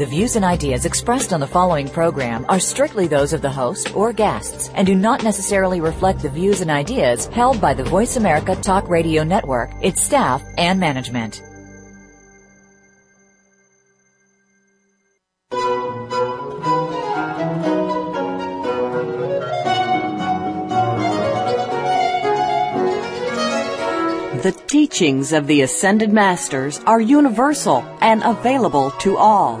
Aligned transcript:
The 0.00 0.06
views 0.06 0.34
and 0.34 0.46
ideas 0.46 0.86
expressed 0.86 1.30
on 1.30 1.40
the 1.40 1.46
following 1.46 1.86
program 1.86 2.46
are 2.48 2.58
strictly 2.58 3.06
those 3.06 3.34
of 3.34 3.42
the 3.42 3.50
host 3.50 3.94
or 3.94 4.14
guests 4.14 4.70
and 4.74 4.86
do 4.86 4.94
not 4.94 5.22
necessarily 5.22 5.82
reflect 5.82 6.22
the 6.22 6.30
views 6.30 6.62
and 6.62 6.70
ideas 6.70 7.26
held 7.26 7.60
by 7.60 7.74
the 7.74 7.84
Voice 7.84 8.16
America 8.16 8.56
Talk 8.56 8.88
Radio 8.88 9.24
Network, 9.24 9.70
its 9.82 10.02
staff, 10.02 10.42
and 10.56 10.80
management. 10.80 11.42
The 24.42 24.58
teachings 24.66 25.34
of 25.34 25.46
the 25.46 25.60
Ascended 25.60 26.10
Masters 26.10 26.80
are 26.86 27.02
universal 27.02 27.84
and 28.00 28.22
available 28.22 28.92
to 28.92 29.18
all. 29.18 29.60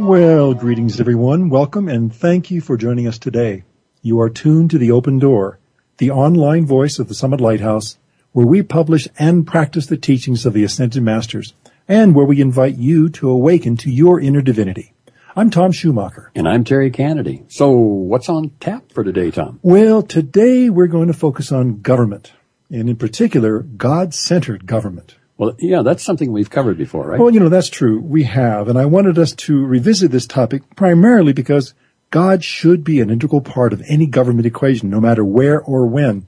Well, 0.00 0.54
greetings 0.54 1.00
everyone. 1.00 1.50
Welcome 1.50 1.88
and 1.88 2.14
thank 2.14 2.52
you 2.52 2.60
for 2.60 2.76
joining 2.76 3.08
us 3.08 3.18
today. 3.18 3.64
You 4.00 4.20
are 4.20 4.30
tuned 4.30 4.70
to 4.70 4.78
The 4.78 4.92
Open 4.92 5.18
Door, 5.18 5.58
the 5.96 6.12
online 6.12 6.66
voice 6.66 7.00
of 7.00 7.08
the 7.08 7.16
Summit 7.16 7.40
Lighthouse, 7.40 7.98
where 8.30 8.46
we 8.46 8.62
publish 8.62 9.08
and 9.18 9.44
practice 9.44 9.86
the 9.86 9.96
teachings 9.96 10.46
of 10.46 10.52
the 10.52 10.62
Ascended 10.62 11.02
Masters, 11.02 11.52
and 11.88 12.14
where 12.14 12.24
we 12.24 12.40
invite 12.40 12.76
you 12.76 13.08
to 13.08 13.28
awaken 13.28 13.76
to 13.78 13.90
your 13.90 14.20
inner 14.20 14.40
divinity. 14.40 14.94
I'm 15.34 15.50
Tom 15.50 15.72
Schumacher. 15.72 16.30
And 16.32 16.48
I'm 16.48 16.62
Terry 16.62 16.92
Kennedy. 16.92 17.42
So 17.48 17.70
what's 17.70 18.28
on 18.28 18.52
tap 18.60 18.92
for 18.92 19.02
today, 19.02 19.32
Tom? 19.32 19.58
Well, 19.62 20.02
today 20.02 20.70
we're 20.70 20.86
going 20.86 21.08
to 21.08 21.12
focus 21.12 21.50
on 21.50 21.80
government, 21.80 22.32
and 22.70 22.88
in 22.88 22.94
particular, 22.94 23.62
God-centered 23.62 24.64
government. 24.64 25.16
Well, 25.38 25.54
yeah, 25.60 25.82
that's 25.82 26.02
something 26.02 26.32
we've 26.32 26.50
covered 26.50 26.76
before, 26.76 27.06
right? 27.06 27.20
Well, 27.20 27.32
you 27.32 27.38
know, 27.38 27.48
that's 27.48 27.70
true. 27.70 28.00
We 28.00 28.24
have. 28.24 28.68
And 28.68 28.76
I 28.76 28.86
wanted 28.86 29.18
us 29.18 29.32
to 29.32 29.64
revisit 29.64 30.10
this 30.10 30.26
topic 30.26 30.62
primarily 30.74 31.32
because 31.32 31.74
God 32.10 32.42
should 32.42 32.82
be 32.82 33.00
an 33.00 33.08
integral 33.08 33.40
part 33.40 33.72
of 33.72 33.82
any 33.86 34.06
government 34.06 34.46
equation, 34.46 34.90
no 34.90 35.00
matter 35.00 35.24
where 35.24 35.62
or 35.62 35.86
when. 35.86 36.26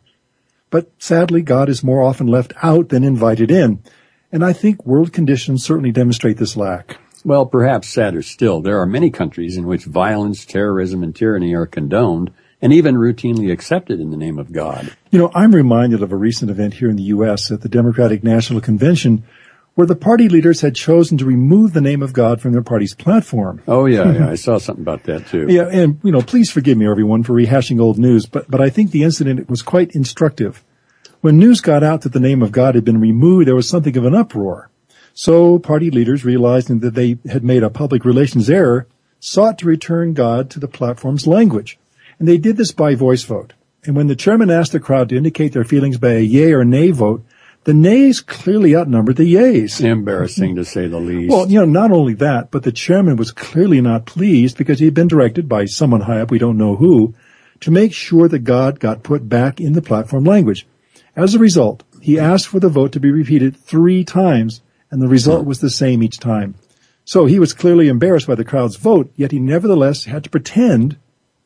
But 0.71 0.93
sadly, 0.99 1.43
God 1.43 1.69
is 1.69 1.83
more 1.83 2.03
often 2.03 2.29
left 2.29 2.53
out 2.63 2.91
than 2.91 3.03
invited 3.03 3.51
in. 3.51 3.83
And 4.31 4.45
I 4.45 4.53
think 4.53 4.87
world 4.87 5.13
conditions 5.13 5.65
certainly 5.65 5.91
demonstrate 5.91 6.37
this 6.37 6.57
lack. 6.57 6.99
Well, 7.25 7.47
perhaps 7.47 7.89
sadder 7.89 8.23
still, 8.23 8.61
there 8.63 8.79
are 8.79 8.87
many 8.87 9.11
countries 9.11 9.57
in 9.57 9.67
which 9.67 9.85
violence, 9.85 10.45
terrorism, 10.45 11.03
and 11.03 11.15
tyranny 11.15 11.53
are 11.53 11.67
condoned 11.67 12.31
and 12.63 12.73
even 12.73 12.95
routinely 12.95 13.51
accepted 13.53 14.01
in 14.01 14.11
the 14.11 14.17
name 14.17 14.39
of 14.39 14.53
God. 14.53 14.95
You 15.11 15.19
know, 15.19 15.31
I'm 15.35 15.55
reminded 15.55 16.03
of 16.03 16.13
a 16.13 16.17
recent 16.17 16.51
event 16.51 16.75
here 16.75 16.91
in 16.91 16.97
the 16.97 17.05
U.S. 17.05 17.51
at 17.51 17.63
the 17.63 17.69
Democratic 17.69 18.23
National 18.23 18.61
Convention 18.61 19.25
where 19.75 19.87
the 19.87 19.97
party 19.97 20.29
leaders 20.29 20.61
had 20.61 20.75
chosen 20.75 21.17
to 21.19 21.25
remove 21.25 21.73
the 21.73 21.81
name 21.81 22.03
of 22.03 22.13
God 22.13 22.41
from 22.41 22.53
their 22.53 22.63
party's 22.63 22.95
platform. 22.95 23.63
Oh 23.67 23.87
yeah, 23.87 24.13
yeah, 24.13 24.29
I 24.29 24.35
saw 24.47 24.59
something 24.59 24.83
about 24.83 25.05
that 25.05 25.27
too. 25.27 25.47
Yeah, 25.49 25.69
and 25.71 25.99
you 26.03 26.13
know, 26.13 26.23
please 26.23 26.51
forgive 26.51 26.77
me 26.77 26.87
everyone 26.87 27.23
for 27.23 27.33
rehashing 27.33 27.81
old 27.81 27.99
news, 27.99 28.27
but 28.27 28.51
but 28.51 28.61
I 28.61 28.69
think 28.69 28.91
the 28.91 29.05
incident 29.05 29.49
was 29.49 29.63
quite 29.63 29.95
instructive. 29.95 30.63
When 31.21 31.39
news 31.39 31.61
got 31.61 31.83
out 31.83 32.03
that 32.03 32.13
the 32.13 32.21
name 32.21 32.43
of 32.43 32.53
God 32.53 32.75
had 32.75 32.85
been 32.85 33.01
removed, 33.01 33.47
there 33.47 33.55
was 33.55 33.69
something 33.69 33.97
of 33.97 34.05
an 34.05 34.15
uproar. 34.15 34.71
So 35.13 35.59
party 35.59 35.91
leaders, 35.91 36.25
realizing 36.25 36.81
that 36.81 36.95
they 36.95 37.19
had 37.31 37.45
made 37.45 37.63
a 37.63 37.71
public 37.71 38.05
relations 38.05 38.49
error, 38.49 38.87
sought 39.19 39.59
to 39.59 39.67
return 39.67 40.15
God 40.15 40.51
to 40.51 40.61
the 40.61 40.69
platform's 40.69 41.27
language. 41.27 41.79
And 42.21 42.29
they 42.29 42.39
did 42.39 42.57
this 42.59 42.71
by 42.71 42.95
voice 42.95 43.25
vote. 43.25 43.55
And 43.85 43.97
when 43.97 44.07
the 44.07 44.15
chairman 44.15 44.51
asked 44.51 44.73
the 44.73 44.79
crowd 44.79 45.09
to 45.09 45.17
indicate 45.17 45.53
their 45.53 45.65
feelings 45.65 45.97
by 45.97 46.13
a 46.13 46.21
yay 46.21 46.53
or 46.53 46.67
nay 46.67 46.91
vote, 46.91 47.25
the 47.65 47.73
nays 47.75 48.21
clearly 48.21 48.77
outnumbered 48.77 49.17
the 49.17 49.35
yays. 49.35 49.83
Embarrassing 49.83 50.55
to 50.57 50.65
say 50.65 50.87
the 50.87 51.01
least. 51.01 51.33
Well, 51.33 51.51
you 51.51 51.59
know, 51.59 51.65
not 51.65 51.91
only 51.91 52.15
that, 52.15 52.51
but 52.51 52.63
the 52.63 52.73
chairman 52.73 53.17
was 53.17 53.33
clearly 53.33 53.81
not 53.81 54.05
pleased 54.05 54.59
because 54.59 54.79
he 54.79 54.85
had 54.85 54.95
been 54.95 55.09
directed 55.09 55.49
by 55.49 55.65
someone 55.65 56.03
high 56.03 56.21
up, 56.21 56.31
we 56.31 56.39
don't 56.39 56.59
know 56.59 56.77
who, 56.77 57.15
to 57.61 57.71
make 57.71 57.95
sure 57.95 58.29
that 58.29 58.41
God 58.41 58.81
got 58.81 59.03
put 59.03 59.29
back 59.29 59.61
in 59.61 59.73
the 59.73 59.83
platform 59.83 60.25
language. 60.25 60.67
As 61.17 61.35
a 61.35 61.39
result, 61.39 61.83
he 62.03 62.19
asked 62.19 62.49
for 62.49 62.61
the 62.61 62.69
vote 62.69 62.93
to 62.93 63.01
be 63.01 63.11
repeated 63.11 63.57
three 63.57 64.05
times, 64.05 64.61
and 64.91 65.01
the 65.03 65.09
result 65.09 65.47
was 65.47 65.61
the 65.61 65.71
same 65.71 66.03
each 66.03 66.19
time. 66.19 66.55
So 67.05 67.25
he 67.25 67.39
was 67.39 67.55
clearly 67.55 67.89
embarrassed 67.89 68.27
by 68.27 68.35
the 68.35 68.45
crowd's 68.45 68.77
vote, 68.77 69.11
yet 69.17 69.33
he 69.33 69.39
nevertheless 69.39 70.05
had 70.05 70.25
to 70.25 70.31
pretend 70.31 70.99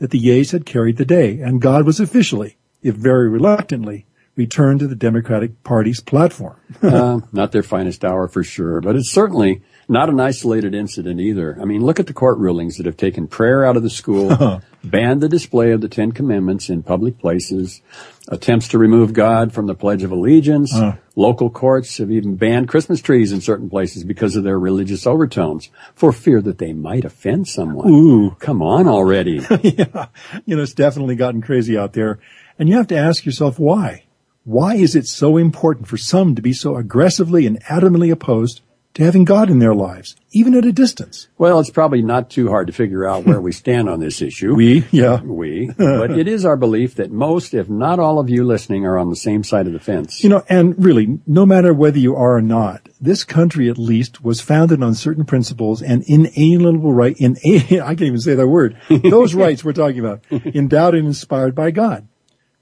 that 0.05 0.11
the 0.11 0.19
yeas 0.19 0.51
had 0.51 0.67
carried 0.67 0.99
the 0.99 1.05
day, 1.07 1.41
and 1.41 1.63
God 1.63 1.87
was 1.87 1.99
officially, 1.99 2.59
if 2.83 2.95
very 2.95 3.27
reluctantly, 3.27 4.05
returned 4.37 4.81
to 4.81 4.87
the 4.87 4.95
Democratic 4.95 5.63
Party's 5.65 6.03
platform. 6.03 6.61
uh, 6.83 7.21
not 7.33 7.53
their 7.53 7.63
finest 7.63 8.05
hour 8.05 8.29
for 8.29 8.45
sure, 8.45 8.83
but 8.83 8.97
it's 8.97 9.11
certainly 9.11 9.63
not 9.89 10.09
an 10.09 10.21
isolated 10.21 10.75
incident 10.75 11.21
either. 11.21 11.59
I 11.61 11.65
mean, 11.65 11.85
look 11.85 12.01
at 12.01 12.07
the 12.07 12.13
court 12.13 12.39
rulings 12.39 12.77
that 12.77 12.87
have 12.87 12.97
taken 12.97 13.27
prayer 13.27 13.65
out 13.65 13.77
of 13.77 13.83
the 13.83 13.91
school, 13.91 14.63
banned 14.85 15.21
the 15.21 15.29
display 15.29 15.73
of 15.73 15.81
the 15.81 15.89
Ten 15.89 16.13
Commandments 16.13 16.69
in 16.69 16.83
public 16.83 17.19
places, 17.19 17.83
attempts 18.29 18.69
to 18.69 18.79
remove 18.79 19.13
God 19.13 19.53
from 19.53 19.67
the 19.67 19.75
Pledge 19.75 20.03
of 20.03 20.11
Allegiance. 20.11 20.75
Uh. 20.75 20.97
Local 21.17 21.49
courts 21.51 21.99
have 21.99 22.11
even 22.11 22.37
banned 22.37 22.69
Christmas 22.69 23.01
trees 23.01 23.31
in 23.31 23.41
certain 23.41 23.71
places 23.71 24.05
because 24.05 24.35
of 24.35 24.43
their 24.43 24.59
religious 24.59 25.07
overtones 25.07 25.71
for 25.95 26.13
fear 26.13 26.41
that 26.43 26.59
they 26.59 26.73
might 26.73 27.05
offend 27.05 27.47
someone. 27.47 27.89
Ooh. 27.89 28.37
Come 28.41 28.63
on 28.63 28.89
already. 28.89 29.41
yeah, 29.63 30.07
you 30.45 30.57
know, 30.57 30.63
it's 30.63 30.75
definitely 30.75 31.15
gotten 31.15 31.41
crazy 31.41 31.79
out 31.79 31.93
there. 31.93 32.19
And 32.59 32.69
you 32.69 32.77
have 32.77 32.89
to 32.89 32.97
ask 32.97 33.25
yourself 33.25 33.59
why. 33.59 34.05
Why 34.45 34.75
is 34.75 34.95
it 34.95 35.07
so 35.07 35.37
important 35.37 35.89
for 35.89 35.97
some 35.97 36.35
to 36.35 36.43
be 36.43 36.53
so 36.53 36.77
aggressively 36.77 37.47
and 37.47 37.63
adamantly 37.65 38.13
opposed 38.13 38.61
to 38.95 39.03
having 39.03 39.25
God 39.25 39.51
in 39.51 39.59
their 39.59 39.75
lives, 39.75 40.15
even 40.31 40.55
at 40.55 40.65
a 40.65 40.73
distance? 40.73 41.29
Well, 41.37 41.59
it's 41.59 41.71
probably 41.71 42.03
not 42.03 42.31
too 42.31 42.49
hard 42.49 42.69
to 42.69 42.73
figure 42.73 43.07
out 43.07 43.25
where 43.25 43.41
we 43.41 43.53
stand 43.65 43.89
on 43.89 44.01
this 44.01 44.23
issue. 44.23 44.55
We, 44.55 44.87
yeah. 44.91 45.21
We. 45.21 45.71
But 46.05 46.19
it 46.19 46.29
is 46.29 46.45
our 46.45 46.57
belief 46.57 46.97
that 46.97 47.11
most, 47.11 47.55
if 47.55 47.69
not 47.69 47.99
all 47.99 48.19
of 48.19 48.29
you 48.29 48.45
listening 48.45 48.85
are 48.85 48.99
on 48.99 49.11
the 49.11 49.17
same 49.17 49.43
side 49.43 49.67
of 49.67 49.73
the 49.73 49.79
fence. 49.79 50.23
You 50.23 50.31
know, 50.31 50.43
and 50.49 50.75
really, 50.83 51.19
no 51.27 51.47
matter 51.47 51.73
whether 51.73 51.99
you 51.99 52.15
are 52.17 52.37
or 52.37 52.43
not, 52.43 52.89
this 53.01 53.25
country 53.25 53.69
at 53.69 53.79
least 53.79 54.23
was 54.23 54.41
founded 54.41 54.83
on 54.83 54.95
certain 54.95 55.25
principles 55.25 55.83
and 55.83 56.03
inalienable 56.07 56.93
right, 56.93 57.17
in, 57.19 57.37
I 57.45 57.95
can't 57.95 58.03
even 58.03 58.21
say 58.21 58.35
that 58.35 58.49
word. 58.49 58.77
Those 58.89 59.35
rights 59.35 59.65
we're 59.65 59.73
talking 59.73 60.01
about, 60.01 60.25
endowed 60.31 60.95
and 60.95 61.07
inspired 61.07 61.55
by 61.55 61.71
God. 61.71 62.07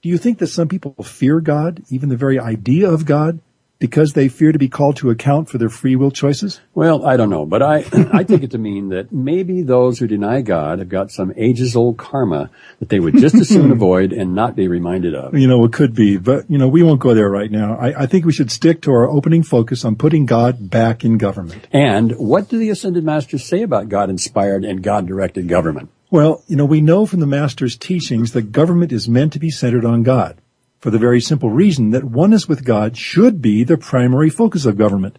Do 0.03 0.09
you 0.09 0.19
think 0.19 0.39
that 0.39 0.49
some 0.49 0.69
people 0.69 0.95
fear 1.03 1.41
God, 1.41 1.83
even 1.91 2.09
the 2.09 2.17
very 2.17 2.39
idea 2.39 2.91
of 2.91 3.07
God, 3.07 3.41
because 3.83 4.13
they 4.13 4.29
fear 4.29 4.53
to 4.53 4.61
be 4.61 4.69
called 4.69 4.95
to 4.97 5.11
account 5.11 5.49
for 5.49 5.59
their 5.59 5.69
free 5.69 5.97
will 5.97 6.13
choices? 6.13 6.61
Well, 6.73 7.05
I 7.05 7.17
don't 7.17 7.31
know, 7.31 7.45
but 7.45 7.63
I, 7.63 7.79
I 8.13 8.23
take 8.23 8.45
it 8.45 8.53
to 8.53 8.59
mean 8.59 8.91
that 8.91 9.11
maybe 9.11 9.63
those 9.63 9.99
who 9.99 10.07
deny 10.07 10.41
God 10.41 10.79
have 10.79 10.89
got 10.89 11.11
some 11.11 11.33
ages 11.37 11.75
old 11.75 11.99
karma 11.99 12.49
that 12.79 12.91
they 12.91 13.01
would 13.01 13.17
just 13.17 13.35
as 13.35 13.49
soon 13.49 13.73
avoid 13.73 14.13
and 14.13 14.37
not 14.37 14.55
be 14.55 14.69
reminded 14.69 15.17
of. 15.17 15.37
You 15.37 15.49
know, 15.49 15.65
it 15.65 15.73
could 15.73 15.97
be, 15.97 16.17
but 16.17 16.49
you 16.49 16.59
know, 16.59 16.69
we 16.69 16.85
won't 16.85 17.01
go 17.01 17.13
there 17.13 17.29
right 17.29 17.51
now. 17.51 17.77
I, 17.77 18.03
I 18.03 18.07
think 18.07 18.25
we 18.25 18.33
should 18.33 18.53
stick 18.53 18.83
to 18.83 18.93
our 18.93 19.11
opening 19.11 19.43
focus 19.43 19.85
on 19.85 19.97
putting 19.97 20.27
God 20.27 20.71
back 20.71 21.05
in 21.05 21.19
government. 21.19 21.67
And 21.73 22.13
what 22.13 22.49
do 22.49 22.59
the 22.59 22.71
Ascended 22.71 23.03
Masters 23.03 23.45
say 23.45 23.63
about 23.63 23.89
God 23.89 24.11
inspired 24.11 24.65
and 24.65 24.81
God 24.81 25.09
directed 25.09 25.49
government? 25.49 25.91
Well, 26.09 26.45
you 26.47 26.55
know, 26.55 26.67
we 26.67 26.83
know 26.83 27.05
from 27.05 27.19
the 27.19 27.27
Master's 27.27 27.77
teachings 27.77 28.31
that 28.33 28.53
government 28.53 28.93
is 28.93 29.09
meant 29.09 29.33
to 29.33 29.41
be 29.41 29.51
centered 29.51 29.85
on 29.85 30.05
God 30.05 30.39
for 30.83 30.91
the 30.91 30.99
very 30.99 31.21
simple 31.21 31.49
reason 31.49 31.91
that 31.91 32.03
oneness 32.03 32.49
with 32.49 32.65
God 32.65 32.97
should 32.97 33.41
be 33.41 33.63
the 33.63 33.79
primary 33.79 34.29
focus 34.29 34.67
of 34.67 34.77
government. 34.77 35.17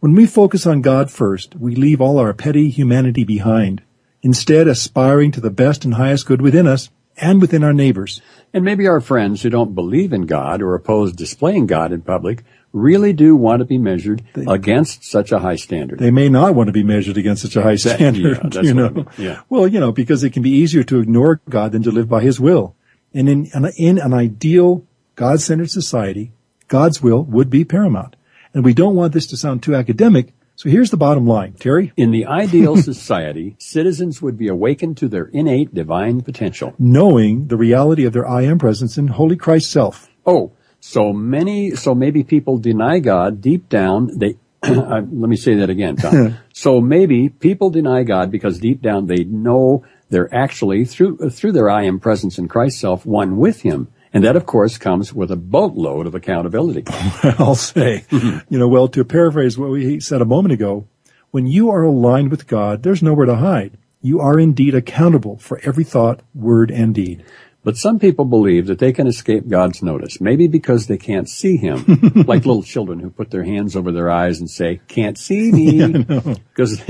When 0.00 0.14
we 0.14 0.26
focus 0.26 0.66
on 0.66 0.82
God 0.82 1.10
first, 1.10 1.56
we 1.56 1.74
leave 1.74 2.02
all 2.02 2.18
our 2.18 2.34
petty 2.34 2.68
humanity 2.68 3.24
behind, 3.24 3.82
instead 4.22 4.68
aspiring 4.68 5.32
to 5.32 5.40
the 5.40 5.50
best 5.50 5.86
and 5.86 5.94
highest 5.94 6.26
good 6.26 6.42
within 6.42 6.66
us 6.66 6.90
and 7.16 7.40
within 7.40 7.64
our 7.64 7.72
neighbors. 7.72 8.20
And 8.52 8.62
maybe 8.62 8.86
our 8.86 9.00
friends 9.00 9.40
who 9.40 9.48
don't 9.48 9.74
believe 9.74 10.12
in 10.12 10.26
God 10.26 10.60
or 10.60 10.74
oppose 10.74 11.14
displaying 11.14 11.66
God 11.66 11.92
in 11.92 12.02
public 12.02 12.44
really 12.74 13.14
do 13.14 13.34
want 13.34 13.60
to 13.60 13.64
be 13.64 13.78
measured 13.78 14.22
they, 14.34 14.44
against 14.46 15.02
such 15.02 15.32
a 15.32 15.38
high 15.38 15.56
standard. 15.56 15.98
They 15.98 16.10
may 16.10 16.28
not 16.28 16.54
want 16.54 16.68
to 16.68 16.72
be 16.72 16.84
measured 16.84 17.16
against 17.16 17.40
such 17.42 17.56
a 17.56 17.62
high 17.62 17.76
standard. 17.76 18.54
yeah, 18.54 18.60
you 18.62 18.74
know, 18.74 18.86
I 18.86 18.90
mean. 18.90 19.06
yeah. 19.16 19.40
Well, 19.48 19.66
you 19.66 19.80
know, 19.80 19.92
because 19.92 20.22
it 20.24 20.30
can 20.30 20.42
be 20.42 20.50
easier 20.50 20.82
to 20.84 21.00
ignore 21.00 21.40
God 21.48 21.72
than 21.72 21.82
to 21.84 21.90
live 21.90 22.08
by 22.08 22.20
His 22.20 22.38
will. 22.38 22.76
And 23.12 23.28
in 23.28 23.46
in 23.76 23.98
an 23.98 24.12
ideal 24.12 24.86
God-centered 25.16 25.70
society, 25.70 26.32
God's 26.68 27.02
will 27.02 27.22
would 27.24 27.50
be 27.50 27.64
paramount. 27.64 28.16
And 28.54 28.64
we 28.64 28.74
don't 28.74 28.96
want 28.96 29.12
this 29.12 29.26
to 29.28 29.36
sound 29.36 29.62
too 29.62 29.74
academic, 29.74 30.32
so 30.60 30.68
here's 30.68 30.90
the 30.90 30.98
bottom 30.98 31.26
line, 31.26 31.54
Terry. 31.54 31.90
In 31.96 32.10
the 32.10 32.26
ideal 32.26 32.76
society, 32.82 33.56
citizens 33.58 34.20
would 34.20 34.36
be 34.36 34.48
awakened 34.48 34.98
to 34.98 35.08
their 35.08 35.24
innate 35.24 35.72
divine 35.72 36.20
potential. 36.20 36.74
Knowing 36.78 37.46
the 37.46 37.56
reality 37.56 38.04
of 38.04 38.12
their 38.12 38.28
I 38.28 38.42
am 38.42 38.58
presence 38.58 38.98
in 38.98 39.06
Holy 39.06 39.36
Christ 39.36 39.70
self. 39.70 40.10
Oh, 40.26 40.52
so 40.78 41.14
many, 41.14 41.76
so 41.76 41.94
maybe 41.94 42.24
people 42.24 42.58
deny 42.58 42.98
God 42.98 43.40
deep 43.40 43.70
down, 43.70 44.18
they, 44.18 44.36
uh, 44.62 45.00
let 45.10 45.30
me 45.30 45.36
say 45.36 45.54
that 45.54 45.70
again, 45.70 45.96
Tom. 45.96 46.36
so 46.52 46.82
maybe 46.82 47.30
people 47.30 47.70
deny 47.70 48.02
God 48.02 48.30
because 48.30 48.58
deep 48.58 48.82
down 48.82 49.06
they 49.06 49.24
know 49.24 49.86
they're 50.10 50.28
actually, 50.34 50.84
through, 50.84 51.30
through 51.30 51.52
their 51.52 51.70
I 51.70 51.84
am 51.84 52.00
presence 52.00 52.36
in 52.36 52.48
Christ 52.48 52.80
self, 52.80 53.06
one 53.06 53.38
with 53.38 53.62
Him. 53.62 53.88
And 54.12 54.24
that, 54.24 54.36
of 54.36 54.44
course, 54.44 54.76
comes 54.76 55.12
with 55.14 55.30
a 55.30 55.36
boatload 55.36 56.06
of 56.06 56.14
accountability. 56.14 56.84
I'll 57.38 57.54
say, 57.54 58.04
you 58.10 58.58
know, 58.58 58.66
well, 58.66 58.88
to 58.88 59.04
paraphrase 59.04 59.56
what 59.56 59.70
we 59.70 60.00
said 60.00 60.20
a 60.20 60.24
moment 60.24 60.52
ago, 60.52 60.88
when 61.30 61.46
you 61.46 61.70
are 61.70 61.84
aligned 61.84 62.30
with 62.30 62.48
God, 62.48 62.82
there's 62.82 63.02
nowhere 63.02 63.26
to 63.26 63.36
hide. 63.36 63.78
You 64.02 64.18
are 64.20 64.38
indeed 64.38 64.74
accountable 64.74 65.36
for 65.38 65.60
every 65.62 65.84
thought, 65.84 66.22
word, 66.34 66.70
and 66.70 66.94
deed. 66.94 67.22
But 67.62 67.76
some 67.76 67.98
people 67.98 68.24
believe 68.24 68.66
that 68.68 68.78
they 68.78 68.92
can 68.92 69.06
escape 69.06 69.46
God's 69.46 69.82
notice, 69.82 70.18
maybe 70.18 70.48
because 70.48 70.86
they 70.86 70.96
can't 70.96 71.28
see 71.28 71.58
Him, 71.58 71.84
like 72.26 72.46
little 72.46 72.62
children 72.62 73.00
who 73.00 73.10
put 73.10 73.30
their 73.30 73.44
hands 73.44 73.76
over 73.76 73.92
their 73.92 74.10
eyes 74.10 74.40
and 74.40 74.48
say, 74.48 74.80
"Can't 74.88 75.18
see 75.18 75.52
me," 75.52 75.70
yeah, 75.78 76.34
because 76.54 76.82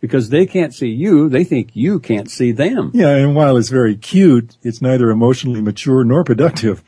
because 0.00 0.30
they 0.30 0.44
can't 0.46 0.74
see 0.74 0.88
you, 0.88 1.28
they 1.28 1.44
think 1.44 1.70
you 1.74 2.00
can't 2.00 2.28
see 2.28 2.50
them. 2.50 2.90
Yeah, 2.92 3.10
and 3.10 3.36
while 3.36 3.56
it's 3.56 3.68
very 3.68 3.96
cute, 3.96 4.56
it's 4.62 4.82
neither 4.82 5.10
emotionally 5.10 5.60
mature 5.60 6.02
nor 6.02 6.24
productive. 6.24 6.82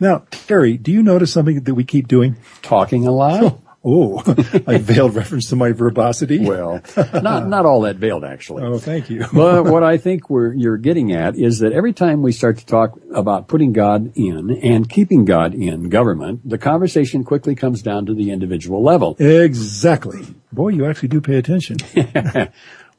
Now, 0.00 0.24
Terry, 0.30 0.76
do 0.76 0.90
you 0.90 1.02
notice 1.02 1.32
something 1.32 1.62
that 1.62 1.74
we 1.74 1.84
keep 1.84 2.08
doing? 2.08 2.36
Talking 2.62 3.06
a 3.06 3.12
lot. 3.12 3.60
Oh, 3.82 4.22
a 4.66 4.78
veiled 4.78 5.14
reference 5.14 5.48
to 5.48 5.56
my 5.56 5.72
verbosity. 5.72 6.38
Well, 6.38 6.82
not 7.14 7.48
not 7.48 7.64
all 7.64 7.80
that 7.82 7.96
veiled 7.96 8.24
actually. 8.24 8.62
Oh, 8.62 8.78
thank 8.78 9.08
you. 9.08 9.24
but 9.32 9.64
what 9.64 9.82
I 9.82 9.96
think 9.96 10.28
we're 10.28 10.52
you're 10.52 10.76
getting 10.76 11.12
at 11.12 11.34
is 11.34 11.60
that 11.60 11.72
every 11.72 11.94
time 11.94 12.20
we 12.20 12.32
start 12.32 12.58
to 12.58 12.66
talk 12.66 12.98
about 13.14 13.48
putting 13.48 13.72
God 13.72 14.12
in 14.16 14.50
and 14.62 14.88
keeping 14.88 15.24
God 15.24 15.54
in 15.54 15.88
government, 15.88 16.46
the 16.46 16.58
conversation 16.58 17.24
quickly 17.24 17.54
comes 17.54 17.80
down 17.80 18.04
to 18.06 18.14
the 18.14 18.30
individual 18.30 18.82
level. 18.82 19.16
Exactly. 19.18 20.26
Boy, 20.52 20.68
you 20.68 20.84
actually 20.84 21.08
do 21.08 21.22
pay 21.22 21.36
attention. 21.36 21.78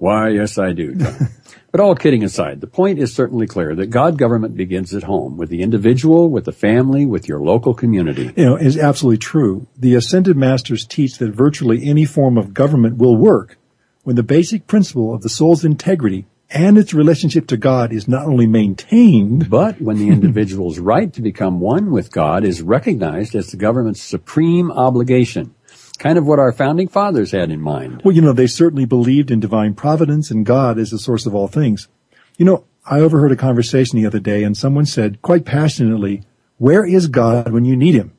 Why, 0.02 0.30
yes, 0.30 0.58
I 0.58 0.72
do. 0.74 0.96
But 1.72 1.80
all 1.80 1.96
kidding 1.96 2.22
aside, 2.22 2.60
the 2.60 2.68
point 2.68 3.00
is 3.00 3.16
certainly 3.16 3.48
clear 3.48 3.74
that 3.76 3.86
God 3.92 4.18
government 4.18 4.58
begins 4.58 4.94
at 4.94 5.04
home 5.04 5.38
with 5.38 5.48
the 5.48 5.62
individual, 5.62 6.30
with 6.30 6.44
the 6.44 6.52
family, 6.52 7.06
with 7.06 7.30
your 7.30 7.40
local 7.40 7.74
community. 7.74 8.34
You 8.36 8.46
know, 8.46 8.56
is 8.58 8.78
absolutely 8.78 9.20
true. 9.20 9.68
The 9.78 9.96
ascended 9.96 10.36
masters 10.36 10.86
teach 10.86 11.18
that 11.20 11.32
virtually 11.32 11.88
any 11.88 12.04
form 12.04 12.38
of 12.38 12.54
government 12.54 12.98
will 12.98 13.16
work 13.16 13.58
when 14.04 14.18
the 14.18 14.24
basic 14.24 14.68
principle 14.68 15.14
of 15.14 15.22
the 15.22 15.30
soul's 15.30 15.64
integrity 15.64 16.26
and 16.50 16.78
its 16.78 16.94
relationship 16.94 17.48
to 17.48 17.56
God 17.56 17.94
is 17.94 18.06
not 18.06 18.26
only 18.26 18.48
maintained, 18.48 19.50
but 19.50 19.82
when 19.82 19.98
the 19.98 20.10
individual's 20.18 20.78
right 20.78 21.14
to 21.14 21.22
become 21.22 21.62
one 21.62 21.90
with 21.90 22.12
God 22.12 22.44
is 22.44 22.62
recognized 22.62 23.34
as 23.34 23.48
the 23.48 23.58
government's 23.58 24.02
supreme 24.02 24.72
obligation 24.72 25.56
kind 26.02 26.18
of 26.18 26.26
what 26.26 26.40
our 26.40 26.52
founding 26.52 26.88
fathers 26.88 27.32
had 27.32 27.52
in 27.52 27.62
mind. 27.62 28.02
Well, 28.04 28.16
you 28.16 28.24
know, 28.24 28.34
they 28.34 28.48
certainly 28.48 28.86
believed 28.86 29.30
in 29.30 29.40
divine 29.40 29.76
providence 29.76 30.32
and 30.32 30.44
God 30.44 30.80
as 30.80 30.90
the 30.90 30.98
source 30.98 31.28
of 31.28 31.36
all 31.36 31.48
things. 31.48 31.88
You 32.40 32.46
know, 32.46 32.66
I 32.88 33.00
overheard 33.00 33.32
a 33.32 33.36
conversation 33.36 34.00
the 34.00 34.08
other 34.08 34.20
day 34.20 34.44
and 34.44 34.58
someone 34.58 34.88
said 34.88 35.22
quite 35.22 35.46
passionately, 35.46 36.24
where 36.58 36.84
is 36.84 37.08
God 37.08 37.54
when 37.54 37.66
you 37.66 37.76
need 37.76 37.94
him? 37.94 38.14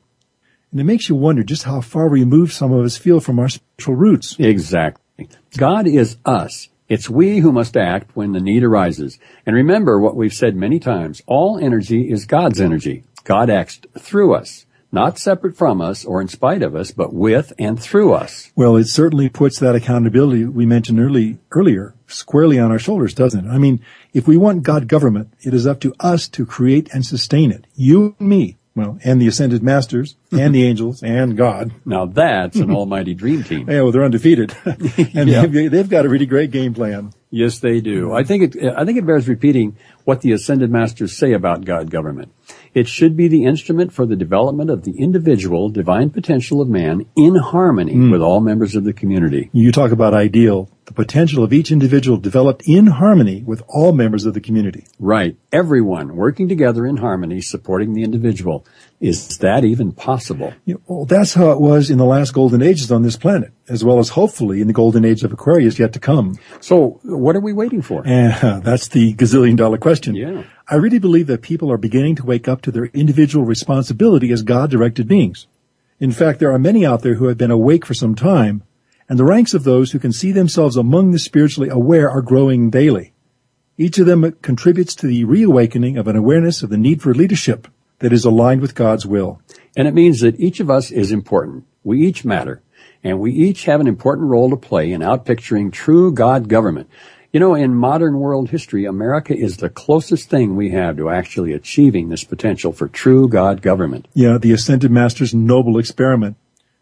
And 0.71 0.79
it 0.79 0.85
makes 0.85 1.09
you 1.09 1.15
wonder 1.15 1.43
just 1.43 1.63
how 1.63 1.81
far 1.81 2.07
removed 2.07 2.53
some 2.53 2.71
of 2.71 2.85
us 2.85 2.95
feel 2.95 3.19
from 3.19 3.37
our 3.37 3.49
spiritual 3.49 3.95
roots. 3.95 4.37
Exactly. 4.39 5.27
God 5.57 5.85
is 5.85 6.15
us. 6.25 6.69
It's 6.87 7.09
we 7.09 7.39
who 7.39 7.51
must 7.51 7.75
act 7.75 8.15
when 8.15 8.31
the 8.31 8.39
need 8.39 8.63
arises. 8.63 9.19
And 9.45 9.57
remember 9.57 9.99
what 9.99 10.15
we've 10.15 10.33
said 10.33 10.55
many 10.55 10.79
times. 10.79 11.21
All 11.27 11.59
energy 11.59 12.09
is 12.09 12.25
God's 12.25 12.61
energy. 12.61 13.03
God 13.25 13.49
acts 13.49 13.81
through 13.99 14.35
us 14.35 14.65
not 14.93 15.17
separate 15.17 15.57
from 15.57 15.81
us 15.81 16.05
or 16.05 16.21
in 16.21 16.27
spite 16.27 16.61
of 16.61 16.75
us, 16.75 16.91
but 16.91 17.13
with 17.13 17.51
and 17.57 17.81
through 17.81 18.13
us. 18.13 18.51
Well, 18.55 18.77
it 18.77 18.87
certainly 18.87 19.27
puts 19.27 19.59
that 19.59 19.75
accountability 19.75 20.45
we 20.45 20.65
mentioned 20.65 20.99
early, 20.99 21.39
earlier 21.51 21.95
squarely 22.07 22.59
on 22.59 22.71
our 22.71 22.79
shoulders, 22.79 23.13
doesn't 23.13 23.45
it? 23.45 23.49
I 23.49 23.57
mean, 23.57 23.83
if 24.13 24.27
we 24.27 24.37
want 24.37 24.63
God 24.63 24.87
government, 24.87 25.33
it 25.41 25.53
is 25.53 25.65
up 25.65 25.79
to 25.81 25.93
us 25.99 26.27
to 26.29 26.45
create 26.45 26.93
and 26.93 27.05
sustain 27.05 27.51
it. 27.51 27.65
You 27.75 28.15
and 28.19 28.29
me. 28.29 28.57
Well, 28.75 28.97
and 29.03 29.21
the 29.21 29.27
ascended 29.27 29.61
masters, 29.61 30.15
and 30.31 30.53
the 30.55 30.65
angels, 30.65 31.03
and 31.03 31.37
God. 31.37 31.71
Now 31.85 32.07
that's 32.07 32.57
an 32.57 32.71
almighty 32.71 33.13
dream 33.13 33.43
team. 33.43 33.69
Yeah, 33.73 33.83
well, 33.83 33.91
they're 33.91 34.03
undefeated, 34.03 34.55
and 34.65 35.29
yeah. 35.29 35.45
they've, 35.45 35.69
they've 35.69 35.89
got 35.89 36.05
a 36.05 36.09
really 36.09 36.25
great 36.25 36.49
game 36.49 36.73
plan. 36.73 37.13
Yes, 37.29 37.59
they 37.59 37.81
do. 37.81 38.13
I 38.13 38.23
think 38.23 38.55
it. 38.55 38.73
I 38.75 38.83
think 38.83 38.97
it 38.97 39.05
bears 39.05 39.27
repeating 39.27 39.77
what 40.05 40.21
the 40.21 40.31
ascended 40.31 40.71
masters 40.71 41.15
say 41.15 41.33
about 41.33 41.65
God 41.65 41.91
government. 41.91 42.31
It 42.73 42.87
should 42.87 43.15
be 43.15 43.27
the 43.27 43.45
instrument 43.45 43.93
for 43.93 44.05
the 44.05 44.15
development 44.15 44.69
of 44.69 44.83
the 44.83 44.97
individual 44.97 45.69
divine 45.69 46.09
potential 46.09 46.59
of 46.59 46.69
man 46.69 47.05
in 47.15 47.35
harmony 47.35 47.93
mm. 47.93 48.11
with 48.11 48.21
all 48.21 48.39
members 48.39 48.75
of 48.75 48.83
the 48.83 48.93
community. 48.93 49.49
You 49.53 49.71
talk 49.71 49.91
about 49.91 50.13
ideal, 50.15 50.69
the 50.85 50.93
potential 50.93 51.43
of 51.43 51.53
each 51.53 51.71
individual 51.71 52.17
developed 52.17 52.63
in 52.67 52.87
harmony 52.87 53.43
with 53.43 53.61
all 53.67 53.93
members 53.93 54.25
of 54.25 54.33
the 54.33 54.41
community. 54.41 54.85
Right. 54.99 55.37
Everyone 55.51 56.15
working 56.15 56.47
together 56.47 56.87
in 56.87 56.97
harmony, 56.97 57.41
supporting 57.41 57.93
the 57.93 58.03
individual. 58.03 58.65
Is 58.99 59.37
that 59.39 59.63
even 59.63 59.91
possible? 59.91 60.53
You 60.65 60.75
know, 60.75 60.81
well, 60.87 61.05
that's 61.05 61.33
how 61.33 61.51
it 61.51 61.59
was 61.59 61.89
in 61.89 61.97
the 61.97 62.05
last 62.05 62.33
golden 62.33 62.61
ages 62.61 62.91
on 62.91 63.03
this 63.03 63.17
planet, 63.17 63.51
as 63.67 63.83
well 63.83 63.99
as 63.99 64.09
hopefully 64.09 64.61
in 64.61 64.67
the 64.67 64.73
golden 64.73 65.05
age 65.05 65.23
of 65.23 65.31
Aquarius 65.31 65.77
yet 65.77 65.93
to 65.93 65.99
come. 65.99 66.39
So, 66.61 67.01
what 67.03 67.35
are 67.35 67.41
we 67.41 67.53
waiting 67.53 67.81
for? 67.81 68.07
Uh, 68.07 68.59
that's 68.63 68.87
the 68.87 69.13
gazillion 69.13 69.57
dollar 69.57 69.77
question. 69.77 70.15
Yeah. 70.15 70.43
I 70.67 70.75
really 70.75 70.99
believe 70.99 71.27
that 71.27 71.41
people 71.41 71.69
are 71.71 71.77
beginning 71.77 72.15
to 72.15 72.25
wake 72.25 72.47
up 72.47 72.61
to 72.61 72.71
their 72.71 72.85
individual 72.85 73.45
responsibility 73.45 74.31
as 74.31 74.43
God 74.43 74.71
directed 74.71 75.09
beings. 75.09 75.45
In 75.99 76.11
fact, 76.11 76.39
there 76.39 76.53
are 76.53 76.59
many 76.59 76.85
out 76.85 77.01
there 77.01 77.15
who 77.15 77.27
have 77.27 77.37
been 77.37 77.51
awake 77.51 77.85
for 77.85 77.93
some 77.93 78.15
time, 78.15 78.63
and 79.09 79.19
the 79.19 79.25
ranks 79.25 79.53
of 79.53 79.65
those 79.65 79.91
who 79.91 79.99
can 79.99 80.13
see 80.13 80.31
themselves 80.31 80.77
among 80.77 81.11
the 81.11 81.19
spiritually 81.19 81.69
aware 81.69 82.09
are 82.09 82.21
growing 82.21 82.69
daily. 82.69 83.13
Each 83.77 83.99
of 83.99 84.05
them 84.05 84.31
contributes 84.41 84.95
to 84.95 85.07
the 85.07 85.25
reawakening 85.25 85.97
of 85.97 86.07
an 86.07 86.15
awareness 86.15 86.63
of 86.63 86.69
the 86.69 86.77
need 86.77 87.01
for 87.01 87.13
leadership 87.13 87.67
that 87.99 88.13
is 88.13 88.23
aligned 88.23 88.61
with 88.61 88.75
God's 88.75 89.05
will. 89.05 89.41
And 89.75 89.87
it 89.87 89.93
means 89.93 90.21
that 90.21 90.39
each 90.39 90.59
of 90.59 90.69
us 90.69 90.91
is 90.91 91.11
important. 91.11 91.65
We 91.83 92.05
each 92.05 92.23
matter. 92.23 92.61
And 93.03 93.19
we 93.19 93.33
each 93.33 93.65
have 93.65 93.81
an 93.81 93.87
important 93.87 94.29
role 94.29 94.49
to 94.49 94.55
play 94.55 94.91
in 94.91 95.01
outpicturing 95.01 95.73
true 95.73 96.13
God 96.13 96.47
government. 96.47 96.89
You 97.33 97.39
know, 97.39 97.55
in 97.55 97.73
modern 97.73 98.19
world 98.19 98.51
history, 98.51 98.85
America 98.85 99.35
is 99.35 99.57
the 99.57 99.67
closest 99.67 100.29
thing 100.29 100.55
we 100.55 100.69
have 100.69 100.97
to 100.97 101.09
actually 101.09 101.51
achieving 101.53 102.09
this 102.09 102.23
potential 102.23 102.71
for 102.71 102.87
true 102.87 103.27
God 103.27 103.63
government. 103.63 104.07
Yeah, 104.13 104.37
the 104.37 104.51
Ascended 104.51 104.91
Master's 104.91 105.33
noble 105.33 105.79
experiment, 105.79 106.37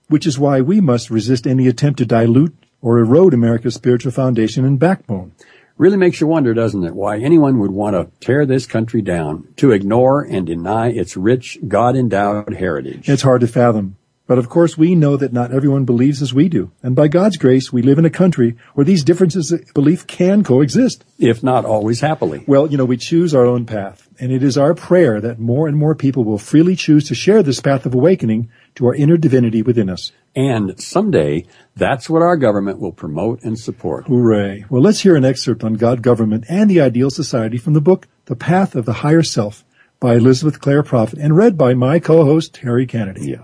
which 0.10 0.27
is 0.27 0.38
why 0.38 0.60
we 0.60 0.81
must 0.81 1.10
resist 1.10 1.48
any 1.48 1.70
attempt 1.70 2.00
to 2.00 2.05
dilute 2.05 2.53
or 2.81 3.00
erode 3.00 3.34
America's 3.34 3.75
spiritual 3.75 4.12
foundation 4.12 4.65
and 4.65 4.77
backbone. 4.77 5.31
Really 5.77 5.96
makes 5.96 6.20
you 6.20 6.27
wonder, 6.27 6.53
doesn't 6.53 6.84
it, 6.84 6.96
why 6.96 7.17
anyone 7.17 7.60
would 7.60 7.72
want 7.72 7.96
to 7.96 8.12
tear 8.20 8.46
this 8.46 8.65
country 8.65 9.01
down, 9.01 9.48
to 9.55 9.72
ignore 9.72 10.22
and 10.22 10.46
deny 10.46 10.89
its 10.89 11.15
rich, 11.15 11.60
God-endowed 11.65 12.55
heritage. 12.55 13.08
It's 13.08 13.24
hard 13.24 13.39
to 13.39 13.48
fathom. 13.48 13.96
But 14.31 14.38
of 14.38 14.47
course, 14.47 14.77
we 14.77 14.95
know 14.95 15.17
that 15.17 15.33
not 15.33 15.51
everyone 15.51 15.83
believes 15.83 16.21
as 16.21 16.33
we 16.33 16.47
do. 16.47 16.71
And 16.81 16.95
by 16.95 17.09
God's 17.09 17.35
grace, 17.35 17.73
we 17.73 17.81
live 17.81 18.00
in 18.00 18.05
a 18.05 18.09
country 18.09 18.55
where 18.75 18.85
these 18.85 19.03
differences 19.03 19.51
of 19.51 19.65
belief 19.73 20.07
can 20.07 20.41
coexist. 20.41 21.03
If 21.19 21.43
not 21.43 21.65
always 21.65 22.00
happily. 22.00 22.45
Well, 22.47 22.71
you 22.71 22.77
know, 22.77 22.85
we 22.85 22.95
choose 22.95 23.35
our 23.35 23.45
own 23.45 23.65
path. 23.65 24.07
And 24.21 24.31
it 24.31 24.41
is 24.41 24.57
our 24.57 24.73
prayer 24.73 25.19
that 25.19 25.38
more 25.38 25.67
and 25.67 25.75
more 25.75 25.95
people 25.95 26.23
will 26.23 26.38
freely 26.38 26.77
choose 26.77 27.09
to 27.09 27.13
share 27.13 27.43
this 27.43 27.59
path 27.59 27.85
of 27.85 27.93
awakening 27.93 28.50
to 28.75 28.85
our 28.85 28.95
inner 28.95 29.17
divinity 29.17 29.63
within 29.63 29.89
us. 29.89 30.13
And 30.33 30.81
someday, 30.81 31.45
that's 31.75 32.09
what 32.09 32.21
our 32.21 32.38
government 32.38 32.79
will 32.79 32.93
promote 32.93 33.43
and 33.43 33.59
support. 33.59 34.07
Hooray. 34.07 34.63
Well, 34.69 34.81
let's 34.81 35.01
hear 35.01 35.17
an 35.17 35.25
excerpt 35.25 35.61
on 35.61 35.73
God 35.73 36.01
government 36.01 36.45
and 36.47 36.69
the 36.69 36.79
ideal 36.79 37.09
society 37.09 37.57
from 37.57 37.73
the 37.73 37.81
book, 37.81 38.07
The 38.27 38.38
Path 38.38 38.75
of 38.75 38.85
the 38.85 38.93
Higher 39.03 39.23
Self 39.23 39.65
by 40.00 40.15
Elizabeth 40.15 40.61
Clare 40.61 40.83
Prophet 40.83 41.19
and 41.19 41.35
read 41.35 41.57
by 41.57 41.73
my 41.73 42.00
co-host, 42.00 42.53
Terry 42.53 42.88
Kennedy. 42.88 43.31
Yeah. 43.31 43.43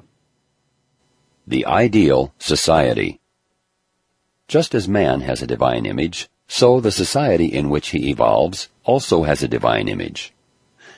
The 1.49 1.65
Ideal 1.65 2.33
Society 2.39 3.21
Just 4.49 4.75
as 4.75 4.89
man 4.89 5.21
has 5.21 5.41
a 5.41 5.47
divine 5.47 5.85
image, 5.85 6.27
so 6.45 6.81
the 6.81 6.91
society 6.91 7.45
in 7.45 7.69
which 7.69 7.91
he 7.91 8.09
evolves 8.09 8.67
also 8.83 9.23
has 9.23 9.41
a 9.41 9.47
divine 9.47 9.87
image. 9.87 10.33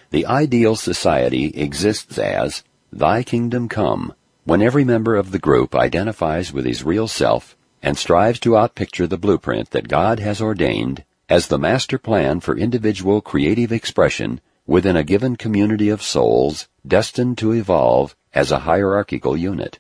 The 0.10 0.26
ideal 0.26 0.76
society 0.76 1.50
exists 1.50 2.18
as, 2.18 2.64
Thy 2.92 3.22
kingdom 3.22 3.70
come, 3.70 4.16
when 4.44 4.64
every 4.64 4.84
member 4.84 5.16
of 5.16 5.30
the 5.30 5.38
group 5.38 5.76
identifies 5.76 6.52
with 6.52 6.66
his 6.66 6.84
real 6.84 7.08
self 7.08 7.56
and 7.84 7.96
strives 7.96 8.40
to 8.40 8.58
outpicture 8.58 9.08
the 9.08 9.20
blueprint 9.20 9.70
that 9.70 9.88
God 9.88 10.20
has 10.20 10.42
ordained 10.42 11.04
as 11.30 11.46
the 11.46 11.60
master 11.60 12.00
plan 12.00 12.40
for 12.40 12.58
individual 12.58 13.22
creative 13.22 13.72
expression 13.72 14.42
within 14.66 14.98
a 14.98 15.04
given 15.04 15.36
community 15.36 15.90
of 15.90 16.02
souls 16.02 16.68
destined 16.88 17.38
to 17.38 17.54
evolve 17.54 18.16
as 18.34 18.52
a 18.52 18.66
hierarchical 18.66 19.38
unit. 19.38 19.78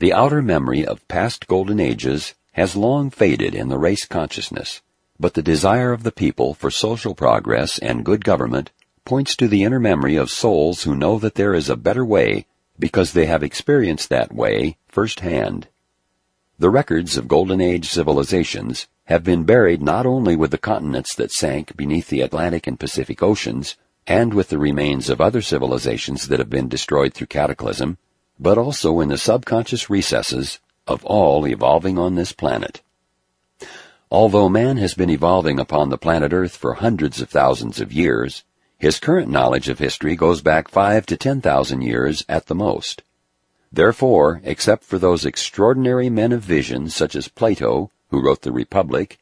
The 0.00 0.14
outer 0.14 0.40
memory 0.40 0.86
of 0.86 1.06
past 1.08 1.46
golden 1.46 1.78
ages 1.78 2.32
has 2.52 2.74
long 2.74 3.10
faded 3.10 3.54
in 3.54 3.68
the 3.68 3.76
race 3.76 4.06
consciousness, 4.06 4.80
but 5.18 5.34
the 5.34 5.42
desire 5.42 5.92
of 5.92 6.04
the 6.04 6.10
people 6.10 6.54
for 6.54 6.70
social 6.70 7.14
progress 7.14 7.78
and 7.78 8.02
good 8.02 8.24
government 8.24 8.70
points 9.04 9.36
to 9.36 9.46
the 9.46 9.62
inner 9.62 9.78
memory 9.78 10.16
of 10.16 10.30
souls 10.30 10.84
who 10.84 10.96
know 10.96 11.18
that 11.18 11.34
there 11.34 11.52
is 11.52 11.68
a 11.68 11.76
better 11.76 12.02
way 12.02 12.46
because 12.78 13.12
they 13.12 13.26
have 13.26 13.42
experienced 13.42 14.08
that 14.08 14.32
way 14.34 14.78
firsthand. 14.88 15.68
The 16.58 16.70
records 16.70 17.18
of 17.18 17.28
Golden 17.28 17.60
Age 17.60 17.90
civilizations 17.90 18.88
have 19.04 19.22
been 19.22 19.44
buried 19.44 19.82
not 19.82 20.06
only 20.06 20.34
with 20.34 20.50
the 20.50 20.56
continents 20.56 21.14
that 21.16 21.30
sank 21.30 21.76
beneath 21.76 22.08
the 22.08 22.22
Atlantic 22.22 22.66
and 22.66 22.80
Pacific 22.80 23.22
Oceans, 23.22 23.76
and 24.06 24.32
with 24.32 24.48
the 24.48 24.58
remains 24.58 25.10
of 25.10 25.20
other 25.20 25.42
civilizations 25.42 26.28
that 26.28 26.38
have 26.38 26.48
been 26.48 26.68
destroyed 26.68 27.12
through 27.12 27.26
cataclysm, 27.26 27.98
but 28.40 28.56
also 28.56 29.00
in 29.00 29.10
the 29.10 29.18
subconscious 29.18 29.90
recesses 29.90 30.58
of 30.86 31.04
all 31.04 31.46
evolving 31.46 31.98
on 31.98 32.14
this 32.14 32.32
planet. 32.32 32.80
Although 34.10 34.48
man 34.48 34.78
has 34.78 34.94
been 34.94 35.10
evolving 35.10 35.60
upon 35.60 35.90
the 35.90 35.98
planet 35.98 36.32
Earth 36.32 36.56
for 36.56 36.74
hundreds 36.74 37.20
of 37.20 37.28
thousands 37.28 37.80
of 37.80 37.92
years, 37.92 38.42
his 38.78 38.98
current 38.98 39.28
knowledge 39.28 39.68
of 39.68 39.78
history 39.78 40.16
goes 40.16 40.40
back 40.40 40.68
five 40.68 41.04
to 41.06 41.16
ten 41.18 41.42
thousand 41.42 41.82
years 41.82 42.24
at 42.30 42.46
the 42.46 42.54
most. 42.54 43.02
Therefore, 43.70 44.40
except 44.42 44.84
for 44.84 44.98
those 44.98 45.26
extraordinary 45.26 46.08
men 46.08 46.32
of 46.32 46.40
vision 46.40 46.88
such 46.88 47.14
as 47.14 47.28
Plato, 47.28 47.90
who 48.08 48.24
wrote 48.24 48.40
the 48.40 48.52
Republic, 48.52 49.18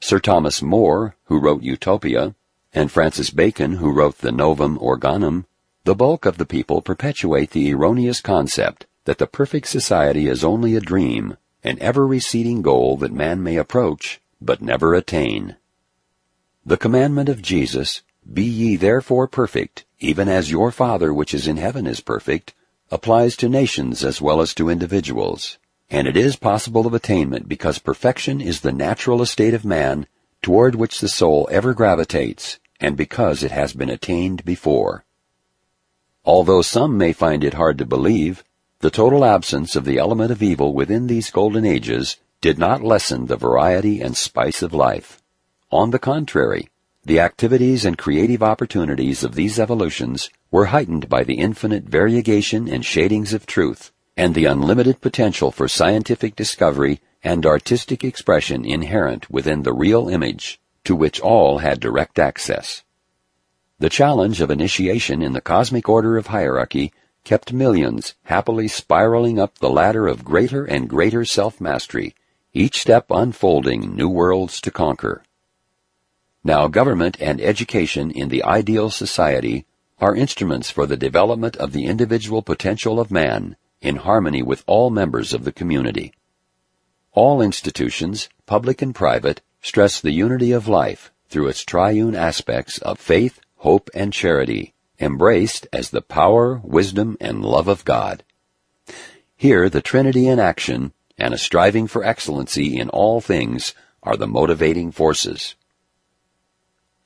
Sir 0.00 0.18
Thomas 0.18 0.60
More, 0.60 1.14
who 1.26 1.38
wrote 1.38 1.62
Utopia, 1.62 2.34
and 2.74 2.90
Francis 2.90 3.30
Bacon, 3.30 3.74
who 3.74 3.92
wrote 3.92 4.18
the 4.18 4.32
Novum 4.32 4.76
Organum, 4.78 5.46
the 5.86 5.94
bulk 5.94 6.26
of 6.26 6.36
the 6.36 6.44
people 6.44 6.82
perpetuate 6.82 7.52
the 7.52 7.72
erroneous 7.72 8.20
concept 8.20 8.86
that 9.04 9.18
the 9.18 9.26
perfect 9.26 9.68
society 9.68 10.28
is 10.28 10.44
only 10.44 10.76
a 10.76 10.80
dream, 10.80 11.36
an 11.64 11.78
ever-receding 11.80 12.60
goal 12.60 12.96
that 12.98 13.12
man 13.12 13.42
may 13.42 13.56
approach, 13.56 14.20
but 14.40 14.60
never 14.60 14.92
attain. 14.92 15.56
The 16.66 16.76
commandment 16.76 17.30
of 17.30 17.40
Jesus, 17.40 18.02
Be 18.30 18.44
ye 18.44 18.76
therefore 18.76 19.28
perfect, 19.28 19.86
even 19.98 20.28
as 20.28 20.50
your 20.50 20.70
Father 20.70 21.14
which 21.14 21.32
is 21.32 21.48
in 21.48 21.56
heaven 21.56 21.86
is 21.86 22.00
perfect, 22.00 22.52
applies 22.90 23.34
to 23.36 23.48
nations 23.48 24.04
as 24.04 24.20
well 24.20 24.42
as 24.42 24.52
to 24.54 24.68
individuals 24.68 25.58
and 25.88 26.08
it 26.08 26.16
is 26.16 26.34
possible 26.36 26.86
of 26.86 26.94
attainment 26.94 27.48
because 27.48 27.78
perfection 27.78 28.40
is 28.40 28.60
the 28.60 28.72
natural 28.72 29.22
estate 29.22 29.54
of 29.54 29.64
man 29.64 30.06
toward 30.42 30.74
which 30.74 31.00
the 31.00 31.08
soul 31.08 31.48
ever 31.50 31.74
gravitates, 31.74 32.58
and 32.80 32.96
because 32.96 33.42
it 33.42 33.52
has 33.52 33.72
been 33.72 33.88
attained 33.88 34.44
before. 34.44 35.04
Although 36.26 36.62
some 36.62 36.98
may 36.98 37.12
find 37.12 37.44
it 37.44 37.54
hard 37.54 37.78
to 37.78 37.86
believe, 37.86 38.42
the 38.80 38.90
total 38.90 39.24
absence 39.24 39.76
of 39.76 39.84
the 39.84 39.96
element 39.96 40.32
of 40.32 40.42
evil 40.42 40.74
within 40.74 41.06
these 41.06 41.30
golden 41.30 41.64
ages 41.64 42.16
did 42.40 42.58
not 42.58 42.82
lessen 42.82 43.26
the 43.26 43.36
variety 43.36 44.00
and 44.00 44.16
spice 44.16 44.60
of 44.60 44.74
life. 44.74 45.22
On 45.70 45.92
the 45.92 46.00
contrary, 46.00 46.68
the 47.04 47.20
activities 47.20 47.84
and 47.84 47.96
creative 47.96 48.42
opportunities 48.42 49.22
of 49.22 49.36
these 49.36 49.60
evolutions 49.60 50.28
were 50.50 50.66
heightened 50.66 51.08
by 51.08 51.22
the 51.22 51.38
infinite 51.38 51.84
variegation 51.84 52.68
and 52.68 52.84
shadings 52.84 53.32
of 53.32 53.46
truth 53.46 53.92
and 54.16 54.34
the 54.34 54.46
unlimited 54.46 55.00
potential 55.00 55.52
for 55.52 55.68
scientific 55.68 56.34
discovery 56.34 57.00
and 57.22 57.46
artistic 57.46 58.02
expression 58.02 58.64
inherent 58.64 59.30
within 59.30 59.62
the 59.62 59.72
real 59.72 60.08
image, 60.08 60.58
to 60.82 60.96
which 60.96 61.20
all 61.20 61.58
had 61.58 61.78
direct 61.78 62.18
access. 62.18 62.82
The 63.78 63.90
challenge 63.90 64.40
of 64.40 64.50
initiation 64.50 65.20
in 65.20 65.34
the 65.34 65.40
cosmic 65.42 65.86
order 65.86 66.16
of 66.16 66.28
hierarchy 66.28 66.94
kept 67.24 67.52
millions 67.52 68.14
happily 68.22 68.68
spiraling 68.68 69.38
up 69.38 69.58
the 69.58 69.68
ladder 69.68 70.06
of 70.06 70.24
greater 70.24 70.64
and 70.64 70.88
greater 70.88 71.26
self-mastery, 71.26 72.14
each 72.54 72.80
step 72.80 73.06
unfolding 73.10 73.94
new 73.94 74.08
worlds 74.08 74.62
to 74.62 74.70
conquer. 74.70 75.22
Now 76.42 76.68
government 76.68 77.18
and 77.20 77.38
education 77.38 78.10
in 78.10 78.28
the 78.30 78.44
ideal 78.44 78.88
society 78.88 79.66
are 79.98 80.16
instruments 80.16 80.70
for 80.70 80.86
the 80.86 80.96
development 80.96 81.56
of 81.56 81.72
the 81.72 81.84
individual 81.84 82.40
potential 82.40 82.98
of 82.98 83.10
man, 83.10 83.56
in 83.82 83.96
harmony 83.96 84.42
with 84.42 84.64
all 84.66 84.88
members 84.88 85.34
of 85.34 85.44
the 85.44 85.52
community. 85.52 86.14
All 87.12 87.42
institutions, 87.42 88.30
public 88.46 88.80
and 88.80 88.94
private, 88.94 89.42
stress 89.60 90.00
the 90.00 90.12
unity 90.12 90.52
of 90.52 90.66
life 90.66 91.12
through 91.28 91.48
its 91.48 91.62
triune 91.62 92.14
aspects 92.14 92.78
of 92.78 92.98
faith, 92.98 93.40
hope, 93.56 93.90
and 93.94 94.12
charity, 94.12 94.74
embraced 95.00 95.66
as 95.72 95.90
the 95.90 96.02
power, 96.02 96.60
wisdom, 96.62 97.16
and 97.20 97.44
love 97.44 97.68
of 97.68 97.84
God. 97.84 98.22
Here 99.36 99.68
the 99.68 99.82
Trinity 99.82 100.28
in 100.28 100.38
action 100.38 100.92
and 101.18 101.34
a 101.34 101.38
striving 101.38 101.86
for 101.86 102.04
excellency 102.04 102.78
in 102.78 102.88
all 102.90 103.20
things 103.20 103.74
are 104.02 104.16
the 104.16 104.26
motivating 104.26 104.92
forces. 104.92 105.54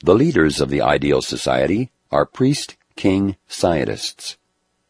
The 0.04 0.14
leaders 0.14 0.60
of 0.60 0.68
the 0.68 0.82
ideal 0.82 1.22
society 1.22 1.90
are 2.10 2.26
priest, 2.26 2.76
king, 2.96 3.36
scientists. 3.48 4.36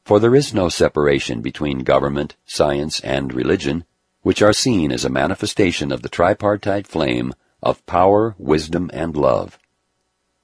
For 0.04 0.18
there 0.18 0.34
is 0.34 0.52
no 0.52 0.68
separation 0.68 1.40
between 1.40 1.84
government, 1.84 2.34
science, 2.44 2.98
and 3.00 3.32
religion, 3.32 3.84
which 4.22 4.42
are 4.42 4.52
seen 4.52 4.90
as 4.90 5.04
a 5.04 5.10
manifestation 5.10 5.92
of 5.92 6.02
the 6.02 6.08
tripartite 6.08 6.88
flame 6.88 7.32
of 7.62 7.84
power, 7.86 8.34
wisdom, 8.38 8.90
and 8.92 9.16
love. 9.16 9.58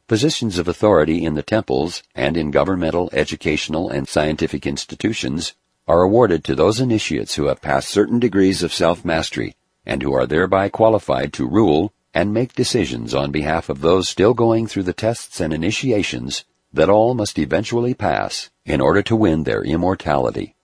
Positions 0.08 0.56
of 0.56 0.68
authority 0.68 1.24
in 1.24 1.34
the 1.34 1.42
temples 1.42 2.04
and 2.14 2.36
in 2.36 2.52
governmental, 2.52 3.10
educational, 3.12 3.90
and 3.90 4.06
scientific 4.06 4.64
institutions 4.64 5.54
are 5.88 6.02
awarded 6.02 6.44
to 6.44 6.54
those 6.54 6.78
initiates 6.78 7.34
who 7.34 7.46
have 7.46 7.60
passed 7.60 7.88
certain 7.88 8.20
degrees 8.20 8.62
of 8.62 8.72
self-mastery 8.72 9.56
and 9.84 10.04
who 10.04 10.12
are 10.12 10.24
thereby 10.24 10.68
qualified 10.68 11.32
to 11.32 11.48
rule 11.48 11.92
and 12.14 12.32
make 12.32 12.54
decisions 12.54 13.14
on 13.14 13.32
behalf 13.32 13.68
of 13.68 13.80
those 13.80 14.08
still 14.08 14.32
going 14.32 14.68
through 14.68 14.84
the 14.84 14.92
tests 14.92 15.40
and 15.40 15.52
initiations 15.52 16.44
that 16.72 16.88
all 16.88 17.14
must 17.14 17.36
eventually 17.36 17.92
pass 17.92 18.48
in 18.64 18.80
order 18.80 19.02
to 19.02 19.16
win 19.16 19.42
their 19.42 19.64
immortality. 19.64 20.54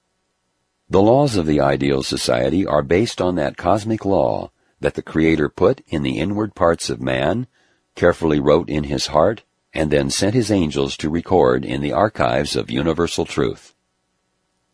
The 0.88 1.02
laws 1.02 1.36
of 1.36 1.46
the 1.46 1.60
ideal 1.60 2.04
society 2.04 2.64
are 2.64 2.82
based 2.82 3.20
on 3.20 3.34
that 3.36 3.56
cosmic 3.56 4.04
law 4.04 4.52
that 4.78 4.94
the 4.94 5.02
Creator 5.02 5.48
put 5.48 5.82
in 5.88 6.04
the 6.04 6.18
inward 6.18 6.54
parts 6.54 6.88
of 6.90 7.00
man, 7.00 7.48
carefully 7.94 8.40
wrote 8.40 8.68
in 8.68 8.84
his 8.84 9.08
heart, 9.08 9.42
and 9.74 9.90
then 9.90 10.10
sent 10.10 10.34
his 10.34 10.50
angels 10.50 10.96
to 10.96 11.10
record 11.10 11.64
in 11.64 11.80
the 11.80 11.92
archives 11.92 12.56
of 12.56 12.70
universal 12.70 13.24
truth. 13.24 13.74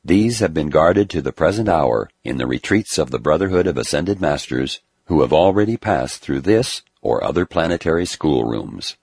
These 0.04 0.40
have 0.40 0.54
been 0.54 0.70
guarded 0.70 1.10
to 1.10 1.22
the 1.22 1.32
present 1.32 1.68
hour 1.68 2.10
in 2.24 2.38
the 2.38 2.46
retreats 2.46 2.98
of 2.98 3.10
the 3.10 3.18
Brotherhood 3.18 3.66
of 3.66 3.76
Ascended 3.76 4.20
Masters 4.20 4.80
who 5.06 5.22
have 5.22 5.32
already 5.32 5.76
passed 5.76 6.20
through 6.20 6.40
this 6.40 6.82
or 7.00 7.24
other 7.24 7.46
planetary 7.46 8.04
schoolrooms. 8.04 8.96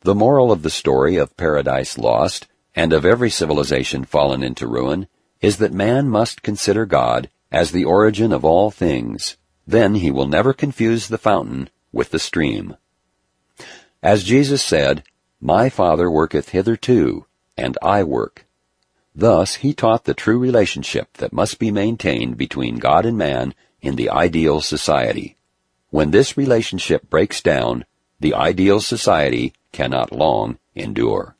The 0.00 0.14
moral 0.14 0.52
of 0.52 0.62
the 0.62 0.70
story 0.70 1.16
of 1.16 1.36
Paradise 1.36 1.98
Lost 1.98 2.46
and 2.74 2.92
of 2.92 3.04
every 3.04 3.30
civilization 3.30 4.04
fallen 4.04 4.42
into 4.42 4.66
ruin 4.66 5.08
is 5.40 5.56
that 5.56 5.72
man 5.72 6.08
must 6.08 6.42
consider 6.42 6.84
God 6.86 7.30
as 7.50 7.72
the 7.72 7.84
origin 7.84 8.32
of 8.32 8.44
all 8.44 8.70
things. 8.70 9.36
Then 9.66 9.96
he 9.96 10.10
will 10.10 10.28
never 10.28 10.52
confuse 10.52 11.08
the 11.08 11.18
fountain 11.18 11.70
with 11.92 12.10
the 12.10 12.18
stream. 12.18 12.76
As 14.02 14.24
Jesus 14.24 14.62
said, 14.62 15.02
My 15.40 15.68
Father 15.68 16.10
worketh 16.10 16.50
hitherto, 16.50 17.26
and 17.56 17.76
I 17.82 18.02
work. 18.02 18.46
Thus 19.14 19.56
he 19.56 19.72
taught 19.72 20.04
the 20.04 20.14
true 20.14 20.38
relationship 20.38 21.14
that 21.14 21.32
must 21.32 21.58
be 21.58 21.70
maintained 21.70 22.36
between 22.36 22.76
God 22.76 23.06
and 23.06 23.16
man 23.16 23.54
in 23.80 23.96
the 23.96 24.10
ideal 24.10 24.60
society. 24.60 25.36
When 25.90 26.10
this 26.10 26.36
relationship 26.36 27.08
breaks 27.08 27.40
down, 27.40 27.86
the 28.20 28.34
ideal 28.34 28.80
society 28.80 29.54
cannot 29.72 30.12
long 30.12 30.58
endure. 30.74 31.36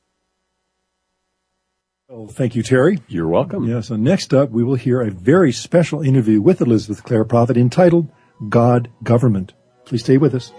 Well, 2.09 2.29
thank 2.29 2.55
you, 2.55 2.63
Terry. 2.63 3.01
You're 3.09 3.29
welcome. 3.29 3.65
Yes, 3.67 3.91
and 3.91 4.05
next 4.05 4.33
up, 4.33 4.51
we 4.51 4.63
will 4.63 4.77
hear 4.77 5.03
a 5.03 5.11
very 5.11 5.53
special 5.53 6.03
interview 6.03 6.41
with 6.41 6.61
Elizabeth 6.61 7.03
Clare 7.03 7.25
Prophet 7.25 7.57
entitled 7.57 8.09
God 8.49 8.91
Government. 9.03 9.55
Please 9.85 10.03
stay 10.03 10.17
with 10.17 10.35
us. 10.35 10.53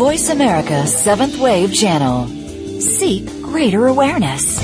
Voice 0.00 0.30
America 0.30 0.86
Seventh 0.86 1.36
Wave 1.38 1.74
Channel. 1.74 2.26
Seek 2.80 3.26
greater 3.42 3.86
awareness. 3.86 4.58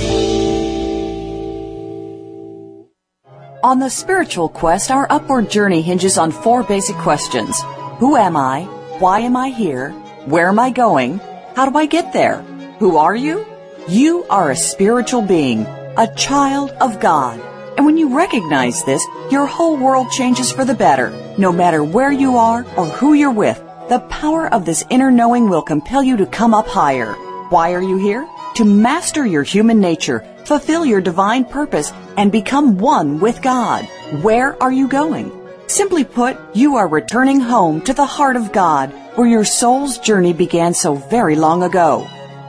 On 3.63 3.79
the 3.79 3.91
spiritual 3.91 4.49
quest, 4.49 4.91
our 4.91 5.07
upward 5.11 5.51
journey 5.51 5.83
hinges 5.83 6.17
on 6.17 6.33
four 6.33 6.63
basic 6.63 6.97
questions. 6.97 7.61
Who 7.99 8.17
am 8.17 8.35
I? 8.35 8.63
Why 8.99 9.21
am 9.21 9.37
I 9.37 9.51
here? 9.51 9.91
Where 10.25 10.49
am 10.49 10.59
I 10.59 10.71
going? 10.71 11.19
How 11.55 11.69
do 11.69 11.77
I 11.77 11.85
get 11.85 12.15
there? 12.15 12.41
Who 12.79 12.97
are 12.97 13.15
you? 13.15 13.45
You 13.89 14.25
are 14.31 14.51
a 14.51 14.57
spiritual 14.57 15.21
being, 15.21 15.67
a 15.99 16.11
child 16.17 16.71
of 16.81 16.99
God. 16.99 17.39
And 17.77 17.85
when 17.85 17.99
you 17.99 18.17
recognize 18.17 18.83
this, 18.85 19.05
your 19.31 19.45
whole 19.45 19.77
world 19.77 20.11
changes 20.11 20.51
for 20.51 20.65
the 20.65 20.75
better. 20.75 21.11
No 21.37 21.53
matter 21.53 21.85
where 21.85 22.11
you 22.11 22.39
are 22.39 22.65
or 22.79 22.87
who 22.87 23.13
you're 23.13 23.31
with, 23.31 23.63
the 23.89 24.01
power 24.11 24.53
of 24.53 24.65
this 24.65 24.85
inner 24.91 25.13
knowing 25.13 25.49
will 25.49 25.63
compel 25.63 26.03
you 26.03 26.17
to 26.17 26.27
come 26.27 26.55
up 26.55 26.67
higher. 26.67 27.13
Why 27.51 27.73
are 27.73 27.83
you 27.83 27.97
here? 27.97 28.29
To 28.57 28.65
master 28.65 29.25
your 29.25 29.45
human 29.45 29.81
nature, 29.81 30.27
fulfill 30.45 30.85
your 30.85 31.01
divine 31.01 31.45
purpose, 31.45 31.93
and 32.17 32.33
become 32.33 32.79
one 32.79 33.21
with 33.21 33.43
God. 33.43 33.85
Where 34.23 34.61
are 34.61 34.73
you 34.73 34.89
going? 34.89 35.31
Simply 35.69 36.05
put, 36.05 36.37
you 36.55 36.77
are 36.77 36.89
returning 36.89 37.41
home 37.41 37.81
to 37.83 37.93
the 37.93 38.07
heart 38.07 38.37
of 38.37 38.53
God, 38.53 38.91
where 39.17 39.29
your 39.29 39.45
soul's 39.45 39.99
journey 39.99 40.33
began 40.33 40.75
so 40.75 40.95
very 40.95 41.37
long 41.37 41.63
ago. 41.63 42.01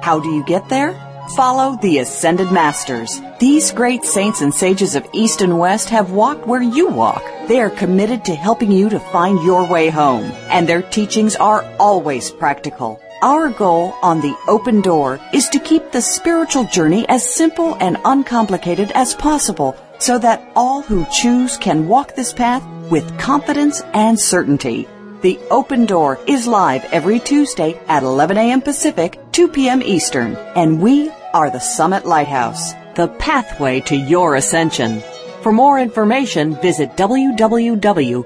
How 0.01 0.19
do 0.19 0.29
you 0.29 0.43
get 0.43 0.69
there? 0.69 1.06
Follow 1.35 1.77
the 1.81 1.99
Ascended 1.99 2.53
Masters. 2.53 3.21
These 3.39 3.71
great 3.71 4.05
saints 4.05 4.41
and 4.41 4.53
sages 4.53 4.95
of 4.95 5.05
East 5.11 5.41
and 5.41 5.59
West 5.59 5.89
have 5.89 6.11
walked 6.11 6.47
where 6.47 6.61
you 6.61 6.87
walk. 6.87 7.21
They 7.47 7.59
are 7.59 7.69
committed 7.69 8.23
to 8.25 8.35
helping 8.35 8.71
you 8.71 8.87
to 8.89 8.99
find 8.99 9.43
your 9.43 9.65
way 9.65 9.89
home, 9.89 10.31
and 10.49 10.67
their 10.67 10.81
teachings 10.81 11.35
are 11.35 11.65
always 11.79 12.31
practical. 12.31 13.01
Our 13.21 13.49
goal 13.49 13.93
on 14.01 14.21
the 14.21 14.37
open 14.47 14.79
door 14.81 15.19
is 15.33 15.49
to 15.49 15.59
keep 15.59 15.91
the 15.91 16.01
spiritual 16.01 16.63
journey 16.63 17.05
as 17.09 17.29
simple 17.29 17.75
and 17.81 17.97
uncomplicated 18.05 18.91
as 18.93 19.13
possible 19.13 19.75
so 19.99 20.17
that 20.19 20.49
all 20.55 20.81
who 20.81 21.05
choose 21.11 21.57
can 21.57 21.87
walk 21.87 22.15
this 22.15 22.31
path 22.31 22.65
with 22.89 23.19
confidence 23.19 23.81
and 23.93 24.17
certainty. 24.17 24.87
The 25.21 25.39
Open 25.49 25.87
Door 25.87 26.19
is 26.27 26.45
live 26.45 26.85
every 26.93 27.19
Tuesday 27.19 27.79
at 27.87 28.03
11 28.03 28.37
a.m. 28.37 28.61
Pacific, 28.61 29.19
2 29.31 29.47
p.m. 29.47 29.81
Eastern, 29.81 30.35
and 30.55 30.79
we 30.79 31.09
are 31.37 31.49
the 31.51 31.59
Summit 31.59 32.03
Lighthouse, 32.03 32.73
the 32.95 33.09
pathway 33.19 33.79
to 33.81 33.95
your 33.95 34.33
ascension. 34.33 35.03
For 35.41 35.51
more 35.51 35.79
information, 35.79 36.55
visit 36.55 36.89
www.tsl.org. 36.97 38.23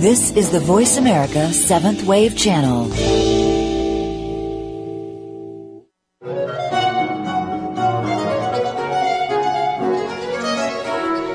This 0.00 0.30
is 0.32 0.50
the 0.50 0.60
Voice 0.60 0.96
America 0.96 1.52
Seventh 1.52 2.04
Wave 2.04 2.34
Channel. 2.38 2.88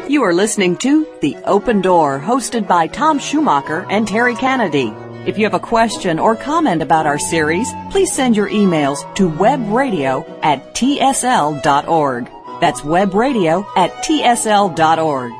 You 0.09 0.23
are 0.23 0.33
listening 0.33 0.77
to 0.77 1.05
The 1.21 1.37
Open 1.45 1.81
Door, 1.81 2.21
hosted 2.21 2.67
by 2.67 2.87
Tom 2.87 3.19
Schumacher 3.19 3.85
and 3.91 4.07
Terry 4.07 4.33
Kennedy. 4.33 4.91
If 5.25 5.39
you 5.39 5.45
have 5.45 5.55
a 5.55 5.59
question 5.59 6.19
or 6.19 6.35
comment 6.35 6.83
about 6.83 7.07
our 7.07 7.17
series, 7.17 7.67
please 7.89 8.13
send 8.13 8.35
your 8.35 8.47
emails 8.47 8.99
to 9.15 9.27
webradio 9.27 10.23
at 10.43 10.75
tsl.org. 10.75 12.29
That's 12.61 12.81
webradio 12.81 13.65
at 13.75 13.91
tsl.org. 14.03 15.33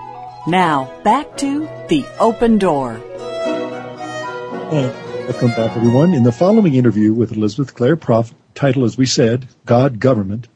Now, 0.48 0.92
back 1.04 1.38
to 1.38 1.70
The 1.88 2.04
Open 2.20 2.58
Door. 2.58 2.94
And 4.72 4.92
welcome 5.28 5.50
back, 5.50 5.78
everyone. 5.78 6.16
In 6.16 6.24
the 6.24 6.32
following 6.32 6.74
interview 6.74 7.14
with 7.14 7.34
Elizabeth 7.34 7.76
Clare 7.76 7.96
Prophet, 7.96 8.36
titled, 8.56 8.86
as 8.86 8.98
we 8.98 9.06
said, 9.06 9.48
God 9.68 10.00
Government, 10.00 10.48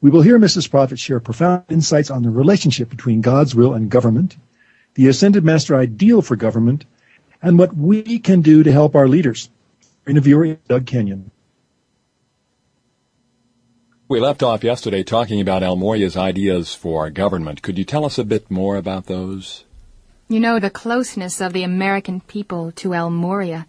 we 0.00 0.08
will 0.08 0.22
hear 0.22 0.38
Mrs. 0.38 0.70
Prophet 0.70 0.98
share 0.98 1.20
profound 1.20 1.64
insights 1.68 2.10
on 2.10 2.22
the 2.22 2.30
relationship 2.30 2.88
between 2.88 3.20
God's 3.20 3.54
will 3.54 3.74
and 3.74 3.90
government, 3.90 4.38
the 4.94 5.08
Ascended 5.08 5.44
Master 5.44 5.76
ideal 5.76 6.22
for 6.22 6.36
government, 6.36 6.86
and 7.42 7.58
what 7.58 7.76
we 7.76 8.18
can 8.18 8.40
do 8.40 8.62
to 8.62 8.72
help 8.72 8.94
our 8.94 9.08
leaders. 9.08 9.50
Interviewer 10.06 10.58
Doug 10.68 10.86
Kenyon. 10.86 11.30
We 14.08 14.20
left 14.20 14.42
off 14.42 14.64
yesterday 14.64 15.02
talking 15.02 15.40
about 15.40 15.62
El 15.62 15.76
ideas 16.16 16.74
for 16.74 17.02
our 17.02 17.10
government. 17.10 17.62
Could 17.62 17.76
you 17.76 17.84
tell 17.84 18.06
us 18.06 18.18
a 18.18 18.24
bit 18.24 18.50
more 18.50 18.76
about 18.76 19.06
those? 19.06 19.64
You 20.28 20.40
know, 20.40 20.58
the 20.58 20.70
closeness 20.70 21.40
of 21.40 21.52
the 21.52 21.62
American 21.62 22.20
people 22.22 22.72
to 22.72 22.94
El 22.94 23.10
Morya 23.10 23.66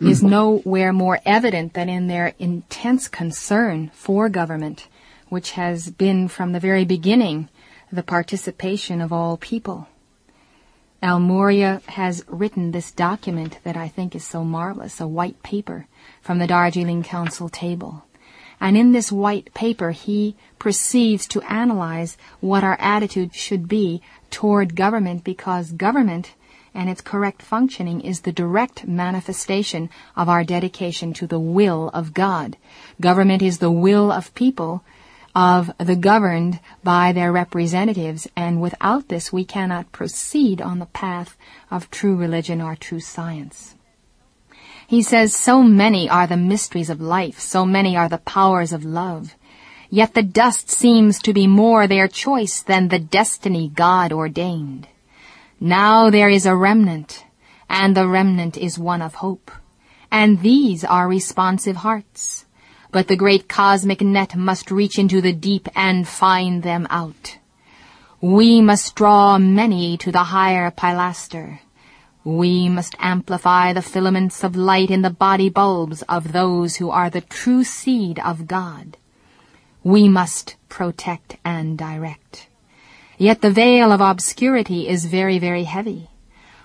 is 0.00 0.22
nowhere 0.38 0.92
more 0.92 1.20
evident 1.24 1.74
than 1.74 1.88
in 1.88 2.08
their 2.08 2.34
intense 2.38 3.06
concern 3.08 3.90
for 3.94 4.28
government 4.28 4.88
which 5.28 5.52
has 5.52 5.90
been 5.90 6.28
from 6.28 6.52
the 6.52 6.60
very 6.60 6.84
beginning 6.84 7.48
the 7.90 8.02
participation 8.02 9.00
of 9.00 9.12
all 9.12 9.36
people. 9.36 9.88
El 11.00 11.20
Morya 11.20 11.80
has 11.86 12.24
written 12.26 12.72
this 12.72 12.90
document 12.90 13.58
that 13.62 13.76
I 13.76 13.86
think 13.86 14.16
is 14.16 14.24
so 14.24 14.42
marvelous, 14.42 15.00
a 15.00 15.06
white 15.06 15.40
paper 15.44 15.86
from 16.20 16.38
the 16.38 16.46
Darjeeling 16.48 17.04
Council 17.04 17.48
table. 17.48 18.04
And 18.60 18.76
in 18.76 18.90
this 18.90 19.12
white 19.12 19.54
paper, 19.54 19.92
he 19.92 20.34
proceeds 20.58 21.28
to 21.28 21.42
analyze 21.42 22.16
what 22.40 22.64
our 22.64 22.76
attitude 22.80 23.32
should 23.32 23.68
be 23.68 24.02
toward 24.30 24.74
government 24.74 25.22
because 25.22 25.70
government 25.70 26.34
and 26.74 26.90
its 26.90 27.00
correct 27.00 27.42
functioning 27.42 28.00
is 28.00 28.22
the 28.22 28.32
direct 28.32 28.86
manifestation 28.86 29.90
of 30.16 30.28
our 30.28 30.42
dedication 30.42 31.12
to 31.14 31.28
the 31.28 31.38
will 31.38 31.90
of 31.94 32.12
God. 32.12 32.56
Government 33.00 33.40
is 33.40 33.58
the 33.58 33.70
will 33.70 34.10
of 34.10 34.34
people 34.34 34.82
of 35.38 35.70
the 35.78 35.94
governed 35.94 36.58
by 36.82 37.12
their 37.12 37.30
representatives, 37.30 38.26
and 38.34 38.60
without 38.60 39.06
this 39.06 39.32
we 39.32 39.44
cannot 39.44 39.92
proceed 39.92 40.60
on 40.60 40.80
the 40.80 40.86
path 40.86 41.36
of 41.70 41.88
true 41.92 42.16
religion 42.16 42.60
or 42.60 42.74
true 42.74 42.98
science. 42.98 43.76
He 44.88 45.00
says, 45.00 45.36
so 45.36 45.62
many 45.62 46.10
are 46.10 46.26
the 46.26 46.36
mysteries 46.36 46.90
of 46.90 47.00
life, 47.00 47.38
so 47.38 47.64
many 47.64 47.96
are 47.96 48.08
the 48.08 48.18
powers 48.18 48.72
of 48.72 48.84
love. 48.84 49.36
Yet 49.90 50.14
the 50.14 50.24
dust 50.24 50.70
seems 50.70 51.20
to 51.20 51.32
be 51.32 51.46
more 51.46 51.86
their 51.86 52.08
choice 52.08 52.60
than 52.60 52.88
the 52.88 52.98
destiny 52.98 53.70
God 53.72 54.12
ordained. 54.12 54.88
Now 55.60 56.10
there 56.10 56.28
is 56.28 56.46
a 56.46 56.56
remnant, 56.56 57.24
and 57.70 57.96
the 57.96 58.08
remnant 58.08 58.56
is 58.56 58.76
one 58.76 59.02
of 59.02 59.14
hope. 59.14 59.52
And 60.10 60.40
these 60.40 60.82
are 60.82 61.06
responsive 61.06 61.76
hearts 61.76 62.44
but 62.90 63.08
the 63.08 63.16
great 63.16 63.48
cosmic 63.48 64.00
net 64.00 64.34
must 64.34 64.70
reach 64.70 64.98
into 64.98 65.20
the 65.20 65.32
deep 65.32 65.68
and 65.74 66.08
find 66.08 66.62
them 66.62 66.86
out. 66.90 67.38
We 68.20 68.60
must 68.60 68.94
draw 68.94 69.38
many 69.38 69.96
to 69.98 70.10
the 70.10 70.24
higher 70.24 70.70
pilaster. 70.70 71.60
We 72.24 72.68
must 72.68 72.96
amplify 72.98 73.72
the 73.72 73.82
filaments 73.82 74.42
of 74.42 74.56
light 74.56 74.90
in 74.90 75.02
the 75.02 75.10
body 75.10 75.48
bulbs 75.48 76.02
of 76.02 76.32
those 76.32 76.76
who 76.76 76.90
are 76.90 77.10
the 77.10 77.20
true 77.20 77.62
seed 77.64 78.18
of 78.18 78.46
God. 78.46 78.96
We 79.84 80.08
must 80.08 80.56
protect 80.68 81.36
and 81.44 81.78
direct. 81.78 82.48
Yet 83.16 83.40
the 83.40 83.50
veil 83.50 83.92
of 83.92 84.00
obscurity 84.00 84.88
is 84.88 85.06
very, 85.06 85.38
very 85.38 85.64
heavy. 85.64 86.10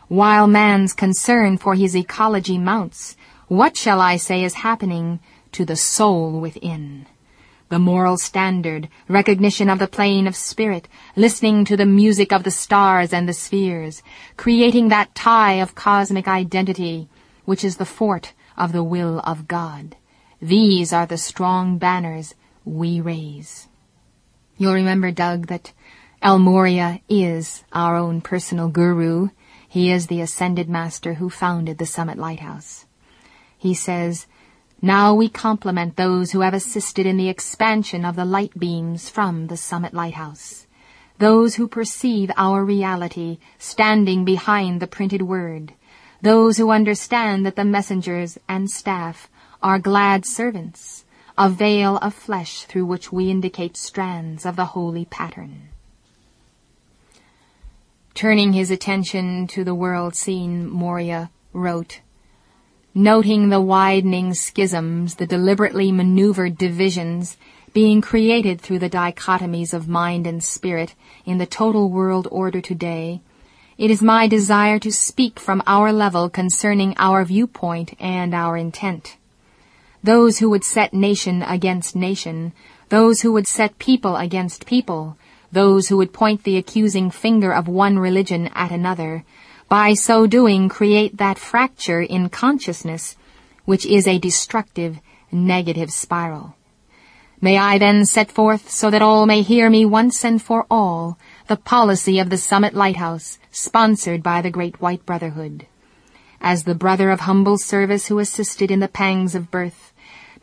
While 0.08 0.48
man's 0.48 0.94
concern 0.94 1.58
for 1.58 1.76
his 1.76 1.96
ecology 1.96 2.58
mounts, 2.58 3.16
what 3.48 3.78
shall 3.78 4.02
I 4.02 4.18
say 4.18 4.44
is 4.44 4.56
happening 4.56 5.20
to 5.54 5.66
the 5.66 5.76
soul 5.76 6.40
within. 6.40 7.06
The 7.70 7.80
moral 7.80 8.18
standard, 8.18 8.90
recognition 9.08 9.70
of 9.70 9.80
the 9.80 9.88
plane 9.88 10.28
of 10.28 10.36
spirit, 10.36 10.88
listening 11.16 11.66
to 11.66 11.78
the 11.78 11.86
music 11.86 12.32
of 12.32 12.44
the 12.44 12.52
stars 12.52 13.14
and 13.14 13.28
the 13.28 13.34
spheres, 13.34 14.04
creating 14.38 14.90
that 14.90 15.16
tie 15.16 15.54
of 15.54 15.74
cosmic 15.74 16.28
identity, 16.28 17.10
which 17.46 17.64
is 17.64 17.78
the 17.78 17.86
fort 17.86 18.34
of 18.58 18.74
the 18.74 18.84
will 18.84 19.20
of 19.22 19.48
God. 19.48 19.96
These 20.42 20.94
are 20.94 21.06
the 21.06 21.18
strong 21.18 21.78
banners 21.78 22.36
we 22.66 23.02
raise. 23.02 23.68
You'll 24.58 24.74
remember, 24.74 25.12
Doug, 25.12 25.48
that 25.48 25.72
El 26.22 26.40
Morya 26.40 27.02
is 27.10 27.64
our 27.74 27.96
own 27.96 28.22
personal 28.22 28.68
guru. 28.68 29.30
He 29.68 29.92
is 29.92 30.08
the 30.08 30.22
ascended 30.22 30.70
master 30.70 31.16
who 31.16 31.30
founded 31.30 31.80
the 31.80 31.86
Summit 31.86 32.18
Lighthouse. 32.18 32.86
He 33.58 33.74
says, 33.74 34.28
now 34.84 35.16
we 35.16 35.30
compliment 35.30 35.96
those 35.96 36.32
who 36.32 36.42
have 36.42 36.54
assisted 36.54 37.06
in 37.06 37.16
the 37.16 37.30
expansion 37.30 38.04
of 38.04 38.18
the 38.18 38.26
light 38.26 38.60
beams 38.60 39.08
from 39.08 39.48
the 39.48 39.56
Summit 39.56 39.94
Lighthouse. 39.94 40.68
Those 41.20 41.56
who 41.56 41.70
perceive 41.70 42.30
our 42.36 42.66
reality 42.66 43.38
standing 43.58 44.26
behind 44.26 44.82
the 44.82 44.88
printed 44.88 45.22
word. 45.22 45.72
Those 46.22 46.58
who 46.58 46.70
understand 46.70 47.46
that 47.46 47.56
the 47.56 47.64
messengers 47.64 48.38
and 48.50 48.70
staff 48.70 49.30
are 49.62 49.80
glad 49.80 50.26
servants, 50.26 51.06
a 51.38 51.50
veil 51.50 51.96
of 52.00 52.14
flesh 52.14 52.64
through 52.64 52.86
which 52.86 53.10
we 53.10 53.32
indicate 53.32 53.78
strands 53.78 54.46
of 54.46 54.58
the 54.58 54.66
holy 54.76 55.06
pattern. 55.06 55.70
Turning 58.14 58.52
his 58.52 58.70
attention 58.70 59.48
to 59.48 59.64
the 59.64 59.74
world 59.74 60.14
scene, 60.14 60.70
Morya 60.70 61.32
wrote, 61.54 62.02
noting 62.96 63.50
the 63.50 63.62
widening 63.62 64.34
schisms, 64.34 65.16
the 65.16 65.26
deliberately 65.26 65.92
maneuvered 65.92 66.58
divisions 66.58 67.38
being 67.74 68.02
created 68.02 68.62
through 68.62 68.78
the 68.78 68.90
dichotomies 68.90 69.74
of 69.74 69.88
mind 69.88 70.28
and 70.28 70.44
spirit 70.44 70.94
in 71.26 71.40
the 71.40 71.46
total 71.46 71.90
world 71.90 72.28
order 72.30 72.62
today, 72.62 73.20
it 73.76 73.90
is 73.90 74.04
my 74.04 74.28
desire 74.28 74.78
to 74.78 74.92
speak 74.92 75.40
from 75.40 75.64
our 75.66 75.92
level 75.92 76.30
concerning 76.30 76.94
our 76.98 77.26
viewpoint 77.26 77.96
and 78.00 78.36
our 78.36 78.56
intent. 78.56 79.18
Those 80.04 80.38
who 80.38 80.50
would 80.52 80.64
set 80.64 80.94
nation 80.94 81.42
against 81.42 81.96
nation, 81.96 82.54
those 82.90 83.22
who 83.22 83.32
would 83.32 83.48
set 83.48 83.80
people 83.80 84.18
against 84.18 84.68
people, 84.68 85.18
those 85.52 85.88
who 85.88 85.98
would 85.98 86.14
point 86.14 86.44
the 86.44 86.58
accusing 86.58 87.10
finger 87.10 87.52
of 87.52 87.68
one 87.68 87.98
religion 87.98 88.52
at 88.54 88.72
another, 88.72 89.24
by 89.74 89.96
so 89.96 90.28
doing 90.28 90.70
create 90.70 91.18
that 91.18 91.40
fracture 91.40 92.00
in 92.00 92.30
consciousness 92.30 93.18
which 93.66 93.88
is 93.88 94.08
a 94.08 94.20
destructive, 94.20 95.00
negative 95.32 95.92
spiral. 95.92 96.54
May 97.42 97.58
I 97.58 97.80
then 97.80 98.06
set 98.06 98.32
forth 98.32 98.70
so 98.70 98.92
that 98.92 99.02
all 99.02 99.26
may 99.26 99.42
hear 99.42 99.72
me 99.72 99.84
once 99.84 100.24
and 100.24 100.40
for 100.40 100.68
all 100.70 101.18
the 101.48 101.56
policy 101.56 102.20
of 102.20 102.30
the 102.30 102.38
Summit 102.38 102.76
Lighthouse, 102.76 103.40
sponsored 103.50 104.22
by 104.22 104.44
the 104.44 104.52
Great 104.52 104.80
White 104.80 105.08
Brotherhood. 105.08 105.66
As 106.40 106.66
the 106.66 106.76
brother 106.76 107.10
of 107.10 107.22
humble 107.22 107.58
service 107.58 108.10
who 108.10 108.20
assisted 108.20 108.70
in 108.70 108.80
the 108.80 108.88
pangs 108.88 109.34
of 109.34 109.50
birth, 109.50 109.92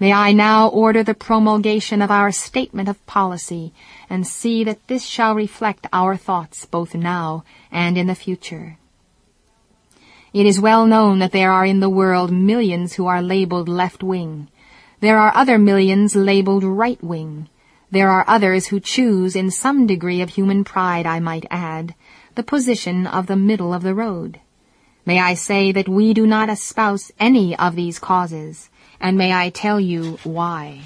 may 0.00 0.12
I 0.12 0.32
now 0.32 0.66
order 0.66 1.04
the 1.04 1.14
promulgation 1.14 2.02
of 2.02 2.10
our 2.10 2.32
statement 2.32 2.88
of 2.88 3.06
policy 3.06 3.72
and 4.08 4.26
see 4.26 4.64
that 4.64 4.88
this 4.88 5.04
shall 5.04 5.36
reflect 5.36 5.86
our 5.92 6.16
thoughts 6.16 6.66
both 6.66 6.96
now 6.96 7.44
and 7.70 7.96
in 7.96 8.08
the 8.08 8.16
future. 8.16 8.76
It 10.32 10.46
is 10.46 10.60
well 10.60 10.86
known 10.86 11.18
that 11.18 11.32
there 11.32 11.52
are 11.52 11.64
in 11.64 11.80
the 11.80 11.90
world 11.90 12.30
millions 12.30 12.94
who 12.94 13.06
are 13.06 13.22
labeled 13.22 13.68
left 13.68 14.02
wing, 14.02 14.48
there 15.00 15.18
are 15.18 15.34
other 15.34 15.58
millions 15.58 16.14
labeled 16.14 16.62
right 16.62 17.02
wing. 17.02 17.48
There 17.90 18.10
are 18.10 18.24
others 18.28 18.66
who 18.66 18.80
choose, 18.80 19.34
in 19.34 19.50
some 19.50 19.86
degree 19.86 20.20
of 20.20 20.28
human 20.30 20.62
pride 20.62 21.06
I 21.06 21.20
might 21.20 21.46
add, 21.50 21.94
the 22.34 22.42
position 22.42 23.06
of 23.06 23.26
the 23.26 23.36
middle 23.36 23.72
of 23.72 23.82
the 23.82 23.94
road. 23.94 24.40
May 25.06 25.18
I 25.18 25.32
say 25.32 25.72
that 25.72 25.88
we 25.88 26.12
do 26.12 26.26
not 26.26 26.50
espouse 26.50 27.10
any 27.18 27.56
of 27.56 27.76
these 27.76 27.98
causes, 27.98 28.68
and 29.00 29.16
may 29.16 29.32
I 29.32 29.48
tell 29.48 29.80
you 29.80 30.18
why. 30.22 30.82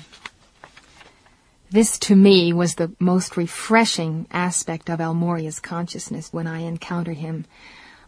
This 1.72 1.98
to 1.98 2.14
me 2.14 2.52
was 2.52 2.76
the 2.76 2.92
most 3.00 3.36
refreshing 3.36 4.28
aspect 4.30 4.88
of 4.88 5.00
El 5.00 5.14
Morya's 5.14 5.58
consciousness 5.58 6.32
when 6.32 6.46
I 6.46 6.60
encountered 6.60 7.16
him. 7.16 7.46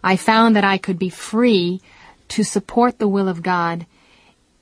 I 0.06 0.14
found 0.14 0.54
that 0.54 0.62
I 0.62 0.78
could 0.78 1.00
be 1.00 1.10
free 1.10 1.80
to 2.28 2.44
support 2.44 3.00
the 3.00 3.08
will 3.08 3.26
of 3.26 3.42
God 3.42 3.86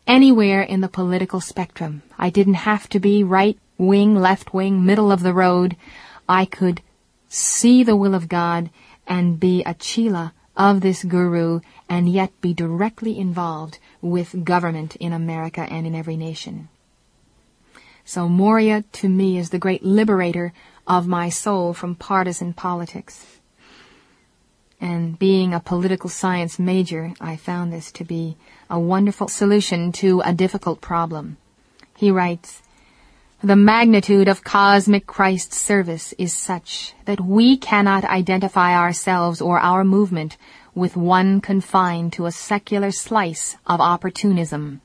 anywhere 0.07 0.63
in 0.63 0.81
the 0.81 0.89
political 0.89 1.43
spectrum. 1.43 2.01
I 2.19 2.31
didn't 2.31 2.65
have 2.65 2.89
to 2.89 2.99
be 2.99 3.23
right 3.23 3.59
wing, 3.77 4.15
left 4.15 4.55
wing, 4.55 4.87
middle 4.87 5.13
of 5.13 5.23
the 5.23 5.35
road. 5.35 5.77
I 6.27 6.47
could 6.47 6.81
see 7.29 7.85
the 7.85 7.95
will 7.95 8.15
of 8.15 8.27
God 8.27 8.71
and 9.07 9.39
be 9.39 9.63
a 9.65 9.75
chela 9.75 10.33
of 10.57 10.81
this 10.81 11.05
guru 11.05 11.61
and 11.91 12.09
yet 12.09 12.33
be 12.41 12.55
directly 12.55 13.19
involved 13.19 13.79
with 14.01 14.47
government 14.47 14.97
in 14.97 15.13
America 15.13 15.61
and 15.69 15.87
in 15.87 15.95
every 15.95 16.17
nation. 16.17 16.71
So 18.07 18.31
Morya 18.31 18.83
to 18.93 19.11
me 19.11 19.37
is 19.37 19.51
the 19.51 19.59
great 19.59 19.85
liberator 19.85 20.55
of 20.87 21.07
my 21.07 21.29
soul 21.29 21.75
from 21.75 21.97
partisan 21.97 22.55
politics. 22.55 23.27
And 24.81 25.19
being 25.19 25.55
a 25.55 25.61
political 25.61 26.11
science 26.11 26.59
major, 26.59 27.15
I 27.21 27.37
found 27.37 27.73
this 27.73 27.91
to 27.93 28.05
be 28.05 28.37
a 28.69 28.79
wonderful 28.79 29.29
solution 29.29 29.93
to 29.93 30.21
a 30.21 30.33
difficult 30.33 30.81
problem. 30.81 31.37
He 31.97 32.11
writes, 32.11 32.63
the 33.43 33.57
magnitude 33.57 34.27
of 34.27 34.43
cosmic 34.43 35.07
Christ's 35.07 35.61
service 35.61 36.15
is 36.17 36.33
such 36.33 36.95
that 37.05 37.21
we 37.21 37.59
cannot 37.59 38.05
identify 38.05 38.75
ourselves 38.75 39.43
or 39.43 39.59
our 39.59 39.85
movement 39.85 40.39
with 40.75 40.97
one 40.97 41.43
confined 41.43 42.13
to 42.15 42.27
a 42.27 42.33
secular 42.33 42.91
slice 42.91 43.57
of 43.67 43.81
opportunism. 43.81 44.81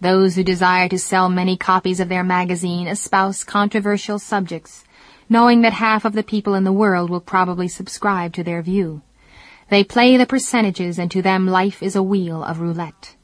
Those 0.00 0.36
who 0.36 0.44
desire 0.44 0.88
to 0.88 0.98
sell 0.98 1.28
many 1.28 1.56
copies 1.56 1.98
of 1.98 2.08
their 2.08 2.22
magazine 2.22 2.86
espouse 2.86 3.42
controversial 3.42 4.20
subjects 4.20 4.84
knowing 5.28 5.60
that 5.62 5.74
half 5.74 6.04
of 6.04 6.14
the 6.14 6.22
people 6.22 6.54
in 6.54 6.64
the 6.64 6.72
world 6.72 7.10
will 7.10 7.20
probably 7.20 7.68
subscribe 7.68 8.32
to 8.32 8.42
their 8.42 8.62
view. 8.62 9.02
They 9.70 9.84
play 9.84 10.16
the 10.16 10.26
percentages 10.26 10.98
and 10.98 11.10
to 11.10 11.20
them 11.20 11.46
life 11.46 11.82
is 11.82 11.94
a 11.94 12.02
wheel 12.02 12.42
of 12.42 12.60
roulette. 12.60 13.16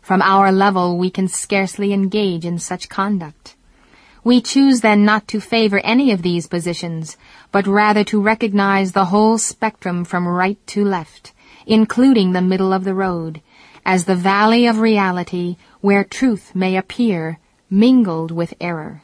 From 0.00 0.22
our 0.22 0.50
level 0.50 0.98
we 0.98 1.10
can 1.10 1.28
scarcely 1.28 1.92
engage 1.92 2.44
in 2.44 2.58
such 2.58 2.88
conduct. 2.88 3.56
We 4.24 4.40
choose 4.40 4.80
then 4.80 5.04
not 5.04 5.28
to 5.28 5.40
favor 5.40 5.80
any 5.80 6.12
of 6.12 6.22
these 6.22 6.46
positions, 6.46 7.16
but 7.50 7.66
rather 7.66 8.04
to 8.04 8.22
recognize 8.22 8.92
the 8.92 9.06
whole 9.06 9.36
spectrum 9.36 10.04
from 10.04 10.28
right 10.28 10.64
to 10.68 10.84
left, 10.84 11.32
including 11.66 12.32
the 12.32 12.40
middle 12.40 12.72
of 12.72 12.84
the 12.84 12.94
road, 12.94 13.42
as 13.84 14.04
the 14.04 14.14
valley 14.14 14.66
of 14.66 14.78
reality 14.78 15.56
where 15.80 16.04
truth 16.04 16.54
may 16.54 16.76
appear 16.76 17.38
mingled 17.68 18.30
with 18.30 18.54
error. 18.60 19.02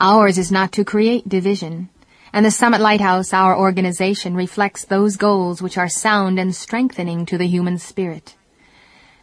Ours 0.00 0.38
is 0.38 0.50
not 0.50 0.72
to 0.72 0.84
create 0.84 1.28
division, 1.28 1.88
and 2.32 2.44
the 2.44 2.50
Summit 2.50 2.80
Lighthouse, 2.80 3.32
our 3.32 3.56
organization, 3.56 4.34
reflects 4.34 4.84
those 4.84 5.16
goals 5.16 5.62
which 5.62 5.78
are 5.78 5.88
sound 5.88 6.38
and 6.38 6.54
strengthening 6.54 7.24
to 7.26 7.38
the 7.38 7.46
human 7.46 7.78
spirit. 7.78 8.34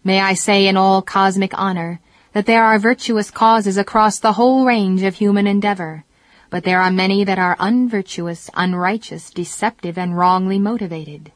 May 0.03 0.21
I 0.21 0.33
say 0.33 0.67
in 0.67 0.77
all 0.77 1.01
cosmic 1.01 1.51
honor 1.57 1.99
that 2.31 2.45
there 2.45 2.63
are 2.63 2.79
virtuous 2.79 3.29
causes 3.29 3.75
across 3.75 4.19
the 4.19 4.33
whole 4.33 4.65
range 4.65 5.03
of 5.03 5.15
human 5.15 5.45
endeavor, 5.45 6.05
but 6.49 6.63
there 6.63 6.81
are 6.81 6.89
many 6.89 7.25
that 7.25 7.37
are 7.37 7.57
unvirtuous, 7.59 8.49
unrighteous, 8.53 9.29
deceptive, 9.29 9.97
and 9.97 10.17
wrongly 10.17 10.57
motivated. 10.57 11.33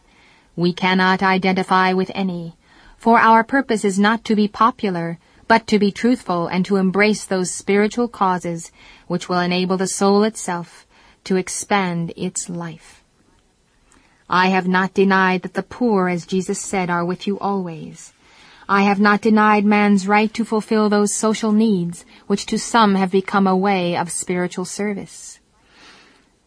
We 0.55 0.71
cannot 0.71 1.21
identify 1.21 1.91
with 1.91 2.09
any, 2.15 2.55
for 2.97 3.19
our 3.19 3.43
purpose 3.43 3.83
is 3.83 3.99
not 3.99 4.23
to 4.25 4.35
be 4.35 4.47
popular, 4.47 5.19
but 5.47 5.67
to 5.67 5.79
be 5.79 5.91
truthful 5.91 6.47
and 6.47 6.65
to 6.65 6.77
embrace 6.77 7.25
those 7.25 7.53
spiritual 7.53 8.07
causes 8.07 8.71
which 9.07 9.29
will 9.29 9.39
enable 9.39 9.77
the 9.77 9.87
soul 9.87 10.23
itself 10.23 10.87
to 11.23 11.35
expand 11.35 12.13
its 12.15 12.49
life. 12.49 13.03
I 14.29 14.47
have 14.47 14.67
not 14.67 14.93
denied 14.93 15.43
that 15.43 15.53
the 15.53 15.63
poor, 15.63 16.09
as 16.09 16.25
Jesus 16.25 16.59
said, 16.59 16.89
are 16.89 17.05
with 17.05 17.27
you 17.27 17.37
always. 17.39 18.13
I 18.67 18.81
have 18.81 18.99
not 18.99 19.21
denied 19.21 19.65
man's 19.65 20.07
right 20.07 20.33
to 20.33 20.43
fulfill 20.43 20.89
those 20.89 21.13
social 21.13 21.51
needs 21.51 22.03
which 22.25 22.47
to 22.47 22.57
some 22.57 22.95
have 22.95 23.11
become 23.11 23.45
a 23.45 23.55
way 23.55 23.95
of 23.95 24.11
spiritual 24.11 24.65
service. 24.65 25.39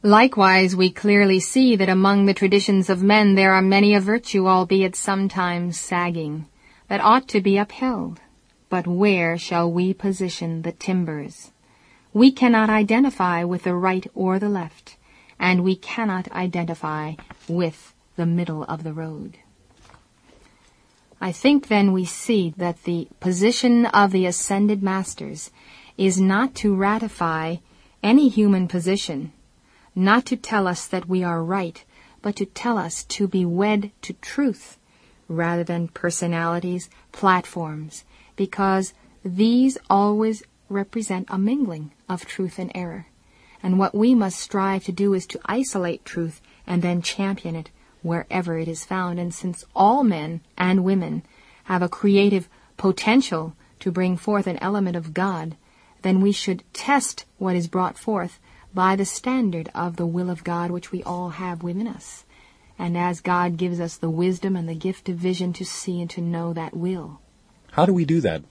Likewise, 0.03 0.75
we 0.75 0.91
clearly 0.91 1.39
see 1.39 1.77
that 1.77 1.89
among 1.89 2.27
the 2.27 2.35
traditions 2.35 2.91
of 2.91 3.03
men 3.03 3.37
there 3.37 3.53
are 3.53 3.63
many 3.63 3.95
a 3.95 4.01
virtue, 4.01 4.49
albeit 4.49 4.97
sometimes 4.97 5.79
sagging, 5.79 6.47
that 6.89 7.01
ought 7.01 7.29
to 7.29 7.41
be 7.41 7.57
upheld. 7.57 8.21
But 8.71 8.87
where 8.87 9.39
shall 9.39 9.71
we 9.71 9.95
position 9.95 10.63
the 10.63 10.73
timbers? 10.73 11.53
We 12.13 12.31
cannot 12.31 12.71
identify 12.71 13.45
with 13.45 13.63
the 13.63 13.75
right 13.75 14.07
or 14.15 14.39
the 14.39 14.49
left, 14.49 14.97
and 15.39 15.65
we 15.65 15.77
cannot 15.77 16.31
identify 16.33 17.15
with 17.49 17.95
the 18.17 18.27
middle 18.27 18.65
of 18.65 18.83
the 18.83 18.93
road. 18.93 19.39
I 21.21 21.33
think 21.33 21.69
then 21.69 21.93
we 21.93 22.05
see 22.05 22.55
that 22.57 22.85
the 22.85 23.09
position 23.21 23.87
of 23.87 24.13
the 24.13 24.27
ascended 24.27 24.83
masters 24.83 25.51
is 25.97 26.21
not 26.21 26.55
to 26.57 26.75
ratify 26.75 27.57
any 28.03 28.29
human 28.29 28.69
position, 28.69 29.33
not 29.95 30.27
to 30.27 30.37
tell 30.37 30.69
us 30.69 30.87
that 30.87 31.09
we 31.09 31.25
are 31.25 31.43
right, 31.43 31.85
but 32.23 32.37
to 32.37 32.47
tell 32.47 32.79
us 32.79 33.03
to 33.05 33.27
be 33.27 33.45
wed 33.45 33.91
to 34.03 34.13
truth 34.15 34.79
rather 35.29 35.65
than 35.65 35.89
personalities, 35.89 36.89
platforms, 37.13 38.05
because 38.39 38.95
these 39.25 39.77
always 39.91 40.45
represent 40.71 41.27
a 41.29 41.37
mingling 41.37 41.91
of 42.09 42.25
truth 42.25 42.59
and 42.59 42.71
error. 42.75 43.07
And 43.63 43.79
what 43.79 43.95
we 43.95 44.15
must 44.15 44.39
strive 44.39 44.85
to 44.85 44.93
do 44.93 45.13
is 45.13 45.27
to 45.27 45.41
isolate 45.45 46.05
truth 46.05 46.41
and 46.67 46.81
then 46.81 47.03
champion 47.03 47.57
it 47.57 47.71
wherever 48.03 48.57
it 48.57 48.69
is 48.69 48.85
found. 48.85 49.19
And 49.19 49.35
since 49.35 49.65
all 49.75 50.05
men 50.05 50.41
and 50.57 50.85
women 50.85 51.25
have 51.65 51.83
a 51.83 51.89
creative 51.89 52.49
potential 52.77 53.55
to 53.81 53.91
bring 53.91 54.17
forth 54.17 54.47
an 54.47 54.59
element 54.59 54.97
of 54.97 55.13
God, 55.13 55.57
then 56.03 56.21
we 56.21 56.31
should 56.31 56.63
test 56.73 57.25
what 57.39 57.57
is 57.57 57.67
brought 57.67 57.99
forth 57.99 58.39
by 58.73 58.95
the 58.95 59.05
standard 59.05 59.69
of 59.75 59.97
the 59.97 60.07
will 60.07 60.31
of 60.31 60.45
God 60.45 60.71
which 60.71 60.93
we 60.93 61.03
all 61.03 61.31
have 61.31 61.65
within 61.65 61.89
us. 61.89 62.25
And 62.79 62.97
as 62.97 63.21
God 63.21 63.57
gives 63.57 63.81
us 63.81 63.97
the 63.97 64.11
wisdom 64.11 64.55
and 64.55 64.69
the 64.69 64.77
gift 64.77 65.09
of 65.09 65.17
vision 65.17 65.53
to 65.55 65.65
see 65.65 66.01
and 66.01 66.11
to 66.11 66.21
know 66.21 66.53
that 66.53 66.77
will. 66.77 67.21
How 67.79 67.87
do 67.87 67.93
we 67.93 68.05
do 68.05 68.21
that? 68.23 68.43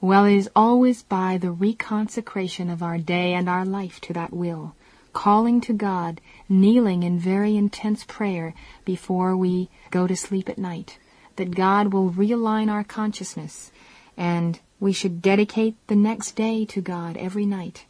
Well, 0.00 0.26
it 0.26 0.36
is 0.36 0.48
always 0.54 1.02
by 1.02 1.38
the 1.38 1.52
reconsecration 1.52 2.72
of 2.72 2.84
our 2.84 2.98
day 2.98 3.34
and 3.34 3.48
our 3.48 3.64
life 3.64 4.00
to 4.02 4.12
that 4.12 4.32
will, 4.32 4.76
calling 5.12 5.60
to 5.62 5.72
God, 5.72 6.20
kneeling 6.48 7.02
in 7.02 7.18
very 7.18 7.56
intense 7.56 8.04
prayer 8.04 8.54
before 8.84 9.36
we 9.36 9.70
go 9.90 10.06
to 10.06 10.14
sleep 10.14 10.48
at 10.48 10.56
night, 10.56 11.00
that 11.34 11.56
God 11.56 11.92
will 11.92 12.12
realign 12.12 12.70
our 12.70 12.84
consciousness 12.84 13.72
and 14.16 14.60
we 14.78 14.92
should 14.92 15.20
dedicate 15.20 15.74
the 15.88 15.96
next 15.96 16.36
day 16.36 16.64
to 16.66 16.80
God 16.80 17.16
every 17.16 17.46
night. 17.46 17.86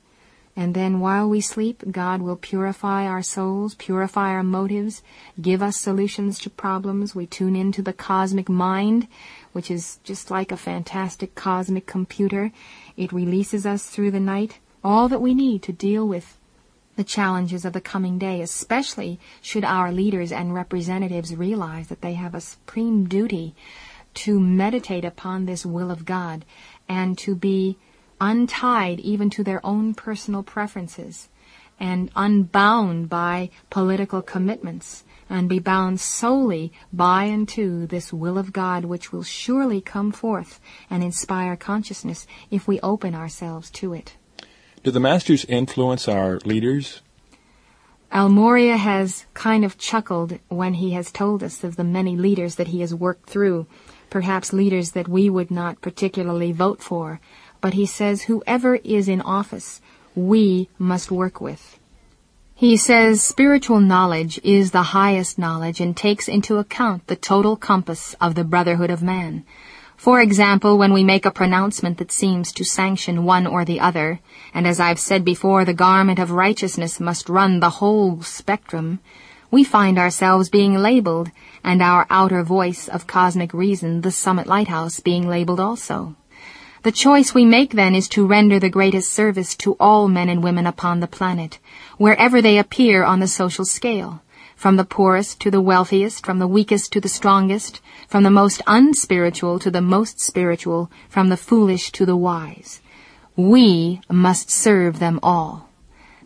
And 0.57 0.75
then 0.75 0.99
while 1.01 1.29
we 1.29 1.41
sleep, 1.41 1.85
God 1.91 2.21
will 2.21 2.37
purify 2.37 3.07
our 3.07 3.23
souls, 3.23 3.75
purify 3.77 4.31
our 4.31 4.43
motives, 4.43 5.03
give 5.41 5.63
us 5.63 5.77
solutions 5.77 6.39
to 6.41 6.51
problems. 6.51 7.15
We 7.15 7.27
tune 7.27 7.55
into 7.55 7.83
the 7.83 7.93
cosmic 7.93 8.49
mind, 8.49 9.07
which 9.53 9.71
is 9.71 9.99
just 10.05 10.31
like 10.31 10.53
a 10.53 10.57
fantastic 10.57 11.35
cosmic 11.35 11.87
computer. 11.87 12.53
It 12.97 13.13
releases 13.13 13.67
us 13.67 13.87
through 13.87 14.11
the 14.13 14.21
night 14.21 14.59
all 14.83 15.09
that 15.09 15.21
we 15.21 15.35
need 15.35 15.63
to 15.65 15.73
deal 15.73 16.07
with 16.07 16.39
the 16.97 17.05
challenges 17.05 17.65
of 17.65 17.73
the 17.73 17.81
coming 17.81 18.19
day, 18.19 18.41
especially 18.41 19.19
should 19.41 19.65
our 19.65 19.93
leaders 19.93 20.33
and 20.33 20.55
representatives 20.55 21.35
realize 21.35 21.89
that 21.89 22.03
they 22.03 22.15
have 22.15 22.35
a 22.35 22.41
supreme 22.41 23.07
duty 23.07 23.55
to 24.13 24.41
meditate 24.41 25.05
upon 25.05 25.47
this 25.47 25.65
will 25.65 25.91
of 25.91 26.05
God 26.05 26.45
and 26.89 27.17
to 27.19 27.35
be 27.35 27.79
untied 28.21 29.01
even 29.01 29.31
to 29.31 29.45
their 29.45 29.65
own 29.65 29.95
personal 29.95 30.43
preferences 30.43 31.29
and 31.79 32.11
unbound 32.15 33.09
by 33.09 33.49
political 33.71 34.21
commitments 34.21 35.05
and 35.31 35.49
be 35.49 35.61
bound 35.61 36.01
solely 36.01 36.73
by 36.93 37.25
and 37.25 37.49
to 37.49 37.87
this 37.87 38.13
will 38.13 38.37
of 38.37 38.53
God 38.53 38.85
which 38.85 39.13
will 39.13 39.23
surely 39.23 39.81
come 39.81 40.13
forth 40.13 40.61
and 40.91 41.03
inspire 41.03 41.57
consciousness 41.57 42.27
if 42.51 42.69
we 42.69 42.81
open 42.81 43.15
ourselves 43.15 43.71
to 43.71 43.95
it. 43.95 44.17
Do 44.83 44.91
the 44.91 45.01
masters 45.01 45.45
influence 45.45 46.09
our 46.09 46.39
leaders? 46.45 47.01
El 48.13 48.29
Morya 48.29 48.77
has 48.77 49.27
kind 49.35 49.65
of 49.65 49.79
chuckled 49.79 50.41
when 50.49 50.75
he 50.75 50.93
has 50.93 51.13
told 51.13 51.45
us 51.45 51.63
of 51.63 51.77
the 51.77 51.85
many 51.85 52.17
leaders 52.17 52.57
that 52.57 52.69
he 52.69 52.81
has 52.81 52.93
worked 52.93 53.31
through, 53.31 53.67
perhaps 54.11 54.53
leaders 54.53 54.93
that 54.93 55.07
we 55.07 55.31
would 55.31 55.51
not 55.51 55.81
particularly 55.81 56.51
vote 56.51 56.83
for, 56.83 57.21
but 57.61 57.75
he 57.75 57.87
says 57.87 58.23
whoever 58.23 58.77
is 58.77 59.09
in 59.09 59.21
office, 59.21 59.81
we 60.17 60.69
must 60.77 61.11
work 61.11 61.41
with. 61.41 61.80
He 62.61 62.77
says 62.77 63.23
spiritual 63.23 63.81
knowledge 63.81 64.39
is 64.45 64.71
the 64.71 64.93
highest 64.93 65.39
knowledge 65.39 65.81
and 65.81 65.97
takes 65.97 66.29
into 66.29 66.59
account 66.59 67.07
the 67.07 67.17
total 67.17 67.57
compass 67.57 68.15
of 68.21 68.35
the 68.35 68.45
brotherhood 68.45 68.91
of 68.91 69.03
man. 69.03 69.47
For 69.97 70.21
example, 70.21 70.77
when 70.77 70.93
we 70.93 71.03
make 71.03 71.25
a 71.25 71.31
pronouncement 71.31 71.97
that 71.97 72.13
seems 72.13 72.53
to 72.53 72.63
sanction 72.63 73.25
one 73.25 73.47
or 73.47 73.65
the 73.65 73.81
other, 73.81 74.21
and 74.53 74.67
as 74.67 74.79
I've 74.79 75.01
said 75.01 75.25
before, 75.25 75.65
the 75.65 75.73
garment 75.73 76.19
of 76.19 76.33
righteousness 76.33 77.01
must 77.01 77.31
run 77.31 77.61
the 77.61 77.77
whole 77.81 78.21
spectrum, 78.21 79.01
we 79.51 79.65
find 79.65 79.99
ourselves 79.99 80.51
being 80.51 80.75
labeled, 80.75 81.31
and 81.65 81.81
our 81.81 82.07
outer 82.11 82.43
voice 82.43 82.89
of 82.89 83.07
cosmic 83.07 83.55
reason, 83.55 84.03
the 84.03 84.11
summit 84.11 84.47
lighthouse, 84.47 85.01
being 85.01 85.27
labeled 85.27 85.61
also. 85.61 86.15
The 86.83 86.93
choice 86.93 87.35
we 87.35 87.45
make 87.45 87.73
then 87.73 87.95
is 87.95 88.09
to 88.09 88.27
render 88.27 88.59
the 88.59 88.71
greatest 88.71 89.13
service 89.13 89.55
to 89.57 89.77
all 89.79 90.09
men 90.09 90.31
and 90.31 90.43
women 90.43 90.67
upon 90.67 91.01
the 91.01 91.07
planet, 91.07 91.59
wherever 91.99 92.41
they 92.41 92.57
appear 92.57 93.05
on 93.05 93.21
the 93.21 93.27
social 93.27 93.67
scale, 93.67 94.23
from 94.57 94.77
the 94.77 94.85
poorest 94.87 95.41
to 95.41 95.51
the 95.51 95.61
wealthiest, 95.61 96.25
from 96.25 96.39
the 96.39 96.47
weakest 96.47 96.91
to 96.95 97.01
the 97.01 97.09
strongest, 97.09 97.83
from 98.09 98.23
the 98.23 98.31
most 98.31 98.63
unspiritual 98.67 99.59
to 99.59 99.71
the 99.71 99.83
most 99.83 100.21
spiritual, 100.21 100.91
from 101.07 101.29
the 101.29 101.37
foolish 101.37 101.93
to 101.93 102.07
the 102.07 102.17
wise. 102.17 102.81
We 103.37 104.01
must 104.09 104.51
serve 104.51 105.01
them 105.01 105.21
all. 105.23 105.69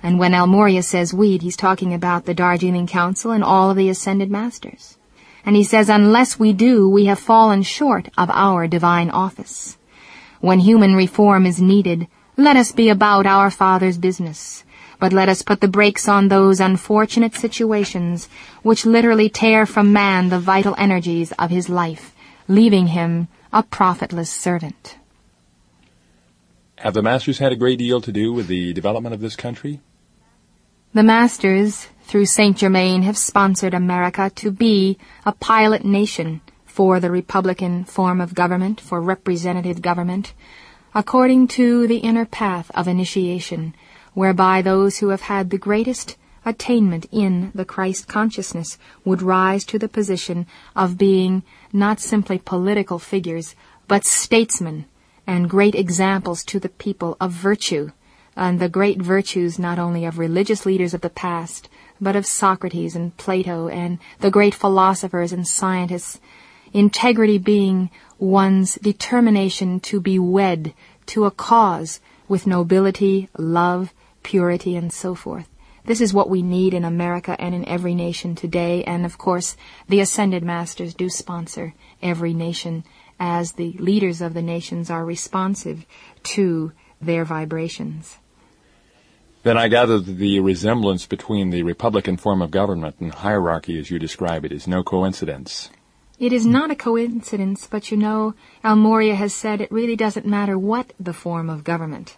And 0.05 0.21
when 0.21 0.35
El 0.35 0.47
Morya 0.47 0.85
says 0.85 1.13
we, 1.13 1.37
he's 1.39 1.57
talking 1.57 1.93
about 1.93 2.27
the 2.27 2.35
Darjeeling 2.35 2.87
Council 2.87 3.33
and 3.33 3.43
all 3.43 3.71
of 3.71 3.77
the 3.77 3.89
Ascended 3.89 4.31
Masters. 4.31 4.99
And 5.45 5.57
he 5.57 5.65
says, 5.65 5.89
unless 5.89 6.39
we 6.39 6.53
do, 6.53 6.89
we 6.89 7.07
have 7.07 7.19
fallen 7.19 7.65
short 7.65 8.09
of 8.17 8.31
our 8.31 8.69
divine 8.69 9.11
office. 9.11 9.79
When 10.45 10.59
human 10.59 10.95
reform 10.95 11.47
is 11.47 11.63
needed, 11.63 12.07
let 12.37 12.55
us 12.55 12.71
be 12.71 12.91
about 12.91 13.25
our 13.25 13.51
Father's 13.51 13.97
business. 13.97 14.63
But 15.01 15.15
let 15.15 15.31
us 15.31 15.41
put 15.41 15.63
the 15.63 15.69
brakes 15.69 16.07
on 16.07 16.29
those 16.29 16.61
unfortunate 16.61 17.35
situations 17.35 18.29
which 18.63 18.85
literally 18.85 19.31
tear 19.31 19.65
from 19.65 19.91
man 19.91 20.29
the 20.29 20.39
vital 20.39 20.75
energies 20.77 21.33
of 21.39 21.49
his 21.49 21.71
life, 21.71 22.15
leaving 22.47 22.89
him 22.89 23.29
a 23.55 23.63
profitless 23.63 24.29
servant. 24.29 24.99
Have 26.77 26.93
the 26.93 27.01
masters 27.01 27.39
had 27.39 27.53
a 27.53 27.57
great 27.57 27.79
deal 27.79 28.03
to 28.03 28.13
do 28.13 28.31
with 28.31 28.47
the 28.47 28.75
development 28.75 29.15
of 29.15 29.23
this 29.23 29.37
country? 29.37 29.81
The 30.93 31.03
masters, 31.03 31.89
through 32.03 32.27
Saint 32.27 32.59
Germain, 32.59 33.01
have 33.01 33.17
sponsored 33.17 33.73
America 33.73 34.31
to 34.35 34.51
be 34.51 34.99
a 35.25 35.33
pilot 35.33 35.87
nation 35.87 36.43
for 36.75 36.99
the 36.99 37.09
Republican 37.09 37.85
form 37.85 38.21
of 38.21 38.35
government, 38.35 38.81
for 38.81 39.01
representative 39.01 39.81
government, 39.81 40.35
according 40.93 41.47
to 41.47 41.87
the 41.87 41.99
inner 41.99 42.27
path 42.27 42.69
of 42.75 42.89
initiation, 42.89 43.73
whereby 44.13 44.61
those 44.61 44.99
who 44.99 45.11
have 45.11 45.21
had 45.21 45.51
the 45.51 45.57
greatest 45.57 46.17
attainment 46.45 47.07
in 47.13 47.53
the 47.55 47.65
Christ 47.65 48.09
consciousness 48.09 48.77
would 49.05 49.23
rise 49.23 49.65
to 49.67 49.79
the 49.79 49.89
position 49.89 50.49
of 50.75 50.99
being 50.99 51.45
not 51.73 52.01
simply 52.01 52.39
political 52.39 52.99
figures, 52.99 53.55
but 53.87 54.05
statesmen 54.05 54.87
and 55.29 55.49
great 55.49 55.77
examples 55.77 56.43
to 56.43 56.59
the 56.59 56.69
people 56.69 57.17
of 57.21 57.31
virtue, 57.31 57.93
and 58.35 58.59
the 58.59 58.69
great 58.69 59.01
virtues 59.01 59.61
not 59.61 59.79
only 59.79 60.05
of 60.05 60.19
religious 60.19 60.67
leaders 60.67 60.93
of 60.93 61.03
the 61.03 61.09
past, 61.09 61.69
but 62.01 62.17
of 62.17 62.27
Socrates 62.27 62.97
and 62.97 63.17
Plato 63.17 63.69
and 63.69 64.01
the 64.19 64.33
great 64.33 64.57
philosophers 64.57 65.33
and 65.33 65.47
scientists 65.47 66.19
integrity 66.75 67.39
being 67.39 67.89
one's 68.19 68.75
determination 68.75 69.81
to 69.81 70.01
be 70.01 70.19
wed 70.19 70.75
to 71.07 71.25
a 71.25 71.31
cause 71.31 72.01
with 72.29 72.47
nobility, 72.47 73.29
love, 73.39 73.95
purity, 74.23 74.77
and 74.77 74.93
so 74.93 75.15
forth. 75.15 75.49
This 75.87 76.01
is 76.01 76.15
what 76.15 76.31
we 76.31 76.43
need 76.43 76.75
in 76.75 76.85
America 76.85 77.37
and 77.39 77.55
in 77.55 77.67
every 77.69 77.95
nation 77.95 78.35
today, 78.35 78.83
and 78.85 79.05
of 79.05 79.19
course, 79.19 79.57
the 79.89 80.01
Ascended 80.01 80.43
Masters 80.43 80.95
do 80.95 81.09
sponsor 81.11 81.75
every 82.03 82.33
nation 82.33 82.85
as 83.21 83.53
the 83.53 83.73
leaders 83.73 84.21
of 84.21 84.35
the 84.35 84.43
nations 84.43 84.91
are 84.91 85.05
responsive 85.05 85.85
to 86.23 86.73
their 87.01 87.25
vibrations. 87.25 88.17
Then 89.43 89.59
I 89.59 89.69
gather 89.69 89.99
that 89.99 90.17
the 90.17 90.41
resemblance 90.41 91.05
between 91.05 91.51
the 91.51 91.63
Republican 91.63 92.17
form 92.17 92.41
of 92.41 92.51
government 92.51 92.97
and 92.99 93.13
hierarchy 93.13 93.79
as 93.79 93.91
you 93.91 93.99
describe 93.99 94.47
it 94.47 94.53
is 94.53 94.67
no 94.67 94.83
coincidence. 94.83 95.69
It 96.17 96.33
is 96.33 96.47
not 96.47 96.71
a 96.71 96.77
coincidence, 96.77 97.67
but 97.69 97.91
you 97.91 97.97
know, 97.97 98.35
El 98.63 98.77
Morya 98.77 99.17
has 99.17 99.35
said 99.35 99.61
it 99.61 99.73
really 99.73 99.97
doesn't 99.97 100.25
matter 100.25 100.57
what 100.57 100.93
the 100.99 101.13
form 101.13 101.51
of 101.51 101.65
government. 101.65 102.17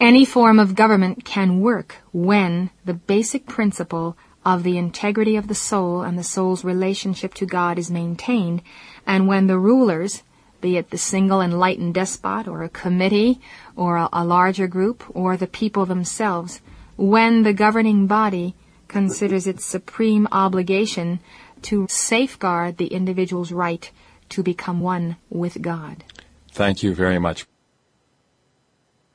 Any 0.00 0.24
form 0.24 0.58
of 0.58 0.74
government 0.74 1.24
can 1.24 1.60
work 1.60 1.96
when 2.12 2.70
the 2.84 2.94
basic 2.94 3.46
principle 3.46 4.16
of 4.44 4.64
the 4.64 4.76
integrity 4.76 5.36
of 5.36 5.46
the 5.46 5.54
soul 5.54 6.02
and 6.02 6.18
the 6.18 6.24
soul's 6.24 6.64
relationship 6.64 7.34
to 7.34 7.46
God 7.46 7.78
is 7.78 7.88
maintained, 7.88 8.62
and 9.06 9.28
when 9.28 9.46
the 9.46 9.60
rulers, 9.60 10.24
be 10.60 10.76
it 10.76 10.90
the 10.90 10.98
single 10.98 11.40
enlightened 11.40 11.94
despot 11.94 12.48
or 12.48 12.64
a 12.64 12.68
committee 12.68 13.40
or 13.76 13.96
a, 13.96 14.08
a 14.12 14.24
larger 14.24 14.66
group 14.66 15.04
or 15.14 15.36
the 15.36 15.46
people 15.46 15.86
themselves, 15.86 16.60
when 16.96 17.44
the 17.44 17.52
governing 17.52 18.08
body 18.08 18.56
considers 18.88 19.46
its 19.46 19.64
supreme 19.64 20.28
obligation 20.32 21.20
to 21.66 21.86
safeguard 21.88 22.76
the 22.76 22.86
individual's 22.86 23.50
right 23.50 23.90
to 24.28 24.42
become 24.42 24.80
one 24.80 25.16
with 25.28 25.60
God. 25.62 26.04
Thank 26.52 26.82
you 26.82 26.94
very 26.94 27.18
much. 27.18 27.46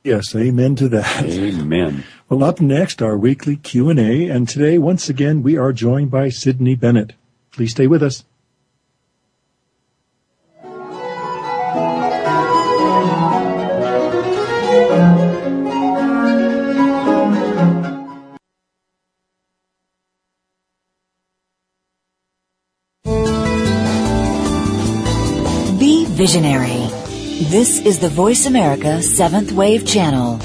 Yes, 0.04 0.34
amen 0.34 0.76
to 0.76 0.88
that. 0.90 1.24
Amen. 1.24 2.04
Well, 2.28 2.44
up 2.44 2.60
next, 2.60 3.00
our 3.00 3.16
weekly 3.16 3.56
Q&A, 3.56 4.28
and 4.28 4.48
today, 4.48 4.76
once 4.76 5.08
again, 5.08 5.42
we 5.42 5.56
are 5.56 5.72
joined 5.72 6.10
by 6.10 6.28
Sydney 6.28 6.74
Bennett. 6.74 7.14
Please 7.52 7.70
stay 7.70 7.86
with 7.86 8.02
us. 8.02 8.24
Visionary. 26.22 26.86
This 27.50 27.80
is 27.80 27.98
the 27.98 28.08
Voice 28.08 28.46
America 28.46 29.02
Seventh 29.02 29.50
Wave 29.50 29.84
Channel. 29.84 30.38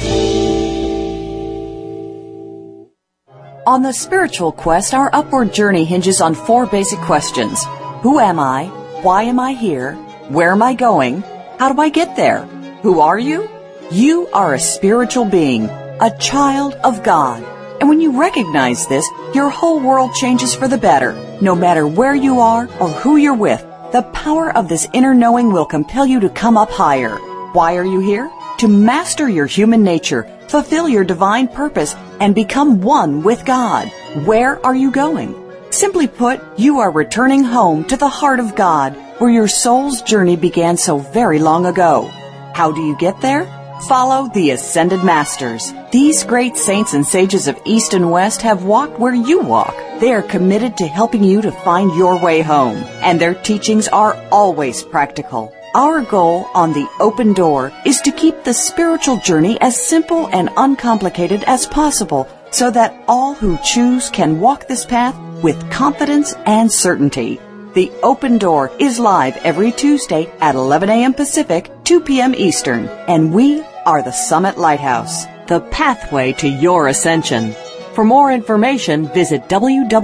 On 3.68 3.84
the 3.84 3.94
spiritual 3.94 4.52
quest, 4.52 4.96
our 4.96 5.12
upward 5.13 5.54
journey 5.54 5.86
hinges 5.86 6.20
on 6.20 6.34
four 6.34 6.66
basic 6.66 6.98
questions. 7.02 7.63
Who 8.02 8.18
am 8.18 8.40
I? 8.40 8.66
Why 9.04 9.22
am 9.22 9.40
I 9.40 9.54
here? 9.54 9.94
Where 10.30 10.52
am 10.52 10.63
I 10.63 10.74
going? 10.74 11.22
How 11.60 11.72
do 11.72 11.80
I 11.80 11.90
get 11.90 12.16
there? 12.16 12.42
Who 12.82 13.00
are 13.00 13.20
you? 13.20 13.48
You 13.92 14.28
are 14.34 14.56
a 14.56 14.60
spiritual 14.60 15.26
being, 15.26 15.66
a 16.02 16.18
child 16.20 16.74
of 16.84 17.04
God. 17.04 17.44
And 17.80 17.88
when 17.88 18.02
you 18.02 18.20
recognize 18.20 18.88
this, 18.88 19.08
your 19.36 19.52
whole 19.52 19.80
world 19.80 20.16
changes 20.16 20.56
for 20.56 20.68
the 20.68 20.80
better. 20.80 21.13
No 21.40 21.54
matter 21.54 21.86
where 21.86 22.16
you 22.16 22.40
are 22.40 22.63
or 22.82 22.90
who 22.90 23.18
you're 23.18 23.36
with, 23.36 23.63
The 23.93 24.04
power 24.12 24.54
of 24.56 24.67
this 24.67 24.86
inner 24.91 25.13
knowing 25.13 25.50
will 25.54 25.65
compel 25.65 26.06
you 26.06 26.19
to 26.19 26.30
come 26.30 26.58
up 26.58 26.69
higher. 26.69 27.15
Why 27.54 27.78
are 27.78 27.86
you 27.86 28.02
here? 28.02 28.30
To 28.58 28.67
master 28.67 29.30
your 29.30 29.45
human 29.45 29.82
nature, 29.82 30.30
fulfill 30.50 30.89
your 30.89 31.06
divine 31.06 31.47
purpose, 31.47 31.95
and 32.19 32.36
become 32.36 32.82
one 32.82 33.23
with 33.23 33.45
God. 33.45 33.88
Where 34.26 34.63
are 34.65 34.76
you 34.76 34.91
going? 34.91 35.34
Simply 35.69 36.06
put, 36.06 36.41
you 36.60 36.80
are 36.80 36.91
returning 36.91 37.45
home 37.45 37.86
to 37.86 37.95
the 37.95 38.10
heart 38.10 38.41
of 38.41 38.56
God, 38.56 38.93
where 39.19 39.30
your 39.30 39.47
soul's 39.47 40.02
journey 40.02 40.36
began 40.36 40.76
so 40.76 40.97
very 40.97 41.39
long 41.39 41.65
ago. 41.65 42.10
How 42.54 42.73
do 42.73 42.82
you 42.82 42.97
get 42.97 43.21
there? 43.21 43.45
Follow 43.86 44.28
the 44.34 44.52
Ascended 44.52 45.04
Masters. 45.04 45.72
These 45.92 46.24
great 46.24 46.58
saints 46.58 46.94
and 46.94 47.06
sages 47.06 47.48
of 47.48 47.60
East 47.63 47.94
and 47.94 48.10
West 48.10 48.42
have 48.42 48.63
walked 48.63 48.98
where 48.98 49.13
you 49.13 49.40
walk. 49.40 49.76
They 50.00 50.12
are 50.13 50.24
committed 50.24 50.76
to 50.78 50.88
helping 50.88 51.24
you 51.24 51.42
to 51.44 51.52
find 51.52 51.96
your 51.96 52.20
way 52.20 52.42
home, 52.42 52.78
and 53.04 53.22
their 53.22 53.36
teachings 53.36 53.88
are 53.88 54.16
always 54.32 54.82
practical. 54.82 55.54
Our 55.76 56.02
goal 56.02 56.48
on 56.56 56.74
the 56.74 56.90
open 57.00 57.34
door 57.34 57.72
is 57.86 58.02
to 58.02 58.12
keep 58.12 58.44
the 58.44 58.54
spiritual 58.54 59.18
journey 59.18 59.62
as 59.62 59.80
simple 59.80 60.28
and 60.28 60.50
uncomplicated 60.58 61.44
as 61.44 61.68
possible 61.68 62.28
so 62.50 62.72
that 62.72 62.96
all 63.08 63.36
who 63.36 63.60
choose 63.63 64.10
can 64.10 64.40
walk 64.40 64.68
this 64.68 64.86
path 64.86 65.16
with 65.44 65.70
confidence 65.70 66.34
and 66.48 66.72
certainty. 66.72 67.40
The 67.74 67.92
Open 68.02 68.40
Door 68.40 68.72
is 68.80 68.98
live 68.98 69.38
every 69.46 69.72
Tuesday 69.72 70.34
at 70.40 70.56
11 70.56 70.90
a.m. 70.90 71.13
Pacific, 71.13 71.70
2 71.88 72.02
p.m. 72.02 72.36
Eastern, 72.36 72.86
and 73.08 73.34
we 73.34 73.63
are 73.86 74.04
the 74.04 74.12
Summit 74.12 74.58
Lighthouse, 74.58 75.26
the 75.47 75.62
pathway 75.71 76.34
to 76.34 76.50
your 76.50 76.89
ascension. 76.89 77.54
For 77.93 78.04
more 78.04 78.30
information, 78.30 79.08
visit 79.13 79.43
www.tsl.org. 79.43 79.95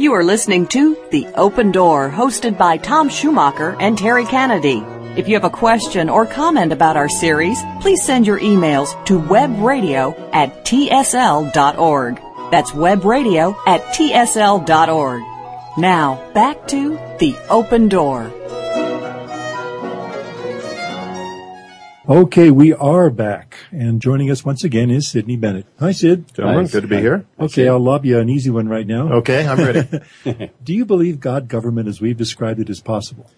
You 0.00 0.12
are 0.12 0.24
listening 0.24 0.66
to 0.66 0.96
The 1.12 1.28
Open 1.36 1.70
Door, 1.70 2.10
hosted 2.10 2.58
by 2.58 2.78
Tom 2.78 3.08
Schumacher 3.08 3.76
and 3.78 3.96
Terry 3.96 4.24
Kennedy. 4.24 4.82
If 5.16 5.28
you 5.28 5.34
have 5.34 5.44
a 5.44 5.50
question 5.50 6.10
or 6.10 6.26
comment 6.26 6.72
about 6.72 6.96
our 6.96 7.08
series, 7.08 7.62
please 7.80 8.02
send 8.04 8.26
your 8.26 8.40
emails 8.40 8.88
to 9.06 9.20
webradio 9.20 10.18
at 10.32 10.64
tsl.org. 10.64 12.25
That's 12.50 12.70
webradio 12.72 13.56
at 13.66 13.82
tsl.org. 13.94 15.22
Now, 15.78 16.30
back 16.32 16.68
to 16.68 16.96
The 17.18 17.36
Open 17.50 17.88
Door. 17.88 18.32
Okay, 22.08 22.52
we 22.52 22.72
are 22.72 23.10
back, 23.10 23.56
and 23.72 24.00
joining 24.00 24.30
us 24.30 24.44
once 24.44 24.62
again 24.62 24.90
is 24.90 25.08
Sidney 25.08 25.36
Bennett. 25.36 25.66
Hi, 25.80 25.90
Sid. 25.90 26.32
Gentlemen, 26.34 26.62
Nice. 26.62 26.72
good 26.72 26.82
to 26.82 26.88
be 26.88 26.98
here. 26.98 27.26
Okay, 27.40 27.66
I'll 27.68 27.80
lob 27.80 28.04
you 28.06 28.20
an 28.20 28.28
easy 28.28 28.48
one 28.50 28.68
right 28.68 28.86
now. 28.86 29.12
Okay, 29.14 29.44
I'm 29.46 29.58
ready. 29.58 29.88
Do 30.64 30.72
you 30.72 30.84
believe 30.84 31.18
God 31.18 31.48
government 31.48 31.88
as 31.88 32.00
we've 32.00 32.16
described 32.16 32.60
it 32.60 32.70
is 32.70 32.80
possible? 32.80 33.28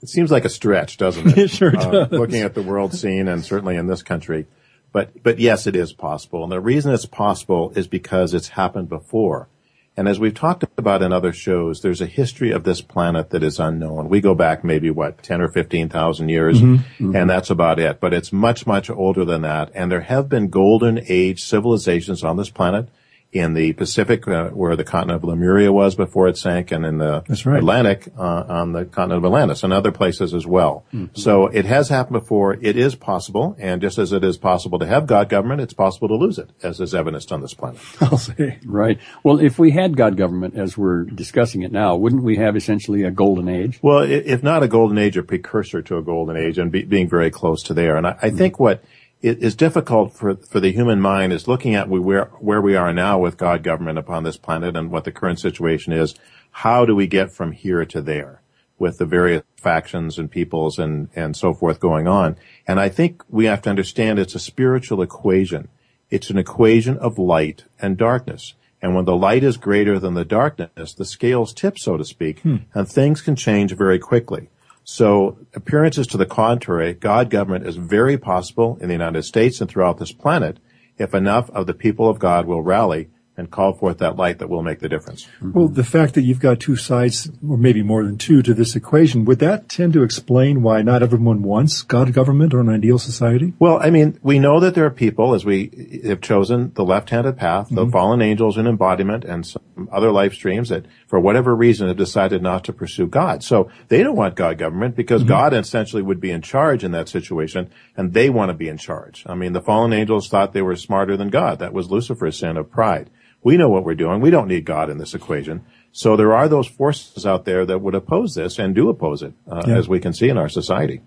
it 0.00 0.08
seems 0.10 0.30
like 0.30 0.44
a 0.44 0.48
stretch, 0.50 0.96
doesn't 0.98 1.26
it? 1.26 1.38
It 1.38 1.50
sure 1.50 1.76
Uh, 1.76 1.90
does. 2.04 2.12
looking 2.12 2.42
at 2.42 2.54
the 2.54 2.62
world 2.62 2.94
scene 2.94 3.26
and 3.26 3.44
certainly 3.44 3.74
in 3.76 3.86
this 3.88 4.02
country. 4.02 4.46
But, 4.94 5.22
but 5.24 5.40
yes, 5.40 5.66
it 5.66 5.74
is 5.74 5.92
possible. 5.92 6.44
And 6.44 6.52
the 6.52 6.60
reason 6.60 6.94
it's 6.94 7.04
possible 7.04 7.72
is 7.74 7.88
because 7.88 8.32
it's 8.32 8.50
happened 8.50 8.88
before. 8.88 9.48
And 9.96 10.08
as 10.08 10.20
we've 10.20 10.34
talked 10.34 10.64
about 10.78 11.02
in 11.02 11.12
other 11.12 11.32
shows, 11.32 11.80
there's 11.82 12.00
a 12.00 12.06
history 12.06 12.52
of 12.52 12.62
this 12.62 12.80
planet 12.80 13.30
that 13.30 13.42
is 13.42 13.58
unknown. 13.58 14.08
We 14.08 14.20
go 14.20 14.34
back 14.34 14.62
maybe 14.64 14.90
what, 14.90 15.22
10 15.22 15.40
or 15.40 15.48
15,000 15.48 16.28
years, 16.28 16.60
Mm-hmm. 16.60 17.14
and 17.14 17.28
that's 17.28 17.50
about 17.50 17.78
it. 17.80 18.00
But 18.00 18.14
it's 18.14 18.32
much, 18.32 18.66
much 18.68 18.88
older 18.88 19.24
than 19.24 19.42
that. 19.42 19.70
And 19.74 19.90
there 19.90 20.00
have 20.02 20.28
been 20.28 20.48
golden 20.48 21.00
age 21.08 21.42
civilizations 21.44 22.22
on 22.24 22.36
this 22.36 22.50
planet 22.50 22.88
in 23.34 23.54
the 23.54 23.72
Pacific, 23.72 24.26
uh, 24.28 24.50
where 24.50 24.76
the 24.76 24.84
continent 24.84 25.16
of 25.16 25.28
Lemuria 25.28 25.72
was 25.72 25.96
before 25.96 26.28
it 26.28 26.38
sank, 26.38 26.70
and 26.70 26.86
in 26.86 26.98
the 26.98 27.24
right. 27.44 27.58
Atlantic 27.58 28.08
uh, 28.16 28.44
on 28.48 28.72
the 28.72 28.84
continent 28.84 29.18
of 29.18 29.24
Atlantis 29.24 29.64
and 29.64 29.72
other 29.72 29.90
places 29.90 30.32
as 30.32 30.46
well. 30.46 30.86
So 31.14 31.48
it 31.48 31.64
has 31.64 31.88
happened 31.88 32.20
before. 32.20 32.54
It 32.54 32.76
is 32.76 32.94
possible, 32.94 33.56
and 33.58 33.82
just 33.82 33.98
as 33.98 34.12
it 34.12 34.22
is 34.22 34.38
possible 34.38 34.78
to 34.78 34.86
have 34.86 35.08
God 35.08 35.28
government, 35.28 35.60
it's 35.60 35.74
possible 35.74 36.06
to 36.08 36.14
lose 36.14 36.38
it, 36.38 36.50
as 36.62 36.80
is 36.80 36.94
evidenced 36.94 37.32
on 37.32 37.40
this 37.42 37.54
planet. 37.54 37.80
I'll 38.00 38.18
say. 38.18 38.60
Right. 38.64 39.00
Well, 39.24 39.40
if 39.40 39.58
we 39.58 39.72
had 39.72 39.96
God 39.96 40.16
government 40.16 40.56
as 40.56 40.78
we're 40.78 41.02
discussing 41.02 41.62
it 41.62 41.72
now, 41.72 41.96
wouldn't 41.96 42.22
we 42.22 42.36
have 42.36 42.54
essentially 42.54 43.02
a 43.02 43.10
golden 43.10 43.48
age? 43.48 43.80
Well, 43.82 44.02
if 44.02 44.44
not 44.44 44.62
a 44.62 44.68
golden 44.68 44.96
age, 44.96 45.16
a 45.16 45.24
precursor 45.24 45.82
to 45.82 45.98
a 45.98 46.02
golden 46.02 46.36
age, 46.36 46.58
and 46.58 46.70
be, 46.70 46.84
being 46.84 47.08
very 47.08 47.32
close 47.32 47.64
to 47.64 47.74
there. 47.74 47.96
And 47.96 48.06
I, 48.06 48.16
I 48.22 48.30
think 48.30 48.60
what 48.60 48.84
i- 49.24 49.38
is 49.40 49.54
difficult 49.56 50.12
for 50.12 50.36
for 50.36 50.60
the 50.60 50.72
human 50.72 51.00
mind 51.00 51.32
is 51.32 51.48
looking 51.48 51.74
at 51.74 51.88
we, 51.88 51.98
where 51.98 52.26
where 52.38 52.60
we 52.60 52.76
are 52.76 52.92
now 52.92 53.18
with 53.18 53.36
God 53.36 53.62
government 53.62 53.98
upon 53.98 54.24
this 54.24 54.36
planet 54.36 54.76
and 54.76 54.90
what 54.90 55.04
the 55.04 55.12
current 55.12 55.40
situation 55.40 55.92
is. 55.92 56.14
How 56.50 56.84
do 56.84 56.94
we 56.94 57.06
get 57.06 57.32
from 57.32 57.52
here 57.52 57.84
to 57.84 58.00
there 58.00 58.40
with 58.78 58.98
the 58.98 59.06
various 59.06 59.42
factions 59.56 60.18
and 60.18 60.30
peoples 60.30 60.78
and 60.78 61.08
and 61.16 61.36
so 61.36 61.54
forth 61.54 61.80
going 61.80 62.06
on? 62.06 62.36
And 62.66 62.78
I 62.78 62.88
think 62.88 63.22
we 63.28 63.46
have 63.46 63.62
to 63.62 63.70
understand 63.70 64.18
it's 64.18 64.34
a 64.34 64.40
spiritual 64.40 65.02
equation. 65.02 65.68
It's 66.10 66.30
an 66.30 66.38
equation 66.38 66.96
of 66.98 67.18
light 67.18 67.64
and 67.80 67.96
darkness. 67.96 68.54
And 68.80 68.94
when 68.94 69.06
the 69.06 69.16
light 69.16 69.42
is 69.42 69.56
greater 69.56 69.98
than 69.98 70.12
the 70.12 70.26
darkness, 70.26 70.92
the 70.92 71.06
scales 71.06 71.54
tip, 71.54 71.78
so 71.78 71.96
to 71.96 72.04
speak, 72.04 72.40
hmm. 72.40 72.56
and 72.74 72.86
things 72.86 73.22
can 73.22 73.34
change 73.34 73.74
very 73.74 73.98
quickly. 73.98 74.50
So 74.84 75.38
appearances 75.54 76.06
to 76.08 76.18
the 76.18 76.26
contrary, 76.26 76.94
God 76.94 77.30
government 77.30 77.66
is 77.66 77.76
very 77.76 78.18
possible 78.18 78.78
in 78.80 78.88
the 78.88 78.94
United 78.94 79.24
States 79.24 79.60
and 79.60 79.68
throughout 79.68 79.98
this 79.98 80.12
planet 80.12 80.58
if 80.96 81.14
enough 81.14 81.50
of 81.50 81.66
the 81.66 81.74
people 81.74 82.08
of 82.08 82.18
God 82.18 82.46
will 82.46 82.62
rally 82.62 83.08
and 83.36 83.50
call 83.50 83.72
forth 83.72 83.98
that 83.98 84.16
light 84.16 84.38
that 84.38 84.48
will 84.48 84.62
make 84.62 84.78
the 84.78 84.88
difference. 84.88 85.24
Mm-hmm. 85.24 85.52
Well, 85.52 85.68
the 85.68 85.82
fact 85.82 86.14
that 86.14 86.22
you've 86.22 86.38
got 86.38 86.60
two 86.60 86.76
sides, 86.76 87.28
or 87.46 87.56
maybe 87.56 87.82
more 87.82 88.04
than 88.04 88.16
two, 88.16 88.42
to 88.42 88.54
this 88.54 88.76
equation, 88.76 89.24
would 89.24 89.40
that 89.40 89.68
tend 89.68 89.92
to 89.94 90.04
explain 90.04 90.62
why 90.62 90.82
not 90.82 91.02
everyone 91.02 91.42
wants 91.42 91.82
God 91.82 92.12
government 92.12 92.54
or 92.54 92.60
an 92.60 92.68
ideal 92.68 92.98
society? 92.98 93.52
Well, 93.58 93.80
I 93.82 93.90
mean, 93.90 94.20
we 94.22 94.38
know 94.38 94.60
that 94.60 94.76
there 94.76 94.86
are 94.86 94.90
people, 94.90 95.34
as 95.34 95.44
we 95.44 96.00
have 96.04 96.20
chosen 96.20 96.72
the 96.74 96.84
left-handed 96.84 97.36
path, 97.36 97.70
the 97.70 97.82
mm-hmm. 97.82 97.90
fallen 97.90 98.22
angels 98.22 98.56
in 98.56 98.68
embodiment, 98.68 99.24
and 99.24 99.44
some 99.44 99.88
other 99.90 100.12
life 100.12 100.34
streams 100.34 100.68
that, 100.68 100.86
for 101.14 101.20
whatever 101.20 101.54
reason, 101.54 101.86
have 101.86 101.96
decided 101.96 102.42
not 102.42 102.64
to 102.64 102.72
pursue 102.72 103.06
God. 103.06 103.44
So 103.44 103.70
they 103.86 104.02
don't 104.02 104.16
want 104.16 104.34
God 104.34 104.58
government 104.58 104.96
because 104.96 105.22
God 105.22 105.54
essentially 105.54 106.02
would 106.02 106.18
be 106.18 106.32
in 106.32 106.42
charge 106.42 106.82
in 106.82 106.90
that 106.90 107.08
situation, 107.08 107.70
and 107.96 108.12
they 108.12 108.28
want 108.30 108.48
to 108.48 108.52
be 108.52 108.66
in 108.68 108.78
charge. 108.78 109.22
I 109.24 109.36
mean, 109.36 109.52
the 109.52 109.60
fallen 109.60 109.92
angels 109.92 110.26
thought 110.28 110.54
they 110.54 110.60
were 110.60 110.74
smarter 110.74 111.16
than 111.16 111.28
God. 111.28 111.60
That 111.60 111.72
was 111.72 111.88
Lucifer's 111.88 112.36
sin 112.40 112.56
of 112.56 112.68
pride. 112.68 113.10
We 113.44 113.56
know 113.56 113.68
what 113.68 113.84
we're 113.84 113.94
doing. 113.94 114.20
We 114.20 114.30
don't 114.30 114.48
need 114.48 114.64
God 114.64 114.90
in 114.90 114.98
this 114.98 115.14
equation. 115.14 115.64
So 115.92 116.16
there 116.16 116.34
are 116.34 116.48
those 116.48 116.66
forces 116.66 117.24
out 117.24 117.44
there 117.44 117.64
that 117.64 117.80
would 117.80 117.94
oppose 117.94 118.34
this 118.34 118.58
and 118.58 118.74
do 118.74 118.88
oppose 118.88 119.22
it, 119.22 119.34
uh, 119.48 119.62
Yeah. 119.68 119.76
as 119.76 119.88
we 119.88 120.00
can 120.00 120.14
see 120.14 120.28
in 120.28 120.36
our 120.36 120.48
society. 120.48 121.00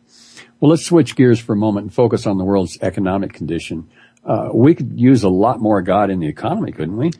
Well, 0.62 0.72
let's 0.72 0.86
switch 0.86 1.17
gears 1.17 1.41
for 1.41 1.52
a 1.52 1.58
moment 1.58 1.84
and 1.84 1.93
focus 1.93 2.26
on 2.26 2.38
the 2.38 2.46
world's 2.46 2.78
economic 2.82 3.34
condition. 3.34 3.89
Uh, 4.24 4.52
we 4.54 4.74
could 4.74 4.98
use 4.98 5.24
a 5.24 5.30
lot 5.30 5.60
more 5.60 5.82
God 5.82 6.10
in 6.10 6.22
the 6.22 6.30
economy, 6.30 6.72
couldn't 6.72 6.96
we? 6.96 7.12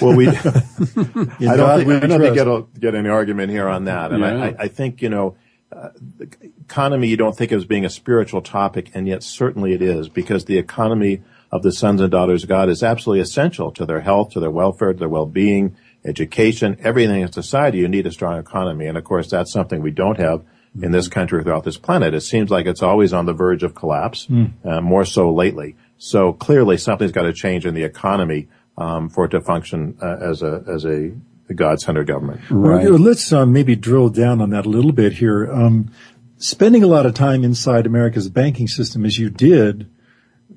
Well, 0.00 0.16
we. 0.16 0.28
I 0.28 0.32
don't 0.34 1.38
God 1.38 1.76
think, 1.78 1.88
we 1.88 1.94
I 1.96 2.00
don't 2.00 2.20
think 2.20 2.36
trust. 2.36 2.72
get, 2.74 2.80
get 2.80 2.94
any 2.94 3.08
argument 3.08 3.50
here 3.50 3.68
on 3.68 3.84
that. 3.84 4.12
And 4.12 4.20
Yeah. 4.20 4.44
I, 4.44 4.54
I, 4.64 4.68
think, 4.68 5.02
you 5.02 5.08
know, 5.08 5.36
uh, 5.70 5.90
the 6.18 6.28
economy 6.60 7.08
you 7.08 7.16
don't 7.16 7.36
think 7.36 7.52
of 7.52 7.58
as 7.58 7.64
being 7.64 7.84
a 7.84 7.90
spiritual 7.90 8.42
topic, 8.42 8.90
and 8.94 9.06
yet 9.06 9.22
certainly 9.22 9.72
it 9.72 9.82
is, 9.82 10.08
because 10.08 10.44
the 10.44 10.58
economy 10.58 11.22
of 11.50 11.62
the 11.62 11.72
sons 11.72 12.00
and 12.00 12.10
daughters 12.10 12.44
of 12.44 12.48
God 12.48 12.68
is 12.68 12.82
absolutely 12.82 13.20
essential 13.20 13.70
to 13.72 13.84
their 13.84 14.00
health, 14.00 14.30
to 14.30 14.40
their 14.40 14.50
welfare, 14.50 14.92
to 14.92 14.98
their 14.98 15.08
well-being, 15.08 15.76
education, 16.04 16.76
everything 16.80 17.20
in 17.20 17.30
society. 17.30 17.78
You 17.78 17.88
need 17.88 18.06
a 18.06 18.12
strong 18.12 18.38
economy. 18.38 18.86
And 18.86 18.98
of 18.98 19.04
course, 19.04 19.30
that's 19.30 19.52
something 19.52 19.82
we 19.82 19.90
don't 19.90 20.18
have 20.18 20.42
in 20.80 20.90
this 20.90 21.08
country 21.08 21.42
throughout 21.42 21.64
this 21.64 21.76
planet. 21.76 22.14
It 22.14 22.22
seems 22.22 22.50
like 22.50 22.64
it's 22.66 22.82
always 22.82 23.12
on 23.12 23.26
the 23.26 23.34
verge 23.34 23.62
of 23.62 23.74
collapse, 23.74 24.26
uh, 24.64 24.80
more 24.80 25.04
so 25.04 25.32
lately. 25.32 25.76
So 25.98 26.32
clearly 26.32 26.78
something's 26.78 27.12
got 27.12 27.22
to 27.24 27.32
change 27.32 27.66
in 27.66 27.74
the 27.74 27.84
economy 27.84 28.48
um, 28.78 29.08
for 29.08 29.24
it 29.26 29.30
to 29.30 29.40
function 29.40 29.96
uh, 30.02 30.16
as 30.20 30.42
a 30.42 30.64
as 30.72 30.84
a 30.84 31.12
God-centered 31.54 32.06
government. 32.06 32.40
Right. 32.50 32.88
Well, 32.88 32.98
let's 32.98 33.30
uh, 33.32 33.44
maybe 33.44 33.76
drill 33.76 34.08
down 34.08 34.40
on 34.40 34.50
that 34.50 34.64
a 34.64 34.68
little 34.70 34.92
bit 34.92 35.14
here. 35.14 35.52
Um, 35.52 35.90
spending 36.38 36.82
a 36.82 36.86
lot 36.86 37.04
of 37.04 37.14
time 37.14 37.44
inside 37.44 37.84
America's 37.84 38.28
banking 38.28 38.68
system, 38.68 39.04
as 39.04 39.18
you 39.18 39.28
did, 39.28 39.90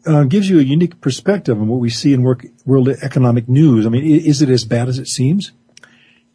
uh, 0.06 0.24
gives 0.24 0.50
you 0.50 0.60
a 0.60 0.64
unique 0.64 1.02
perspective 1.02 1.60
on 1.60 1.68
what 1.68 1.80
we 1.80 1.90
see 1.90 2.14
in 2.14 2.22
work, 2.24 2.46
world 2.66 2.88
economic 2.90 3.50
news. 3.50 3.86
I 3.86 3.90
mean, 3.90 4.06
is 4.06 4.42
it 4.42 4.50
as 4.50 4.64
bad 4.64 4.88
as 4.88 5.00
it 5.00 5.08
seems? 5.08 5.52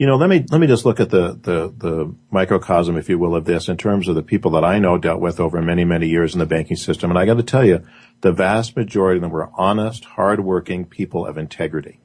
You 0.00 0.06
know, 0.06 0.16
let 0.16 0.30
me 0.30 0.46
let 0.50 0.62
me 0.62 0.66
just 0.66 0.86
look 0.86 0.98
at 0.98 1.10
the, 1.10 1.38
the 1.42 1.74
the 1.76 2.14
microcosm, 2.30 2.96
if 2.96 3.10
you 3.10 3.18
will, 3.18 3.36
of 3.36 3.44
this 3.44 3.68
in 3.68 3.76
terms 3.76 4.08
of 4.08 4.14
the 4.14 4.22
people 4.22 4.52
that 4.52 4.64
I 4.64 4.78
know 4.78 4.96
dealt 4.96 5.20
with 5.20 5.38
over 5.38 5.60
many 5.60 5.84
many 5.84 6.08
years 6.08 6.32
in 6.32 6.38
the 6.38 6.46
banking 6.46 6.78
system, 6.78 7.10
and 7.10 7.18
I 7.18 7.26
got 7.26 7.36
to 7.36 7.42
tell 7.42 7.66
you, 7.66 7.84
the 8.22 8.32
vast 8.32 8.76
majority 8.76 9.18
of 9.18 9.20
them 9.20 9.30
were 9.30 9.50
honest, 9.52 10.06
hardworking 10.06 10.86
people 10.86 11.26
of 11.26 11.36
integrity, 11.36 12.00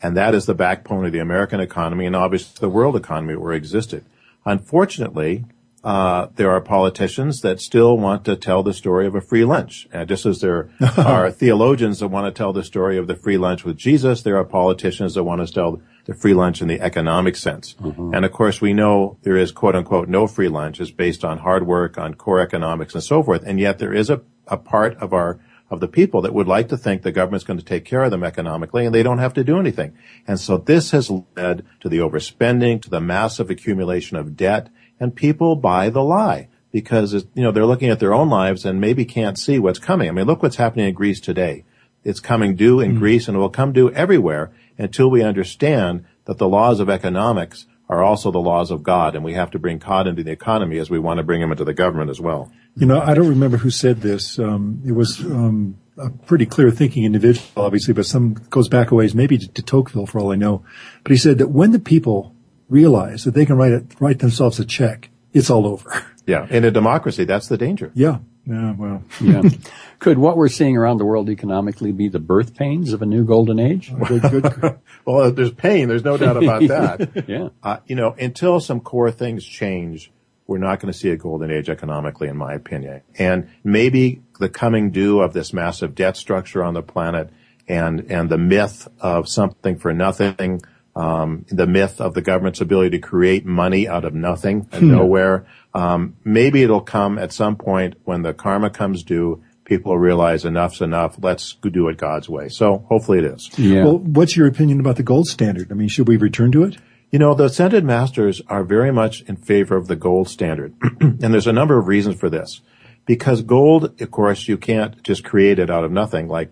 and 0.00 0.16
that 0.16 0.34
is 0.34 0.46
the 0.46 0.54
backbone 0.54 1.04
of 1.04 1.12
the 1.12 1.18
American 1.18 1.60
economy 1.60 2.06
and 2.06 2.16
obviously 2.16 2.56
the 2.60 2.70
world 2.70 2.96
economy 2.96 3.36
where 3.36 3.52
it 3.52 3.58
existed. 3.58 4.06
Unfortunately, 4.46 5.44
uh, 5.84 6.28
there 6.36 6.50
are 6.50 6.62
politicians 6.62 7.42
that 7.42 7.60
still 7.60 7.98
want 7.98 8.24
to 8.24 8.36
tell 8.36 8.62
the 8.62 8.72
story 8.72 9.06
of 9.06 9.14
a 9.14 9.20
free 9.20 9.44
lunch. 9.44 9.86
And 9.92 10.08
just 10.08 10.24
as 10.24 10.40
there 10.40 10.70
are 10.96 11.30
theologians 11.30 12.00
that 12.00 12.08
want 12.08 12.26
to 12.26 12.36
tell 12.36 12.54
the 12.54 12.64
story 12.64 12.96
of 12.96 13.06
the 13.06 13.14
free 13.14 13.36
lunch 13.36 13.64
with 13.64 13.76
Jesus, 13.76 14.22
there 14.22 14.38
are 14.38 14.44
politicians 14.44 15.14
that 15.14 15.24
want 15.24 15.46
to 15.46 15.52
tell 15.52 15.82
the 16.06 16.14
free 16.14 16.32
lunch 16.32 16.62
in 16.62 16.68
the 16.68 16.80
economic 16.80 17.36
sense. 17.36 17.74
Mm-hmm. 17.74 18.14
And 18.14 18.24
of 18.24 18.32
course, 18.32 18.62
we 18.62 18.72
know 18.72 19.18
there 19.22 19.36
is 19.36 19.52
quote 19.52 19.76
unquote 19.76 20.08
no 20.08 20.26
free 20.26 20.48
lunch 20.48 20.80
is 20.80 20.90
based 20.90 21.22
on 21.22 21.38
hard 21.38 21.66
work, 21.66 21.98
on 21.98 22.14
core 22.14 22.40
economics 22.40 22.94
and 22.94 23.04
so 23.04 23.22
forth. 23.22 23.42
And 23.44 23.60
yet 23.60 23.78
there 23.78 23.92
is 23.92 24.08
a, 24.08 24.22
a 24.48 24.56
part 24.56 24.96
of 24.96 25.12
our 25.12 25.38
of 25.70 25.80
the 25.80 25.88
people 25.88 26.22
that 26.22 26.34
would 26.34 26.46
like 26.46 26.68
to 26.68 26.76
think 26.76 27.02
the 27.02 27.12
government's 27.12 27.44
going 27.44 27.58
to 27.58 27.64
take 27.64 27.84
care 27.84 28.04
of 28.04 28.10
them 28.10 28.22
economically 28.22 28.84
and 28.84 28.94
they 28.94 29.02
don't 29.02 29.18
have 29.18 29.34
to 29.34 29.44
do 29.44 29.58
anything. 29.58 29.96
And 30.26 30.38
so 30.38 30.58
this 30.58 30.90
has 30.92 31.10
led 31.10 31.64
to 31.80 31.88
the 31.88 31.98
overspending, 31.98 32.82
to 32.82 32.90
the 32.90 33.00
massive 33.00 33.50
accumulation 33.50 34.16
of 34.16 34.36
debt, 34.36 34.68
and 35.00 35.14
people 35.14 35.56
buy 35.56 35.90
the 35.90 36.02
lie 36.02 36.48
because, 36.72 37.12
you 37.12 37.42
know, 37.42 37.52
they're 37.52 37.66
looking 37.66 37.90
at 37.90 38.00
their 38.00 38.14
own 38.14 38.28
lives 38.28 38.64
and 38.64 38.80
maybe 38.80 39.04
can't 39.04 39.38
see 39.38 39.58
what's 39.58 39.78
coming. 39.78 40.08
I 40.08 40.12
mean, 40.12 40.26
look 40.26 40.42
what's 40.42 40.56
happening 40.56 40.88
in 40.88 40.94
Greece 40.94 41.20
today. 41.20 41.64
It's 42.02 42.20
coming 42.20 42.56
due 42.56 42.80
in 42.80 42.90
mm-hmm. 42.90 42.98
Greece 42.98 43.28
and 43.28 43.36
it 43.36 43.40
will 43.40 43.50
come 43.50 43.72
due 43.72 43.90
everywhere 43.92 44.52
until 44.76 45.10
we 45.10 45.22
understand 45.22 46.04
that 46.24 46.38
the 46.38 46.48
laws 46.48 46.80
of 46.80 46.90
economics 46.90 47.66
are 47.88 48.02
also 48.02 48.30
the 48.30 48.40
laws 48.40 48.70
of 48.70 48.82
God, 48.82 49.14
and 49.14 49.22
we 49.22 49.34
have 49.34 49.50
to 49.50 49.58
bring 49.58 49.78
God 49.78 50.06
into 50.06 50.22
the 50.22 50.30
economy 50.30 50.78
as 50.78 50.88
we 50.88 50.98
want 50.98 51.18
to 51.18 51.22
bring 51.22 51.42
him 51.42 51.50
into 51.50 51.64
the 51.64 51.74
government 51.74 52.10
as 52.10 52.20
well. 52.20 52.50
You 52.76 52.86
know, 52.86 53.00
I 53.00 53.14
don't 53.14 53.28
remember 53.28 53.58
who 53.58 53.70
said 53.70 54.00
this. 54.00 54.38
Um, 54.38 54.82
it 54.86 54.92
was 54.92 55.20
um, 55.20 55.78
a 55.98 56.10
pretty 56.10 56.46
clear 56.46 56.70
thinking 56.70 57.04
individual, 57.04 57.46
obviously, 57.56 57.92
but 57.92 58.06
some 58.06 58.34
goes 58.50 58.68
back 58.68 58.90
a 58.90 58.94
ways, 58.94 59.14
maybe 59.14 59.38
to, 59.38 59.48
to 59.48 59.62
Tocqueville 59.62 60.06
for 60.06 60.18
all 60.18 60.32
I 60.32 60.36
know. 60.36 60.64
But 61.02 61.12
he 61.12 61.18
said 61.18 61.38
that 61.38 61.48
when 61.48 61.72
the 61.72 61.78
people 61.78 62.33
realize 62.74 63.22
that 63.24 63.34
they 63.34 63.46
can 63.46 63.56
write 63.56 63.72
it, 63.72 63.84
write 64.00 64.18
themselves 64.18 64.58
a 64.58 64.64
check, 64.64 65.08
it's 65.32 65.48
all 65.50 65.66
over. 65.66 65.90
Yeah, 66.26 66.46
in 66.48 66.64
a 66.64 66.70
democracy, 66.70 67.24
that's 67.24 67.48
the 67.48 67.58
danger. 67.58 67.92
Yeah, 67.94 68.20
yeah, 68.46 68.72
well, 68.78 69.02
yeah. 69.20 69.42
Could 69.98 70.16
what 70.16 70.38
we're 70.38 70.48
seeing 70.48 70.74
around 70.74 70.96
the 70.96 71.04
world 71.04 71.28
economically 71.28 71.92
be 71.92 72.08
the 72.08 72.18
birth 72.18 72.56
pains 72.56 72.94
of 72.94 73.02
a 73.02 73.04
new 73.04 73.26
golden 73.26 73.58
age? 73.58 73.92
Good, 74.08 74.22
good. 74.22 74.78
well, 75.04 75.30
there's 75.30 75.52
pain. 75.52 75.88
There's 75.88 76.02
no 76.02 76.16
doubt 76.16 76.38
about 76.42 76.66
that. 76.68 77.28
yeah. 77.28 77.48
Uh, 77.62 77.76
you 77.86 77.94
know, 77.94 78.14
until 78.18 78.58
some 78.58 78.80
core 78.80 79.10
things 79.10 79.44
change, 79.44 80.10
we're 80.46 80.56
not 80.56 80.80
going 80.80 80.90
to 80.90 80.98
see 80.98 81.10
a 81.10 81.16
golden 81.18 81.50
age 81.50 81.68
economically, 81.68 82.28
in 82.28 82.38
my 82.38 82.54
opinion. 82.54 83.02
And 83.18 83.50
maybe 83.62 84.22
the 84.40 84.48
coming 84.48 84.92
due 84.92 85.20
of 85.20 85.34
this 85.34 85.52
massive 85.52 85.94
debt 85.94 86.16
structure 86.16 86.64
on 86.64 86.72
the 86.72 86.82
planet 86.82 87.28
and, 87.68 88.10
and 88.10 88.30
the 88.30 88.38
myth 88.38 88.88
of 88.98 89.28
something 89.28 89.76
for 89.76 89.92
nothing 89.92 90.62
um, 90.96 91.44
the 91.48 91.66
myth 91.66 92.00
of 92.00 92.14
the 92.14 92.22
government's 92.22 92.60
ability 92.60 92.90
to 92.90 92.98
create 92.98 93.44
money 93.44 93.88
out 93.88 94.04
of 94.04 94.14
nothing 94.14 94.68
and 94.72 94.82
hmm. 94.82 94.92
nowhere. 94.92 95.46
Um, 95.72 96.16
maybe 96.24 96.62
it'll 96.62 96.80
come 96.80 97.18
at 97.18 97.32
some 97.32 97.56
point 97.56 97.94
when 98.04 98.22
the 98.22 98.32
karma 98.32 98.70
comes 98.70 99.02
due. 99.02 99.42
People 99.64 99.98
realize 99.98 100.44
enough's 100.44 100.80
enough. 100.80 101.16
Let's 101.20 101.54
do 101.54 101.88
it 101.88 101.96
God's 101.96 102.28
way. 102.28 102.48
So 102.48 102.84
hopefully 102.88 103.18
it 103.18 103.24
is. 103.24 103.50
Yeah. 103.58 103.84
Well, 103.84 103.98
what's 103.98 104.36
your 104.36 104.46
opinion 104.46 104.78
about 104.78 104.96
the 104.96 105.02
gold 105.02 105.26
standard? 105.26 105.72
I 105.72 105.74
mean, 105.74 105.88
should 105.88 106.06
we 106.06 106.16
return 106.16 106.52
to 106.52 106.64
it? 106.64 106.76
You 107.10 107.18
know, 107.18 107.34
the 107.34 107.44
ascended 107.44 107.84
masters 107.84 108.42
are 108.48 108.62
very 108.62 108.92
much 108.92 109.22
in 109.22 109.36
favor 109.36 109.76
of 109.76 109.86
the 109.86 109.96
gold 109.96 110.28
standard. 110.28 110.74
and 111.00 111.20
there's 111.20 111.46
a 111.46 111.52
number 111.52 111.78
of 111.78 111.86
reasons 111.86 112.18
for 112.20 112.28
this. 112.28 112.60
Because 113.06 113.42
gold, 113.42 114.00
of 114.00 114.10
course, 114.10 114.48
you 114.48 114.56
can't 114.56 115.02
just 115.02 115.24
create 115.24 115.58
it 115.58 115.70
out 115.70 115.84
of 115.84 115.92
nothing 115.92 116.28
like 116.28 116.50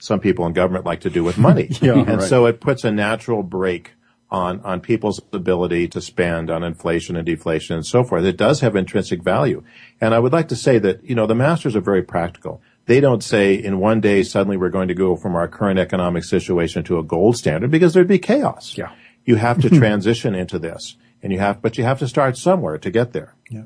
some 0.00 0.20
people 0.20 0.46
in 0.46 0.52
government 0.52 0.84
like 0.84 1.00
to 1.00 1.10
do 1.10 1.22
with 1.22 1.38
money. 1.38 1.68
yeah, 1.80 1.92
and 1.92 2.08
right. 2.08 2.22
so 2.22 2.46
it 2.46 2.60
puts 2.60 2.84
a 2.84 2.90
natural 2.90 3.42
brake 3.42 3.92
on, 4.30 4.60
on 4.60 4.80
people's 4.80 5.20
ability 5.32 5.88
to 5.88 6.00
spend 6.00 6.50
on 6.50 6.62
inflation 6.62 7.16
and 7.16 7.26
deflation 7.26 7.76
and 7.76 7.86
so 7.86 8.04
forth. 8.04 8.24
It 8.24 8.36
does 8.36 8.60
have 8.60 8.76
intrinsic 8.76 9.22
value. 9.22 9.64
And 10.00 10.14
I 10.14 10.18
would 10.18 10.32
like 10.32 10.48
to 10.48 10.56
say 10.56 10.78
that, 10.78 11.04
you 11.04 11.14
know, 11.14 11.26
the 11.26 11.34
masters 11.34 11.74
are 11.74 11.80
very 11.80 12.02
practical. 12.02 12.62
They 12.86 13.00
don't 13.00 13.22
say 13.22 13.54
in 13.54 13.78
one 13.78 14.00
day 14.00 14.22
suddenly 14.22 14.56
we're 14.56 14.70
going 14.70 14.88
to 14.88 14.94
go 14.94 15.16
from 15.16 15.34
our 15.34 15.48
current 15.48 15.78
economic 15.78 16.24
situation 16.24 16.84
to 16.84 16.98
a 16.98 17.02
gold 17.02 17.36
standard 17.36 17.70
because 17.70 17.92
there'd 17.92 18.08
be 18.08 18.18
chaos. 18.18 18.76
Yeah. 18.76 18.92
You 19.24 19.36
have 19.36 19.60
to 19.62 19.70
transition 19.78 20.34
into 20.34 20.58
this 20.58 20.96
and 21.22 21.32
you 21.32 21.38
have, 21.40 21.60
but 21.60 21.76
you 21.76 21.84
have 21.84 21.98
to 21.98 22.08
start 22.08 22.36
somewhere 22.36 22.78
to 22.78 22.90
get 22.90 23.12
there. 23.12 23.34
Yeah. 23.50 23.64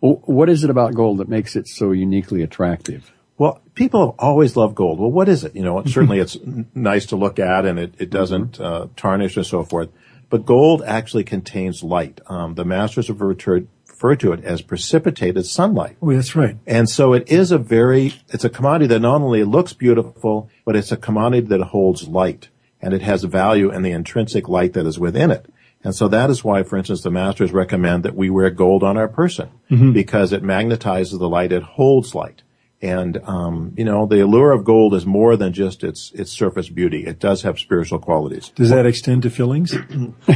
Well, 0.00 0.22
what 0.24 0.48
is 0.48 0.64
it 0.64 0.70
about 0.70 0.94
gold 0.94 1.18
that 1.18 1.28
makes 1.28 1.56
it 1.56 1.68
so 1.68 1.92
uniquely 1.92 2.42
attractive? 2.42 3.12
Well, 3.40 3.62
people 3.74 4.04
have 4.04 4.16
always 4.18 4.54
loved 4.54 4.74
gold. 4.74 5.00
Well, 5.00 5.10
what 5.10 5.26
is 5.26 5.44
it? 5.44 5.56
You 5.56 5.62
know, 5.62 5.82
certainly 5.86 6.18
it's 6.18 6.36
nice 6.74 7.06
to 7.06 7.16
look 7.16 7.38
at 7.38 7.64
and 7.64 7.78
it, 7.78 7.94
it 7.98 8.10
doesn't 8.10 8.60
uh, 8.60 8.88
tarnish 8.96 9.34
and 9.38 9.46
so 9.46 9.64
forth. 9.64 9.88
But 10.28 10.44
gold 10.44 10.82
actually 10.84 11.24
contains 11.24 11.82
light. 11.82 12.20
Um, 12.26 12.54
the 12.54 12.66
masters 12.66 13.08
have 13.08 13.22
referred, 13.22 13.66
referred 13.88 14.20
to 14.20 14.34
it 14.34 14.44
as 14.44 14.60
precipitated 14.60 15.46
sunlight. 15.46 15.96
Oh, 16.02 16.12
that's 16.12 16.36
right. 16.36 16.58
And 16.66 16.86
so 16.86 17.14
it 17.14 17.30
is 17.30 17.50
a 17.50 17.56
very, 17.56 18.12
it's 18.28 18.44
a 18.44 18.50
commodity 18.50 18.88
that 18.88 19.00
not 19.00 19.22
only 19.22 19.42
looks 19.42 19.72
beautiful, 19.72 20.50
but 20.66 20.76
it's 20.76 20.92
a 20.92 20.98
commodity 20.98 21.46
that 21.46 21.62
holds 21.62 22.08
light 22.08 22.50
and 22.82 22.92
it 22.92 23.00
has 23.00 23.24
value 23.24 23.72
in 23.72 23.80
the 23.80 23.92
intrinsic 23.92 24.50
light 24.50 24.74
that 24.74 24.84
is 24.84 24.98
within 24.98 25.30
it. 25.30 25.46
And 25.82 25.94
so 25.94 26.08
that 26.08 26.28
is 26.28 26.44
why, 26.44 26.62
for 26.62 26.76
instance, 26.76 27.00
the 27.00 27.10
masters 27.10 27.52
recommend 27.52 28.02
that 28.02 28.14
we 28.14 28.28
wear 28.28 28.50
gold 28.50 28.82
on 28.82 28.98
our 28.98 29.08
person 29.08 29.48
mm-hmm. 29.70 29.92
because 29.92 30.30
it 30.30 30.42
magnetizes 30.42 31.18
the 31.18 31.26
light, 31.26 31.52
it 31.52 31.62
holds 31.62 32.14
light. 32.14 32.42
And 32.82 33.18
um, 33.24 33.74
you 33.76 33.84
know, 33.84 34.06
the 34.06 34.20
allure 34.20 34.52
of 34.52 34.64
gold 34.64 34.94
is 34.94 35.04
more 35.04 35.36
than 35.36 35.52
just 35.52 35.84
its 35.84 36.12
its 36.14 36.32
surface 36.32 36.70
beauty. 36.70 37.04
It 37.04 37.18
does 37.18 37.42
have 37.42 37.58
spiritual 37.58 37.98
qualities. 37.98 38.52
Does 38.54 38.70
that 38.70 38.86
extend 38.86 39.24
to 39.24 39.30
fillings? 39.30 39.74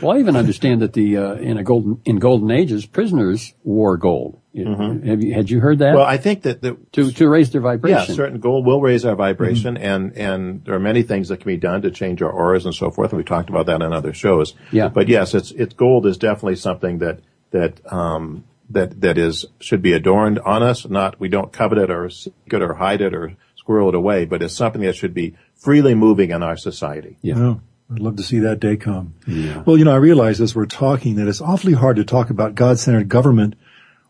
well, 0.00 0.12
I 0.12 0.20
even 0.20 0.36
understand 0.36 0.82
that 0.82 0.92
the 0.92 1.16
uh, 1.16 1.34
in 1.34 1.58
a 1.58 1.64
golden 1.64 2.00
in 2.04 2.20
golden 2.20 2.52
ages, 2.52 2.86
prisoners 2.86 3.54
wore 3.64 3.96
gold. 3.96 4.40
Mm-hmm. 4.54 5.08
Have 5.08 5.22
you 5.22 5.34
had 5.34 5.50
you 5.50 5.58
heard 5.58 5.80
that? 5.80 5.96
Well, 5.96 6.06
I 6.06 6.16
think 6.16 6.42
that 6.42 6.62
the, 6.62 6.76
to 6.92 7.10
to 7.10 7.28
raise 7.28 7.50
their 7.50 7.60
vibration. 7.60 8.04
Yeah, 8.08 8.14
certain 8.14 8.38
gold 8.38 8.66
will 8.66 8.80
raise 8.80 9.04
our 9.04 9.16
vibration, 9.16 9.74
mm-hmm. 9.74 9.84
and 9.84 10.16
and 10.16 10.64
there 10.64 10.74
are 10.74 10.80
many 10.80 11.02
things 11.02 11.28
that 11.28 11.38
can 11.38 11.48
be 11.48 11.56
done 11.56 11.82
to 11.82 11.90
change 11.90 12.22
our 12.22 12.30
auras 12.30 12.66
and 12.66 12.74
so 12.74 12.92
forth. 12.92 13.10
And 13.10 13.18
we 13.18 13.24
talked 13.24 13.50
about 13.50 13.66
that 13.66 13.82
in 13.82 13.92
other 13.92 14.12
shows. 14.12 14.54
Yeah. 14.70 14.88
But 14.88 15.08
yes, 15.08 15.34
it's 15.34 15.50
it's 15.50 15.74
gold 15.74 16.06
is 16.06 16.18
definitely 16.18 16.56
something 16.56 16.98
that 16.98 17.18
that 17.50 17.80
um, 17.92 18.44
that 18.70 19.00
that 19.00 19.18
is 19.18 19.46
should 19.60 19.82
be 19.82 19.92
adorned 19.92 20.38
on 20.40 20.62
us. 20.62 20.88
Not 20.88 21.18
we 21.18 21.28
don't 21.28 21.52
covet 21.52 21.78
it 21.78 21.90
or 21.90 22.10
seek 22.10 22.34
it 22.46 22.62
or 22.62 22.74
hide 22.74 23.00
it 23.00 23.14
or 23.14 23.36
squirrel 23.56 23.88
it 23.88 23.94
away, 23.94 24.24
but 24.24 24.42
it's 24.42 24.54
something 24.54 24.82
that 24.82 24.96
should 24.96 25.14
be 25.14 25.34
freely 25.54 25.94
moving 25.94 26.30
in 26.30 26.42
our 26.42 26.56
society. 26.56 27.16
Yeah. 27.22 27.38
Oh, 27.38 27.60
I'd 27.90 28.00
love 28.00 28.16
to 28.16 28.22
see 28.22 28.38
that 28.40 28.60
day 28.60 28.76
come. 28.76 29.14
Yeah. 29.26 29.62
Well, 29.62 29.78
you 29.78 29.84
know, 29.84 29.92
I 29.92 29.96
realize 29.96 30.40
as 30.40 30.54
we're 30.54 30.66
talking 30.66 31.16
that 31.16 31.28
it's 31.28 31.40
awfully 31.40 31.72
hard 31.72 31.96
to 31.96 32.04
talk 32.04 32.30
about 32.30 32.54
God-centered 32.54 33.08
government 33.08 33.54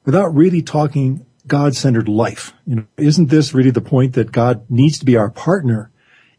without 0.04 0.34
really 0.34 0.62
talking 0.62 1.24
God-centered 1.46 2.08
life. 2.08 2.52
You 2.66 2.76
know, 2.76 2.86
isn't 2.96 3.30
this 3.30 3.54
really 3.54 3.70
the 3.70 3.80
point 3.80 4.14
that 4.14 4.32
God 4.32 4.68
needs 4.68 4.98
to 4.98 5.04
be 5.04 5.16
our 5.16 5.30
partner 5.30 5.90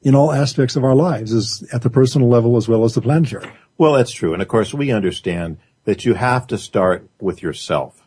in 0.02 0.16
all 0.16 0.32
aspects 0.32 0.76
of 0.76 0.84
our 0.84 0.96
lives, 0.96 1.34
is 1.34 1.64
at 1.74 1.82
the 1.82 1.90
personal 1.90 2.30
level 2.30 2.56
as 2.56 2.68
well 2.68 2.86
as 2.86 2.94
the 2.94 3.02
planetary? 3.02 3.50
Well, 3.78 3.94
that's 3.94 4.12
true. 4.12 4.34
And 4.34 4.42
of 4.42 4.48
course, 4.48 4.74
we 4.74 4.92
understand 4.92 5.58
that 5.86 6.06
you 6.06 6.14
have 6.14 6.48
to 6.48 6.58
start 6.58 7.10
with 7.20 7.42
yourself. 7.42 7.99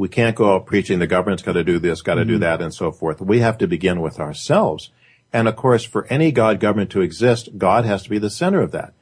We 0.00 0.08
can't 0.08 0.34
go 0.34 0.54
out 0.54 0.64
preaching 0.64 0.98
the 0.98 1.06
government's 1.06 1.42
got 1.42 1.52
to 1.52 1.62
do 1.62 1.78
this, 1.78 2.00
got 2.00 2.14
to 2.14 2.22
mm-hmm. 2.22 2.30
do 2.30 2.38
that, 2.38 2.62
and 2.62 2.72
so 2.72 2.90
forth. 2.90 3.20
We 3.20 3.40
have 3.40 3.58
to 3.58 3.66
begin 3.66 4.00
with 4.00 4.18
ourselves. 4.18 4.92
And 5.30 5.46
of 5.46 5.56
course, 5.56 5.84
for 5.84 6.06
any 6.06 6.32
God 6.32 6.58
government 6.58 6.88
to 6.92 7.02
exist, 7.02 7.58
God 7.58 7.84
has 7.84 8.04
to 8.04 8.08
be 8.08 8.16
the 8.16 8.30
center 8.30 8.62
of 8.62 8.72
that. 8.72 8.94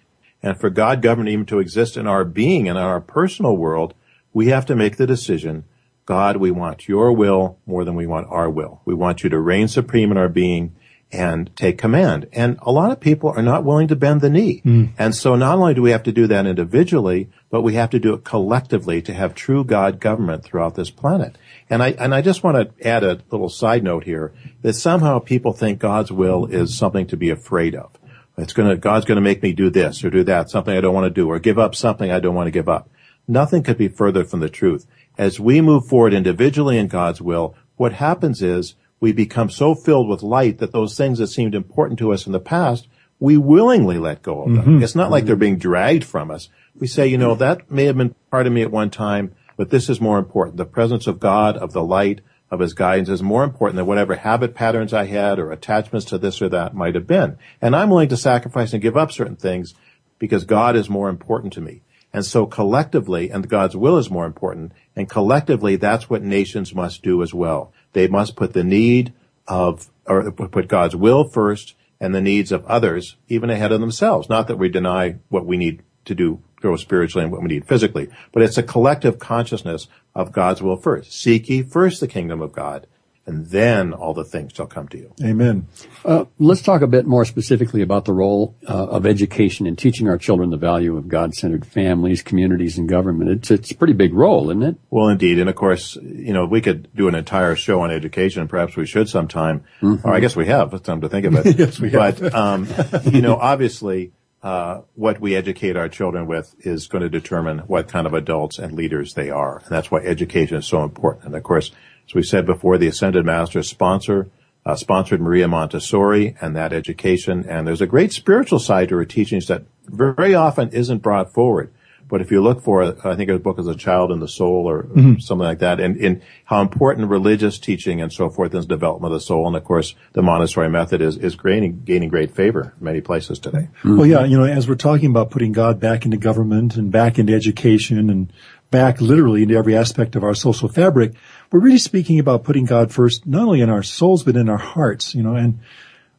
And 0.43 0.59
for 0.59 0.71
God 0.71 1.01
government 1.01 1.29
even 1.29 1.47
to 1.47 1.61
exist 1.61 1.97
in 1.97 2.09
our 2.09 2.25
being 2.25 2.69
and 2.69 2.77
in 2.77 2.83
our 2.83 3.01
personal 3.01 3.57
world, 3.57 3.95
we 4.33 4.49
have 4.49 4.67
to 4.67 4.75
make 4.75 4.97
the 4.97 5.07
decision, 5.07 5.63
God, 6.05 6.39
we 6.39 6.51
want 6.51 6.89
your 6.89 7.13
will 7.13 7.61
more 7.65 7.85
than 7.85 7.95
we 7.95 8.09
want 8.09 8.27
our 8.29 8.51
will. 8.51 8.81
We 8.85 8.95
want 8.95 9.23
you 9.23 9.31
to 9.31 9.39
reign 9.39 9.69
supreme 9.69 10.11
in 10.11 10.19
our 10.19 10.29
being 10.29 10.75
and 11.11 11.55
take 11.57 11.79
command. 11.79 12.29
And 12.33 12.59
a 12.63 12.71
lot 12.71 12.91
of 12.91 13.01
people 13.01 13.31
are 13.31 13.43
not 13.43 13.65
willing 13.65 13.89
to 13.89 13.97
bend 13.97 14.21
the 14.21 14.29
knee. 14.29 14.63
Mm. 14.65 14.93
And 14.99 15.15
so 15.15 15.37
not 15.37 15.57
only 15.57 15.75
do 15.75 15.83
we 15.83 15.91
have 15.91 16.03
to 16.03 16.13
do 16.13 16.27
that 16.27 16.47
individually, 16.47 17.31
but 17.51 17.63
we 17.63 17.75
have 17.75 17.91
to 17.91 17.99
do 17.99 18.13
it 18.15 18.25
collectively 18.25 19.01
to 19.03 19.15
have 19.15 19.35
true 19.35 19.65
God 19.65 20.01
government 20.01 20.45
throughout 20.45 20.75
this 20.75 20.91
planet. 20.91 21.37
And 21.71 21.83
I, 21.83 21.91
and 21.93 22.15
I 22.15 22.21
just 22.21 22.43
want 22.43 22.57
to 22.57 22.87
add 22.87 23.05
a 23.05 23.21
little 23.31 23.49
side 23.49 23.83
note 23.83 24.05
here 24.05 24.33
that 24.63 24.75
somehow 24.75 25.19
people 25.19 25.53
think 25.53 25.79
God's 25.79 26.13
will 26.13 26.47
is 26.47 26.77
something 26.77 27.07
to 27.07 27.17
be 27.17 27.31
afraid 27.31 27.75
of. 27.75 27.91
It's 28.37 28.53
gonna, 28.53 28.77
God's 28.77 29.05
gonna 29.05 29.21
make 29.21 29.43
me 29.43 29.53
do 29.53 29.69
this 29.69 30.05
or 30.05 30.11
do 30.11 30.23
that, 30.25 30.51
something 30.51 30.77
I 30.77 30.81
don't 30.81 30.95
want 30.95 31.07
to 31.07 31.11
do, 31.11 31.29
or 31.29 31.39
give 31.39 31.59
up 31.59 31.75
something 31.75 32.11
I 32.11 32.21
don't 32.21 32.35
want 32.35 32.47
to 32.47 32.53
give 32.53 32.69
up. 32.69 32.89
Nothing 33.27 33.63
could 33.63 33.77
be 33.77 33.89
further 33.89 34.25
from 34.25 34.41
the 34.41 34.49
truth. 34.49 34.87
As 35.17 35.41
we 35.41 35.61
move 35.61 35.87
forward 35.87 36.15
individually 36.15 36.79
in 36.79 36.87
God's 36.87 37.21
will, 37.21 37.57
what 37.77 37.95
happens 37.95 38.41
is 38.41 38.75
we 39.01 39.13
become 39.13 39.51
so 39.51 39.75
filled 39.75 40.09
with 40.09 40.23
light 40.23 40.59
that 40.59 40.73
those 40.73 40.97
things 40.97 41.19
that 41.19 41.29
seemed 41.29 41.55
important 41.55 41.99
to 42.01 42.13
us 42.13 42.27
in 42.27 42.33
the 42.33 42.41
past, 42.41 42.89
we 43.21 43.37
willingly 43.37 43.99
let 43.99 44.23
go 44.23 44.43
of 44.43 44.55
them. 44.55 44.65
Mm-hmm. 44.65 44.83
It's 44.83 44.95
not 44.95 45.11
like 45.11 45.25
they're 45.25 45.37
being 45.37 45.59
dragged 45.59 46.05
from 46.05 46.31
us. 46.31 46.49
We 46.79 46.87
say, 46.87 47.07
you 47.07 47.19
know, 47.19 47.35
that 47.37 47.71
may 47.71 47.85
have 47.85 47.97
been 47.97 48.15
part 48.31 48.47
of 48.47 48.53
me 48.53 48.63
at 48.63 48.71
one 48.71 48.91
time, 48.91 49.35
but 49.57 49.71
this 49.71 49.89
is 49.89 50.01
more 50.01 50.19
important. 50.19 50.57
The 50.57 50.65
presence 50.65 51.07
of 51.07 51.19
God, 51.19 51.57
of 51.57 51.73
the 51.73 51.83
light, 51.83 52.21
of 52.51 52.61
his 52.61 52.73
guidance 52.73 53.09
is 53.09 53.23
more 53.23 53.45
important 53.45 53.77
than 53.77 53.87
whatever 53.87 54.15
habit 54.15 54.55
patterns 54.55 54.95
I 54.95 55.05
had 55.05 55.39
or 55.39 55.53
attachments 55.53 56.07
to 56.07 56.19
this 56.19 56.41
or 56.41 56.49
that 56.49 56.75
might 56.75 56.95
have 56.95 57.07
been. 57.07 57.37
And 57.61 57.77
I'm 57.77 57.91
willing 57.91 58.09
to 58.09 58.17
sacrifice 58.17 58.73
and 58.73 58.83
give 58.83 58.97
up 58.97 59.13
certain 59.13 59.37
things 59.37 59.75
because 60.19 60.45
God 60.45 60.75
is 60.75 60.89
more 60.89 61.09
important 61.09 61.53
to 61.55 61.61
me. 61.61 61.83
And 62.13 62.25
so 62.25 62.47
collectively, 62.47 63.31
and 63.31 63.49
God's 63.49 63.77
will 63.77 63.99
is 63.99 64.11
more 64.11 64.25
important, 64.25 64.73
and 64.97 65.11
collectively 65.11 65.77
that's 65.77 66.09
what 66.09 66.23
nations 66.23 66.75
must 66.75 67.03
do 67.03 67.23
as 67.23 67.35
well. 67.35 67.73
They 67.93 68.09
must 68.09 68.37
put 68.37 68.53
the 68.53 68.65
need 68.65 69.13
of, 69.47 69.91
or 70.07 70.31
put 70.31 70.69
God's 70.69 70.97
will 70.97 71.25
first 71.25 71.75
and 72.01 72.15
the 72.15 72.21
needs 72.21 72.53
of 72.53 72.65
others 72.67 73.17
even 73.29 73.51
ahead 73.51 73.73
of 73.73 73.81
themselves. 73.81 74.29
Not 74.29 74.47
that 74.49 74.59
we 74.59 74.69
deny 74.69 75.17
what 75.29 75.47
we 75.47 75.57
need 75.57 75.83
to 76.05 76.15
do, 76.15 76.43
grow 76.57 76.77
spiritually 76.77 77.25
and 77.25 77.33
what 77.33 77.43
we 77.43 77.49
need 77.49 77.67
physically, 77.67 78.09
but 78.33 78.43
it's 78.43 78.59
a 78.59 78.63
collective 78.63 79.19
consciousness 79.19 79.89
of 80.15 80.33
God's 80.33 80.63
will 80.63 80.77
first. 80.77 81.13
Seek 81.13 81.49
ye 81.49 81.63
first 81.63 82.01
the 82.01 82.09
kingdom 82.09 82.41
of 82.41 82.53
God 82.53 82.87
and 83.29 83.47
then 83.49 83.93
all 83.93 84.15
the 84.15 84.25
things 84.25 84.53
shall 84.55 84.67
come 84.67 84.89
to 84.89 84.97
you. 84.97 85.13
Amen. 85.23 85.69
Uh, 86.05 86.25
let's 86.39 86.63
talk 86.63 86.81
a 86.81 86.87
bit 86.87 87.07
more 87.07 87.27
specifically 87.27 87.83
about 87.83 88.07
the 88.07 88.13
role 88.13 88.57
uh, 88.67 88.87
of 88.87 89.05
education 89.07 89.67
in 89.67 89.77
teaching 89.77 90.09
our 90.09 90.17
children 90.17 90.49
the 90.49 90.57
value 90.57 90.97
of 90.97 91.09
God-centered 91.09 91.67
families, 91.67 92.23
communities, 92.23 92.79
and 92.79 92.89
government. 92.89 93.31
It's 93.31 93.51
it's 93.51 93.71
a 93.71 93.77
pretty 93.77 93.93
big 93.93 94.15
role, 94.15 94.51
isn't 94.51 94.63
it? 94.63 94.77
Well, 94.91 95.09
indeed, 95.09 95.39
and 95.39 95.51
of 95.51 95.57
course, 95.57 95.97
you 95.97 96.33
know, 96.33 96.47
we 96.47 96.63
could 96.63 96.89
do 96.97 97.07
an 97.07 97.15
entire 97.15 97.55
show 97.55 97.83
on 97.83 97.91
education. 97.91 98.49
Perhaps 98.49 98.77
we 98.77 98.87
should 98.87 99.11
sometime, 99.11 99.65
mm-hmm. 99.83 100.09
or 100.09 100.15
I 100.15 100.21
guess 100.21 100.35
we 100.35 100.47
have. 100.47 100.73
It's 100.73 100.87
time 100.87 101.03
to 101.03 101.09
think 101.09 101.27
of 101.27 101.35
it. 101.35 101.59
yes, 101.59 101.79
we 101.79 101.91
have. 101.91 102.19
But 102.19 102.35
um, 102.35 102.67
you 103.05 103.21
know, 103.21 103.37
obviously. 103.37 104.13
Uh, 104.41 104.83
what 104.95 105.21
we 105.21 105.35
educate 105.35 105.77
our 105.77 105.89
children 105.89 106.25
with 106.25 106.55
is 106.61 106.87
going 106.87 107.03
to 107.03 107.09
determine 107.09 107.59
what 107.67 107.89
kind 107.89 108.07
of 108.07 108.15
adults 108.15 108.61
and 108.61 108.73
leaders 108.73 109.15
they 109.15 109.31
are. 109.31 109.59
And 109.59 109.69
that's 109.69 109.91
why 109.91 109.99
education 109.99 110.59
is 110.59 110.65
so 110.65 110.85
important. 110.85 111.27
And 111.27 111.35
of 111.35 111.43
course, 111.43 111.73
as 112.09 112.15
we 112.15 112.23
said 112.23 112.47
before, 112.47 112.79
the 112.79 112.87
Ascended 112.87 113.27
Master 113.27 113.63
sponsor, 113.63 114.31
uh, 114.65 114.75
sponsored 114.77 115.21
Maria 115.21 115.47
Montessori 115.47 116.35
and 116.41 116.57
that 116.57 116.73
education. 116.73 117.45
And 117.47 117.67
there's 117.67 117.83
a 117.83 117.87
great 117.87 118.13
spiritual 118.13 118.59
side 118.59 118.89
to 118.89 118.97
her 118.97 119.05
teachings 119.05 119.47
that 119.49 119.65
very 119.87 120.35
often 120.35 120.71
isn't 120.71 120.99
brought 120.99 121.33
forward. 121.33 121.71
But 122.09 122.23
if 122.23 122.31
you 122.31 122.41
look 122.43 122.63
for, 122.63 122.83
I 123.07 123.17
think 123.17 123.29
her 123.29 123.39
book 123.39 123.59
is 123.59 123.67
A 123.67 123.75
Child 123.75 124.11
in 124.13 124.21
the 124.21 124.29
Soul 124.29 124.67
or 124.67 124.85
mm-hmm. 124.85 125.19
something 125.19 125.45
like 125.45 125.59
that, 125.59 125.79
and 125.79 125.95
in 125.99 126.23
how 126.47 126.63
important 126.63 127.11
religious 127.11 127.59
teaching 127.59 128.01
and 128.01 128.11
so 128.11 128.31
forth 128.31 128.55
is 128.55 128.65
development 128.65 129.13
of 129.13 129.21
the 129.21 129.25
soul. 129.27 129.47
And 129.47 129.55
of 129.55 129.65
course, 129.65 129.95
the 130.15 130.23
Montessori 130.23 130.71
method 130.71 131.03
is, 131.03 131.19
is 131.19 131.37
gaining, 131.37 131.83
gaining 131.85 132.09
great 132.09 132.35
favor 132.35 132.73
in 132.79 132.85
many 132.85 133.03
places 133.03 133.39
today. 133.39 133.69
Mm-hmm. 133.81 133.97
Well, 133.99 134.07
yeah, 134.07 134.25
you 134.25 134.39
know, 134.39 134.45
as 134.45 134.67
we're 134.67 134.77
talking 134.77 135.11
about 135.11 135.31
putting 135.31 135.53
God 135.53 135.79
back 135.79 136.07
into 136.07 136.17
government 136.17 136.77
and 136.77 136.91
back 136.91 137.19
into 137.19 137.35
education 137.35 138.09
and 138.09 138.33
back 138.71 139.03
literally 139.03 139.43
into 139.43 139.57
every 139.57 139.77
aspect 139.77 140.17
of 140.17 140.25
our 140.25 140.35
social 140.35 140.69
fabric, 140.69 141.13
we're 141.51 141.61
really 141.61 141.79
speaking 141.79 142.19
about 142.19 142.45
putting 142.45 142.65
God 142.65 142.93
first, 142.93 143.27
not 143.27 143.43
only 143.43 143.61
in 143.61 143.71
our 143.71 143.83
souls, 143.83 144.23
but 144.23 144.37
in 144.37 144.49
our 144.49 144.59
hearts, 144.59 145.15
you 145.15 145.23
know, 145.23 145.35
and 145.35 145.61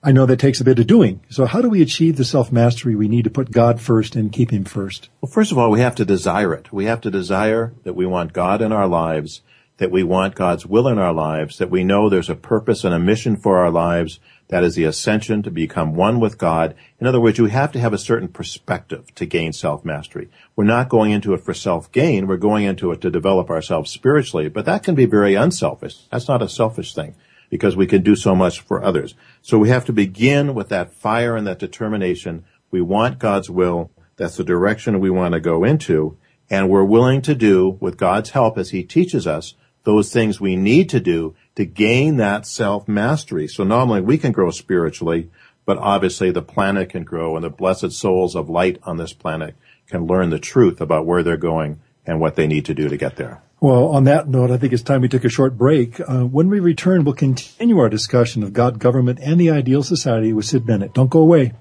I 0.02 0.12
know 0.14 0.26
that 0.26 0.40
takes 0.40 0.62
a 0.62 0.64
bit 0.64 0.80
of 0.80 0.88
doing. 0.88 1.20
So 1.30 1.46
how 1.46 1.62
do 1.62 1.70
we 1.70 1.82
achieve 1.82 2.16
the 2.16 2.24
self-mastery 2.24 2.96
we 2.96 3.10
need 3.10 3.26
to 3.26 3.30
put 3.30 3.52
God 3.52 3.82
first 3.82 4.16
and 4.16 4.32
keep 4.32 4.52
Him 4.52 4.64
first? 4.64 5.10
Well, 5.20 5.32
first 5.32 5.52
of 5.52 5.58
all, 5.58 5.70
we 5.70 5.82
have 5.82 5.96
to 5.96 6.06
desire 6.06 6.54
it. 6.54 6.72
We 6.72 6.86
have 6.86 7.02
to 7.02 7.12
desire 7.12 7.74
that 7.84 7.96
we 7.96 8.06
want 8.06 8.32
God 8.32 8.62
in 8.62 8.72
our 8.72 8.88
lives, 8.88 9.42
that 9.78 9.92
we 9.92 10.04
want 10.04 10.36
God's 10.36 10.66
will 10.66 10.88
in 10.88 10.98
our 10.98 11.14
lives, 11.14 11.58
that 11.58 11.70
we 11.70 11.84
know 11.84 12.10
there's 12.10 12.30
a 12.30 12.36
purpose 12.36 12.84
and 12.84 12.94
a 12.94 13.00
mission 13.00 13.36
for 13.36 13.58
our 13.58 13.70
lives, 13.70 14.20
that 14.50 14.64
is 14.64 14.76
the 14.76 14.84
ascension 14.84 15.42
to 15.44 15.52
become 15.52 15.96
one 15.96 16.20
with 16.20 16.38
God. 16.38 16.76
In 17.00 17.08
other 17.08 17.22
words, 17.22 17.40
we 17.40 17.52
have 17.52 17.72
to 17.72 17.80
have 17.80 17.94
a 17.94 17.98
certain 17.98 18.28
perspective 18.28 19.14
to 19.16 19.26
gain 19.26 19.54
self-mastery. 19.54 20.30
We're 20.56 20.66
not 20.66 20.90
going 20.90 21.12
into 21.12 21.34
it 21.34 21.42
for 21.42 21.54
self-gain. 21.54 22.28
We're 22.28 22.38
going 22.38 22.66
into 22.66 22.92
it 22.92 23.00
to 23.02 23.12
develop 23.12 23.50
ourselves 23.50 23.92
spiritually, 23.92 24.50
but 24.50 24.66
that 24.66 24.84
can 24.84 24.96
be 24.96 25.06
very 25.06 25.36
unselfish. 25.36 26.08
That's 26.12 26.28
not 26.28 26.42
a 26.42 26.50
selfish 26.50 26.94
thing 26.94 27.16
because 27.50 27.76
we 27.76 27.88
can 27.88 28.02
do 28.04 28.16
so 28.16 28.36
much 28.36 28.60
for 28.62 28.84
others. 28.84 29.16
So 29.42 29.58
we 29.58 29.70
have 29.70 29.86
to 29.86 29.94
begin 29.94 30.54
with 30.54 30.70
that 30.70 30.94
fire 30.94 31.36
and 31.36 31.48
that 31.48 31.60
determination. 31.60 32.44
We 32.72 32.82
want 32.82 33.20
God's 33.20 33.50
will. 33.50 33.92
That's 34.18 34.38
the 34.38 34.44
direction 34.44 35.00
we 35.00 35.10
want 35.10 35.34
to 35.34 35.40
go 35.40 35.64
into. 35.64 36.18
And 36.50 36.70
we're 36.70 36.84
willing 36.84 37.22
to 37.22 37.36
do, 37.36 37.78
with 37.80 37.98
God's 37.98 38.32
help 38.32 38.58
as 38.58 38.72
He 38.72 38.84
teaches 38.84 39.28
us, 39.28 39.54
those 39.84 40.12
things 40.12 40.40
we 40.40 40.56
need 40.56 40.90
to 40.90 41.00
do 41.00 41.36
to 41.56 41.66
gain 41.66 42.18
that 42.18 42.46
self-mastery. 42.46 43.48
So 43.48 43.64
not 43.64 43.84
only 43.84 44.02
we 44.02 44.18
can 44.18 44.32
grow 44.32 44.52
spiritually, 44.52 45.30
but 45.66 45.78
obviously 45.78 46.32
the 46.32 46.42
planet 46.42 46.90
can 46.90 47.04
grow 47.04 47.36
and 47.36 47.44
the 47.44 47.50
blessed 47.50 47.92
souls 47.92 48.36
of 48.36 48.50
light 48.50 48.80
on 48.84 48.98
this 48.98 49.14
planet 49.14 49.56
can 49.88 50.06
learn 50.06 50.30
the 50.30 50.40
truth 50.40 50.82
about 50.82 51.06
where 51.06 51.24
they're 51.24 51.38
going 51.38 51.80
and 52.06 52.20
what 52.20 52.36
they 52.36 52.48
need 52.48 52.66
to 52.66 52.74
do 52.74 52.90
to 52.90 52.98
get 52.98 53.16
there. 53.18 53.42
Well, 53.62 53.88
on 53.88 54.06
that 54.06 54.30
note, 54.30 54.52
I 54.52 54.58
think 54.58 54.72
it's 54.72 54.82
time 54.82 55.02
we 55.02 55.10
took 55.10 55.26
a 55.26 55.30
short 55.30 55.58
break. 55.58 56.00
Uh, 56.00 56.26
when 56.26 56.50
we 56.50 56.60
return, 56.60 57.04
we'll 57.04 57.14
continue 57.14 57.78
our 57.80 57.90
discussion 57.90 58.42
of 58.42 58.54
God, 58.54 58.80
government, 58.80 59.20
and 59.22 59.40
the 59.40 59.52
ideal 59.52 59.84
society 59.84 60.32
with 60.32 60.46
Sid 60.46 60.66
Bennett. 60.66 60.94
Don't 60.94 61.10
go 61.10 61.20
away. 61.20 61.54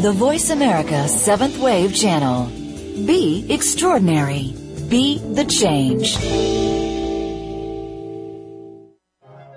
The 0.00 0.12
Voice 0.12 0.50
America 0.50 1.08
Seventh 1.08 1.58
Wave 1.58 1.92
Channel. 1.92 2.46
Be 3.04 3.44
extraordinary. 3.50 4.54
Be 4.88 5.18
the 5.18 5.44
change. 5.44 6.16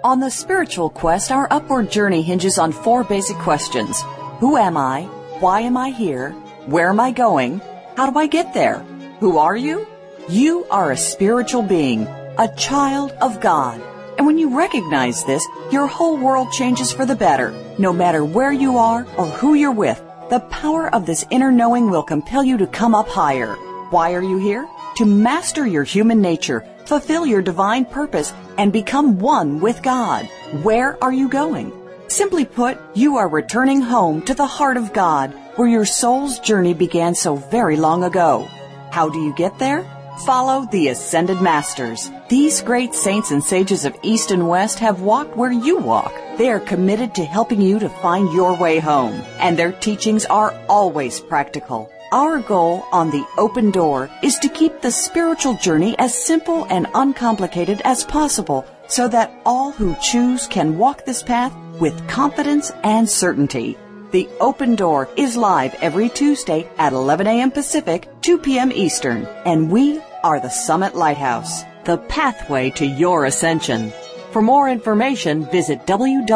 On 0.03 0.19
the 0.19 0.31
spiritual 0.31 0.89
quest, 0.89 1.31
our 1.31 1.47
upward 1.51 1.91
journey 1.91 2.23
hinges 2.23 2.57
on 2.57 2.71
four 2.71 3.03
basic 3.03 3.37
questions. 3.37 4.01
Who 4.39 4.57
am 4.57 4.77
I? 4.77 5.03
Why 5.41 5.59
am 5.61 5.77
I 5.77 5.91
here? 5.91 6.31
Where 6.65 6.89
am 6.89 6.99
I 6.99 7.11
going? 7.11 7.61
How 7.95 8.09
do 8.09 8.17
I 8.17 8.25
get 8.25 8.55
there? 8.55 8.79
Who 9.19 9.37
are 9.37 9.55
you? 9.55 9.85
You 10.27 10.65
are 10.71 10.89
a 10.89 10.97
spiritual 10.97 11.61
being, 11.61 12.07
a 12.39 12.51
child 12.57 13.11
of 13.21 13.41
God. 13.41 13.79
And 14.17 14.25
when 14.25 14.39
you 14.39 14.57
recognize 14.57 15.23
this, 15.23 15.47
your 15.71 15.85
whole 15.85 16.17
world 16.17 16.51
changes 16.51 16.91
for 16.91 17.05
the 17.05 17.15
better, 17.15 17.53
no 17.77 17.93
matter 17.93 18.25
where 18.25 18.51
you 18.51 18.79
are 18.79 19.05
or 19.17 19.27
who 19.27 19.53
you're 19.53 19.71
with. 19.71 20.01
The 20.31 20.39
power 20.39 20.87
of 20.95 21.05
this 21.05 21.25
inner 21.29 21.51
knowing 21.51 21.89
will 21.89 22.03
compel 22.03 22.41
you 22.41 22.57
to 22.59 22.65
come 22.65 22.95
up 22.95 23.09
higher. 23.09 23.55
Why 23.89 24.13
are 24.13 24.23
you 24.23 24.37
here? 24.37 24.65
To 24.95 25.05
master 25.05 25.67
your 25.67 25.83
human 25.83 26.21
nature, 26.21 26.65
fulfill 26.85 27.25
your 27.25 27.41
divine 27.41 27.83
purpose, 27.83 28.31
and 28.57 28.71
become 28.71 29.19
one 29.19 29.59
with 29.59 29.83
God. 29.83 30.29
Where 30.63 30.97
are 31.03 31.11
you 31.11 31.27
going? 31.27 31.73
Simply 32.07 32.45
put, 32.45 32.79
you 32.95 33.17
are 33.17 33.27
returning 33.27 33.81
home 33.81 34.21
to 34.21 34.33
the 34.33 34.45
heart 34.45 34.77
of 34.77 34.93
God, 34.93 35.33
where 35.57 35.67
your 35.67 35.83
soul's 35.83 36.39
journey 36.39 36.73
began 36.73 37.13
so 37.13 37.35
very 37.35 37.75
long 37.75 38.05
ago. 38.05 38.47
How 38.89 39.09
do 39.09 39.19
you 39.19 39.35
get 39.35 39.59
there? 39.59 39.83
Follow 40.19 40.67
the 40.71 40.89
Ascended 40.89 41.41
Masters. 41.41 42.11
These 42.29 42.61
great 42.61 42.93
saints 42.93 43.31
and 43.31 43.43
sages 43.43 43.85
of 43.85 43.97
East 44.03 44.29
and 44.29 44.47
West 44.47 44.77
have 44.79 45.01
walked 45.01 45.35
where 45.35 45.51
you 45.51 45.77
walk. 45.77 46.13
They 46.37 46.49
are 46.51 46.59
committed 46.59 47.15
to 47.15 47.25
helping 47.25 47.61
you 47.61 47.79
to 47.79 47.89
find 47.89 48.31
your 48.31 48.55
way 48.55 48.79
home, 48.79 49.21
and 49.39 49.57
their 49.57 49.71
teachings 49.71 50.25
are 50.25 50.53
always 50.69 51.19
practical. 51.19 51.89
Our 52.11 52.39
goal 52.39 52.85
on 52.91 53.09
the 53.09 53.25
open 53.37 53.71
door 53.71 54.09
is 54.21 54.37
to 54.39 54.49
keep 54.49 54.81
the 54.81 54.91
spiritual 54.91 55.55
journey 55.55 55.97
as 55.97 56.13
simple 56.13 56.65
and 56.65 56.87
uncomplicated 56.93 57.81
as 57.85 58.03
possible 58.03 58.65
so 58.87 59.07
that 59.07 59.33
all 59.45 59.71
who 59.71 59.95
choose 60.01 60.45
can 60.45 60.77
walk 60.77 61.05
this 61.05 61.23
path 61.23 61.55
with 61.79 62.07
confidence 62.07 62.71
and 62.83 63.09
certainty. 63.09 63.77
The 64.11 64.27
Open 64.41 64.75
Door 64.75 65.07
is 65.15 65.37
live 65.37 65.73
every 65.75 66.09
Tuesday 66.09 66.69
at 66.77 66.91
11 66.91 67.27
a.m. 67.27 67.49
Pacific, 67.49 68.09
2 68.21 68.39
p.m. 68.39 68.69
Eastern, 68.73 69.25
and 69.45 69.71
we 69.71 70.01
are 70.21 70.37
the 70.41 70.49
Summit 70.49 70.95
Lighthouse, 70.95 71.63
the 71.85 71.97
pathway 71.97 72.71
to 72.71 72.85
your 72.85 73.23
ascension. 73.23 73.93
For 74.31 74.41
more 74.41 74.67
information, 74.69 75.45
visit 75.45 75.87
www.tsl.org. 75.87 76.33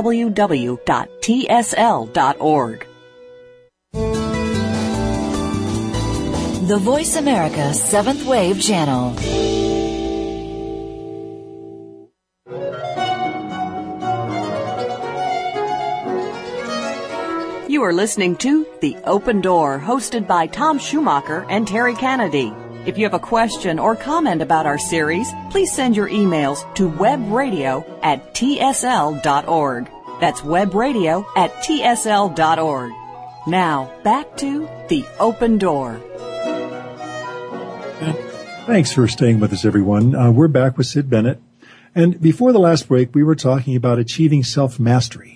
The 6.68 6.78
Voice 6.80 7.16
America 7.18 7.74
Seventh 7.74 8.26
Wave 8.26 8.62
Channel. 8.62 9.16
You 17.76 17.84
are 17.84 17.92
listening 17.92 18.38
to 18.38 18.66
The 18.80 18.96
Open 19.04 19.42
Door, 19.42 19.82
hosted 19.82 20.28
by 20.28 20.48
Tom 20.48 20.80
Schumacher 20.80 21.46
and 21.50 21.68
Terry 21.68 21.94
Kennedy. 21.94 22.54
If 22.86 22.98
you 22.98 23.04
have 23.04 23.14
a 23.14 23.20
question 23.20 23.80
or 23.80 23.98
comment 23.98 24.42
about 24.42 24.66
our 24.66 24.78
series, 24.78 25.30
please 25.50 25.74
send 25.74 25.94
your 25.94 26.08
emails 26.08 26.74
to 26.76 26.90
webradio 26.90 27.84
at 28.02 28.34
tsl.org. 28.34 29.90
That's 30.22 30.40
webradio 30.40 31.26
at 31.36 31.52
tsl.org. 31.56 32.94
Now, 33.46 33.92
back 34.06 34.38
to 34.38 34.70
The 34.88 35.06
Open 35.20 35.58
Door. 35.58 36.00
Thanks 38.68 38.94
for 38.94 39.06
staying 39.10 39.42
with 39.42 39.52
us, 39.52 39.66
everyone. 39.66 40.16
Uh, 40.16 40.32
we're 40.32 40.48
back 40.48 40.78
with 40.78 40.88
Sid 40.88 41.10
Bennett. 41.10 41.42
And 41.94 42.22
before 42.22 42.54
the 42.54 42.60
last 42.60 42.88
break, 42.88 43.14
we 43.14 43.24
were 43.24 43.36
talking 43.36 43.76
about 43.76 44.00
achieving 44.00 44.46
self-mastery. 44.46 45.35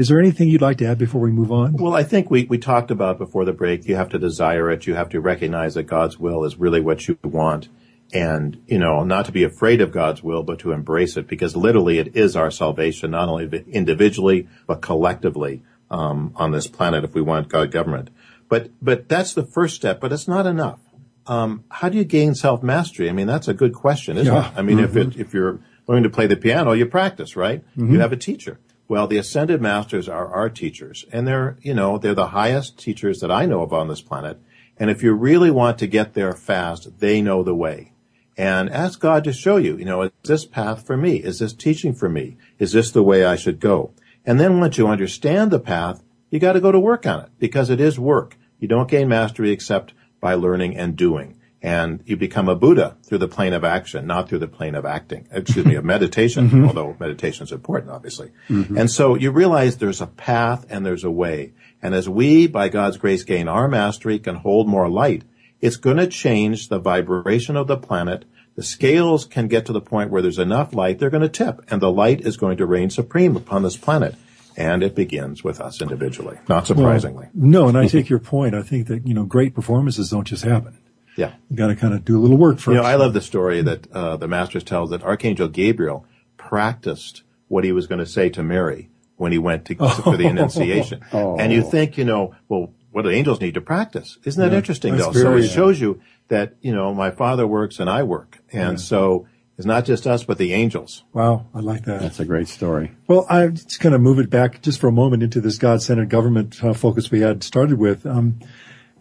Is 0.00 0.08
there 0.08 0.18
anything 0.18 0.48
you'd 0.48 0.62
like 0.62 0.78
to 0.78 0.86
add 0.86 0.98
before 0.98 1.20
we 1.20 1.30
move 1.30 1.52
on? 1.52 1.74
Well, 1.76 1.94
I 1.94 2.04
think 2.04 2.30
we, 2.30 2.44
we 2.44 2.56
talked 2.58 2.90
about 2.90 3.18
before 3.18 3.44
the 3.44 3.52
break, 3.52 3.86
you 3.86 3.96
have 3.96 4.08
to 4.10 4.18
desire 4.18 4.70
it. 4.70 4.86
You 4.86 4.94
have 4.94 5.10
to 5.10 5.20
recognize 5.20 5.74
that 5.74 5.82
God's 5.84 6.18
will 6.18 6.44
is 6.44 6.56
really 6.56 6.80
what 6.80 7.06
you 7.06 7.18
want. 7.22 7.68
and, 8.12 8.60
you 8.66 8.78
know, 8.78 9.04
not 9.04 9.26
to 9.26 9.32
be 9.32 9.44
afraid 9.44 9.80
of 9.80 9.92
God's 9.92 10.22
will, 10.22 10.42
but 10.42 10.58
to 10.60 10.72
embrace 10.72 11.16
it 11.16 11.28
because 11.28 11.54
literally 11.54 11.98
it 11.98 12.16
is 12.16 12.34
our 12.34 12.50
salvation, 12.50 13.10
not 13.12 13.28
only 13.28 13.44
individually, 13.80 14.48
but 14.66 14.80
collectively, 14.80 15.62
um, 15.90 16.32
on 16.34 16.50
this 16.50 16.66
planet 16.66 17.04
if 17.04 17.14
we 17.14 17.20
want 17.20 17.48
God 17.48 17.70
government. 17.70 18.08
But, 18.48 18.70
but 18.82 19.08
that's 19.08 19.32
the 19.34 19.44
first 19.44 19.76
step, 19.76 20.00
but 20.00 20.12
it's 20.12 20.26
not 20.26 20.46
enough. 20.46 20.80
Um, 21.26 21.62
how 21.70 21.88
do 21.90 21.98
you 21.98 22.04
gain 22.04 22.34
self-mastery? 22.34 23.08
I 23.08 23.12
mean, 23.12 23.26
that's 23.28 23.48
a 23.48 23.54
good 23.54 23.74
question, 23.74 24.16
isn't 24.16 24.32
Yeah. 24.34 24.48
it? 24.50 24.54
I 24.58 24.62
mean, 24.62 24.78
Mm-hmm. 24.78 24.98
if 24.98 25.14
it, 25.14 25.20
if 25.20 25.34
you're 25.34 25.60
learning 25.86 26.04
to 26.04 26.10
play 26.10 26.26
the 26.26 26.36
piano, 26.36 26.72
you 26.72 26.86
practice, 26.86 27.36
right? 27.36 27.60
Mm-hmm. 27.76 27.92
You 27.92 28.00
have 28.00 28.12
a 28.12 28.16
teacher. 28.16 28.58
Well, 28.90 29.06
the 29.06 29.18
ascended 29.18 29.60
masters 29.62 30.08
are 30.08 30.26
our 30.34 30.50
teachers, 30.50 31.04
and 31.12 31.24
they're, 31.24 31.56
you 31.62 31.74
know, 31.74 31.96
they're 31.96 32.12
the 32.12 32.34
highest 32.34 32.76
teachers 32.76 33.20
that 33.20 33.30
I 33.30 33.46
know 33.46 33.62
of 33.62 33.72
on 33.72 33.86
this 33.86 34.00
planet. 34.00 34.40
And 34.76 34.90
if 34.90 35.00
you 35.00 35.12
really 35.12 35.52
want 35.52 35.78
to 35.78 35.86
get 35.86 36.14
there 36.14 36.32
fast, 36.32 36.98
they 36.98 37.22
know 37.22 37.44
the 37.44 37.54
way. 37.54 37.92
And 38.36 38.68
ask 38.68 38.98
God 38.98 39.22
to 39.22 39.32
show 39.32 39.58
you, 39.58 39.76
you 39.76 39.84
know, 39.84 40.02
is 40.02 40.10
this 40.24 40.44
path 40.44 40.84
for 40.84 40.96
me? 40.96 41.18
Is 41.18 41.38
this 41.38 41.52
teaching 41.52 41.94
for 41.94 42.08
me? 42.08 42.36
Is 42.58 42.72
this 42.72 42.90
the 42.90 43.04
way 43.04 43.24
I 43.24 43.36
should 43.36 43.60
go? 43.60 43.92
And 44.26 44.40
then 44.40 44.58
once 44.58 44.76
you 44.76 44.88
understand 44.88 45.52
the 45.52 45.60
path, 45.60 46.02
you 46.28 46.40
got 46.40 46.54
to 46.54 46.60
go 46.60 46.72
to 46.72 46.80
work 46.80 47.06
on 47.06 47.20
it 47.20 47.30
because 47.38 47.70
it 47.70 47.80
is 47.80 47.96
work. 47.96 48.38
You 48.58 48.66
don't 48.66 48.90
gain 48.90 49.06
mastery 49.06 49.52
except 49.52 49.94
by 50.20 50.34
learning 50.34 50.76
and 50.76 50.96
doing. 50.96 51.36
And 51.62 52.02
you 52.06 52.16
become 52.16 52.48
a 52.48 52.56
Buddha 52.56 52.96
through 53.02 53.18
the 53.18 53.28
plane 53.28 53.52
of 53.52 53.64
action, 53.64 54.06
not 54.06 54.28
through 54.28 54.38
the 54.38 54.48
plane 54.48 54.74
of 54.74 54.86
acting. 54.86 55.28
Excuse 55.30 55.66
me, 55.66 55.74
of 55.74 55.84
meditation, 55.84 56.48
mm-hmm. 56.48 56.64
although 56.66 56.96
meditation 56.98 57.44
is 57.44 57.52
important, 57.52 57.92
obviously. 57.92 58.30
Mm-hmm. 58.48 58.78
And 58.78 58.90
so 58.90 59.14
you 59.14 59.30
realize 59.30 59.76
there's 59.76 60.00
a 60.00 60.06
path 60.06 60.64
and 60.70 60.86
there's 60.86 61.04
a 61.04 61.10
way. 61.10 61.52
And 61.82 61.94
as 61.94 62.08
we, 62.08 62.46
by 62.46 62.70
God's 62.70 62.96
grace, 62.96 63.24
gain 63.24 63.46
our 63.46 63.68
mastery, 63.68 64.18
can 64.18 64.36
hold 64.36 64.68
more 64.68 64.88
light, 64.88 65.24
it's 65.60 65.76
going 65.76 65.98
to 65.98 66.06
change 66.06 66.68
the 66.68 66.78
vibration 66.78 67.56
of 67.56 67.66
the 67.66 67.76
planet. 67.76 68.24
The 68.56 68.62
scales 68.62 69.26
can 69.26 69.46
get 69.46 69.66
to 69.66 69.72
the 69.72 69.80
point 69.80 70.10
where 70.10 70.22
there's 70.22 70.38
enough 70.38 70.74
light, 70.74 70.98
they're 70.98 71.10
going 71.10 71.22
to 71.22 71.28
tip, 71.28 71.60
and 71.70 71.80
the 71.80 71.92
light 71.92 72.22
is 72.22 72.36
going 72.36 72.56
to 72.56 72.66
reign 72.66 72.90
supreme 72.90 73.36
upon 73.36 73.62
this 73.62 73.76
planet. 73.76 74.14
And 74.56 74.82
it 74.82 74.94
begins 74.94 75.44
with 75.44 75.60
us 75.60 75.80
individually, 75.80 76.38
not 76.48 76.66
surprisingly. 76.66 77.28
No, 77.32 77.68
and 77.68 77.78
I 77.78 77.86
take 77.86 78.08
your 78.08 78.18
point. 78.18 78.54
I 78.54 78.62
think 78.62 78.88
that, 78.88 79.06
you 79.06 79.14
know, 79.14 79.24
great 79.24 79.54
performances 79.54 80.10
don't 80.10 80.26
just 80.26 80.44
happen. 80.44 80.76
Yeah. 81.16 81.34
You 81.50 81.56
got 81.56 81.68
to 81.68 81.76
kind 81.76 81.94
of 81.94 82.04
do 82.04 82.18
a 82.18 82.20
little 82.20 82.36
work 82.36 82.56
first. 82.56 82.68
You 82.68 82.74
know, 82.74 82.82
I 82.82 82.94
love 82.96 83.12
the 83.14 83.20
story 83.20 83.62
that 83.62 83.90
uh, 83.92 84.16
the 84.16 84.28
Masters 84.28 84.64
tells 84.64 84.90
that 84.90 85.02
Archangel 85.02 85.48
Gabriel 85.48 86.06
practiced 86.36 87.22
what 87.48 87.64
he 87.64 87.72
was 87.72 87.86
going 87.86 87.98
to 87.98 88.06
say 88.06 88.28
to 88.30 88.42
Mary 88.42 88.90
when 89.16 89.32
he 89.32 89.38
went 89.38 89.64
to, 89.66 89.74
for 89.76 90.16
the 90.16 90.26
Annunciation. 90.32 91.02
And 91.12 91.52
you 91.52 91.62
think, 91.62 91.98
you 91.98 92.04
know, 92.04 92.34
well, 92.48 92.72
what 92.90 93.02
do 93.02 93.10
angels 93.10 93.40
need 93.40 93.54
to 93.54 93.60
practice? 93.60 94.18
Isn't 94.24 94.42
that 94.42 94.50
Yeah, 94.52 94.58
interesting, 94.58 94.96
that's 94.96 95.06
though? 95.08 95.12
So 95.12 95.22
very- 95.30 95.44
it 95.44 95.48
shows 95.48 95.80
you 95.80 96.00
that, 96.28 96.54
you 96.60 96.74
know, 96.74 96.94
my 96.94 97.10
Father 97.10 97.46
works 97.46 97.78
and 97.78 97.88
I 97.90 98.02
work. 98.02 98.38
And 98.52 98.80
so 98.80 99.26
it's 99.58 99.66
not 99.66 99.84
just 99.84 100.06
us, 100.06 100.24
but 100.24 100.38
the 100.38 100.52
angels. 100.54 101.04
Wow, 101.12 101.46
I 101.54 101.60
like 101.60 101.84
that. 101.84 102.00
That's 102.00 102.18
a 102.18 102.24
great 102.24 102.48
story. 102.48 102.92
Well, 103.06 103.26
I 103.28 103.48
just 103.48 103.78
kind 103.78 103.94
of 103.94 104.00
move 104.00 104.18
it 104.18 104.30
back 104.30 104.62
just 104.62 104.80
for 104.80 104.88
a 104.88 104.92
moment 104.92 105.22
into 105.22 105.40
this 105.40 105.58
God-centered 105.58 106.08
government 106.08 106.62
uh, 106.64 106.72
focus 106.72 107.10
we 107.10 107.20
had 107.20 107.42
started 107.44 107.78
with. 107.78 108.06
Um, 108.06 108.40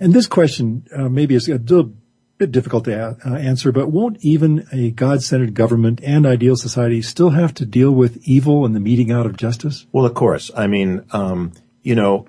and 0.01 0.11
this 0.13 0.27
question 0.27 0.85
uh, 0.95 1.07
maybe 1.09 1.35
is 1.35 1.47
a 1.47 1.53
little 1.53 1.93
bit 2.39 2.51
difficult 2.51 2.85
to 2.85 2.91
a- 2.93 3.17
uh, 3.29 3.35
answer, 3.35 3.71
but 3.71 3.91
won't 3.91 4.17
even 4.21 4.65
a 4.71 4.91
God-centered 4.91 5.53
government 5.53 5.99
and 6.03 6.25
ideal 6.25 6.55
society 6.55 7.01
still 7.01 7.31
have 7.31 7.53
to 7.55 7.65
deal 7.65 7.91
with 7.91 8.17
evil 8.23 8.65
and 8.65 8.75
the 8.75 8.79
meting 8.79 9.11
out 9.11 9.25
of 9.25 9.37
justice? 9.37 9.85
Well, 9.91 10.05
of 10.05 10.13
course. 10.15 10.49
I 10.55 10.65
mean, 10.67 11.03
um, 11.11 11.51
you 11.83 11.95
know, 11.95 12.25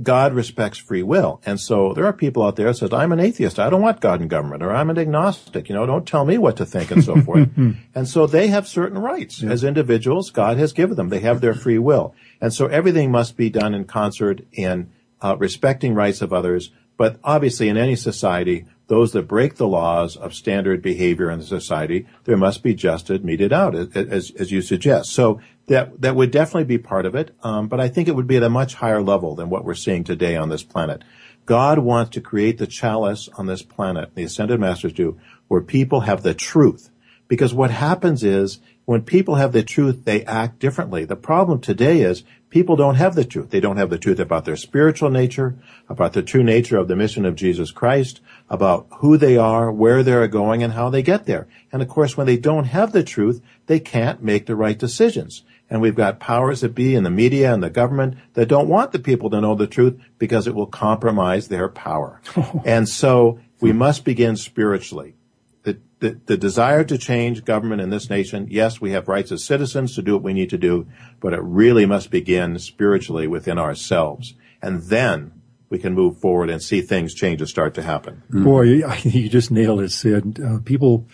God 0.00 0.32
respects 0.32 0.78
free 0.78 1.02
will. 1.02 1.40
And 1.44 1.58
so 1.58 1.92
there 1.92 2.06
are 2.06 2.12
people 2.12 2.44
out 2.44 2.54
there 2.54 2.68
that 2.68 2.74
says, 2.74 2.92
I'm 2.92 3.10
an 3.10 3.18
atheist. 3.18 3.58
I 3.58 3.68
don't 3.68 3.82
want 3.82 4.00
God 4.00 4.22
in 4.22 4.28
government 4.28 4.62
or 4.62 4.72
I'm 4.72 4.90
an 4.90 4.98
agnostic. 4.98 5.68
You 5.68 5.74
know, 5.74 5.86
don't 5.86 6.06
tell 6.06 6.24
me 6.24 6.38
what 6.38 6.56
to 6.58 6.64
think 6.64 6.92
and 6.92 7.02
so 7.02 7.20
forth. 7.22 7.48
and 7.56 8.08
so 8.08 8.28
they 8.28 8.46
have 8.46 8.68
certain 8.68 8.98
rights 8.98 9.42
as 9.42 9.64
individuals. 9.64 10.30
God 10.30 10.56
has 10.56 10.72
given 10.72 10.94
them. 10.94 11.08
They 11.08 11.18
have 11.20 11.40
their 11.40 11.54
free 11.54 11.78
will. 11.78 12.14
And 12.40 12.54
so 12.54 12.66
everything 12.68 13.10
must 13.10 13.36
be 13.36 13.50
done 13.50 13.74
in 13.74 13.86
concert 13.86 14.42
in 14.52 14.92
uh, 15.20 15.36
respecting 15.36 15.94
rights 15.94 16.22
of 16.22 16.32
others. 16.32 16.70
But 16.96 17.18
obviously 17.24 17.68
in 17.68 17.76
any 17.76 17.96
society, 17.96 18.66
those 18.88 19.12
that 19.12 19.28
break 19.28 19.56
the 19.56 19.68
laws 19.68 20.16
of 20.16 20.34
standard 20.34 20.82
behavior 20.82 21.30
in 21.30 21.42
society, 21.42 22.06
there 22.24 22.36
must 22.36 22.62
be 22.62 22.74
justice 22.74 23.22
meted 23.22 23.52
out, 23.52 23.74
as, 23.74 23.88
as, 23.94 24.30
as 24.32 24.50
you 24.50 24.60
suggest. 24.60 25.10
So 25.10 25.40
that 25.66 26.00
that 26.00 26.16
would 26.16 26.30
definitely 26.30 26.64
be 26.64 26.78
part 26.78 27.06
of 27.06 27.14
it. 27.14 27.34
Um, 27.42 27.68
but 27.68 27.80
I 27.80 27.88
think 27.88 28.08
it 28.08 28.16
would 28.16 28.26
be 28.26 28.38
at 28.38 28.42
a 28.42 28.50
much 28.50 28.74
higher 28.74 29.02
level 29.02 29.34
than 29.34 29.50
what 29.50 29.64
we're 29.64 29.74
seeing 29.74 30.04
today 30.04 30.36
on 30.36 30.48
this 30.48 30.62
planet. 30.62 31.02
God 31.44 31.78
wants 31.78 32.10
to 32.12 32.20
create 32.20 32.58
the 32.58 32.66
chalice 32.66 33.28
on 33.38 33.46
this 33.46 33.62
planet, 33.62 34.14
the 34.14 34.24
ascended 34.24 34.60
masters 34.60 34.92
do, 34.92 35.18
where 35.48 35.62
people 35.62 36.00
have 36.00 36.22
the 36.22 36.34
truth. 36.34 36.90
Because 37.26 37.54
what 37.54 37.70
happens 37.70 38.24
is 38.24 38.58
when 38.86 39.02
people 39.02 39.34
have 39.34 39.52
the 39.52 39.62
truth, 39.62 40.04
they 40.04 40.24
act 40.24 40.58
differently. 40.58 41.04
The 41.04 41.16
problem 41.16 41.60
today 41.60 42.00
is 42.00 42.24
people 42.50 42.76
don't 42.76 42.96
have 42.96 43.14
the 43.14 43.24
truth. 43.24 43.50
They 43.50 43.60
don't 43.60 43.76
have 43.76 43.90
the 43.90 43.98
truth 43.98 44.18
about 44.18 44.44
their 44.44 44.56
spiritual 44.56 45.10
nature, 45.10 45.56
about 45.88 46.12
the 46.12 46.22
true 46.22 46.42
nature 46.42 46.76
of 46.76 46.88
the 46.88 46.96
mission 46.96 47.24
of 47.24 47.34
Jesus 47.34 47.70
Christ, 47.70 48.20
about 48.48 48.86
who 48.98 49.16
they 49.16 49.36
are, 49.36 49.70
where 49.70 50.02
they're 50.02 50.28
going, 50.28 50.62
and 50.62 50.72
how 50.72 50.90
they 50.90 51.02
get 51.02 51.26
there. 51.26 51.46
And 51.72 51.82
of 51.82 51.88
course, 51.88 52.16
when 52.16 52.26
they 52.26 52.36
don't 52.36 52.64
have 52.64 52.92
the 52.92 53.04
truth, 53.04 53.42
they 53.66 53.80
can't 53.80 54.22
make 54.22 54.46
the 54.46 54.56
right 54.56 54.78
decisions. 54.78 55.44
And 55.70 55.82
we've 55.82 55.94
got 55.94 56.18
powers 56.18 56.62
that 56.62 56.74
be 56.74 56.94
in 56.94 57.04
the 57.04 57.10
media 57.10 57.52
and 57.52 57.62
the 57.62 57.68
government 57.68 58.16
that 58.32 58.48
don't 58.48 58.68
want 58.68 58.92
the 58.92 58.98
people 58.98 59.28
to 59.30 59.40
know 59.40 59.54
the 59.54 59.66
truth 59.66 60.00
because 60.18 60.46
it 60.46 60.54
will 60.54 60.66
compromise 60.66 61.48
their 61.48 61.68
power. 61.68 62.22
and 62.64 62.88
so 62.88 63.38
we 63.60 63.72
must 63.72 64.04
begin 64.04 64.36
spiritually 64.36 65.14
the, 66.00 66.10
the, 66.10 66.20
the 66.26 66.36
desire 66.36 66.84
to 66.84 66.98
change 66.98 67.44
government 67.44 67.80
in 67.80 67.90
this 67.90 68.10
nation, 68.10 68.46
yes, 68.50 68.80
we 68.80 68.92
have 68.92 69.08
rights 69.08 69.32
as 69.32 69.44
citizens 69.44 69.94
to 69.94 70.02
do 70.02 70.14
what 70.14 70.22
we 70.22 70.32
need 70.32 70.50
to 70.50 70.58
do, 70.58 70.86
but 71.20 71.32
it 71.32 71.40
really 71.42 71.86
must 71.86 72.10
begin 72.10 72.58
spiritually 72.58 73.26
within 73.26 73.58
ourselves. 73.58 74.34
And 74.62 74.82
then 74.82 75.32
we 75.70 75.78
can 75.78 75.94
move 75.94 76.18
forward 76.18 76.50
and 76.50 76.62
see 76.62 76.80
things 76.80 77.14
change 77.14 77.40
and 77.40 77.48
start 77.48 77.74
to 77.74 77.82
happen. 77.82 78.22
Boy, 78.30 78.62
you, 78.62 78.92
you 79.02 79.28
just 79.28 79.50
nailed 79.50 79.80
it, 79.80 79.90
Sid. 79.90 80.40
Uh, 80.40 80.58
people 80.64 81.06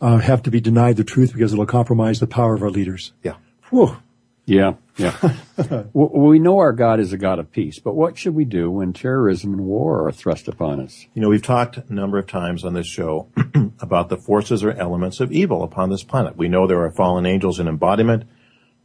uh, 0.00 0.18
have 0.18 0.42
to 0.42 0.50
be 0.50 0.60
denied 0.60 0.96
the 0.96 1.04
truth 1.04 1.32
because 1.32 1.52
it'll 1.52 1.66
compromise 1.66 2.20
the 2.20 2.26
power 2.26 2.54
of 2.54 2.62
our 2.62 2.70
leaders. 2.70 3.12
Yeah. 3.22 3.36
Whew. 3.70 3.96
Yeah, 4.44 4.74
yeah. 4.96 5.16
We 5.92 6.38
know 6.38 6.58
our 6.58 6.72
God 6.72 6.98
is 6.98 7.12
a 7.12 7.18
God 7.18 7.38
of 7.38 7.52
peace, 7.52 7.78
but 7.78 7.94
what 7.94 8.18
should 8.18 8.34
we 8.34 8.44
do 8.44 8.70
when 8.70 8.92
terrorism 8.92 9.52
and 9.52 9.64
war 9.64 10.06
are 10.06 10.12
thrust 10.12 10.48
upon 10.48 10.80
us? 10.80 11.06
You 11.14 11.22
know, 11.22 11.28
we've 11.28 11.42
talked 11.42 11.76
a 11.76 11.92
number 11.92 12.18
of 12.18 12.26
times 12.26 12.64
on 12.64 12.74
this 12.74 12.86
show 12.86 13.28
about 13.80 14.08
the 14.08 14.16
forces 14.16 14.64
or 14.64 14.72
elements 14.72 15.20
of 15.20 15.30
evil 15.30 15.62
upon 15.62 15.90
this 15.90 16.02
planet. 16.02 16.36
We 16.36 16.48
know 16.48 16.66
there 16.66 16.82
are 16.84 16.90
fallen 16.90 17.26
angels 17.26 17.60
in 17.60 17.68
embodiment. 17.68 18.24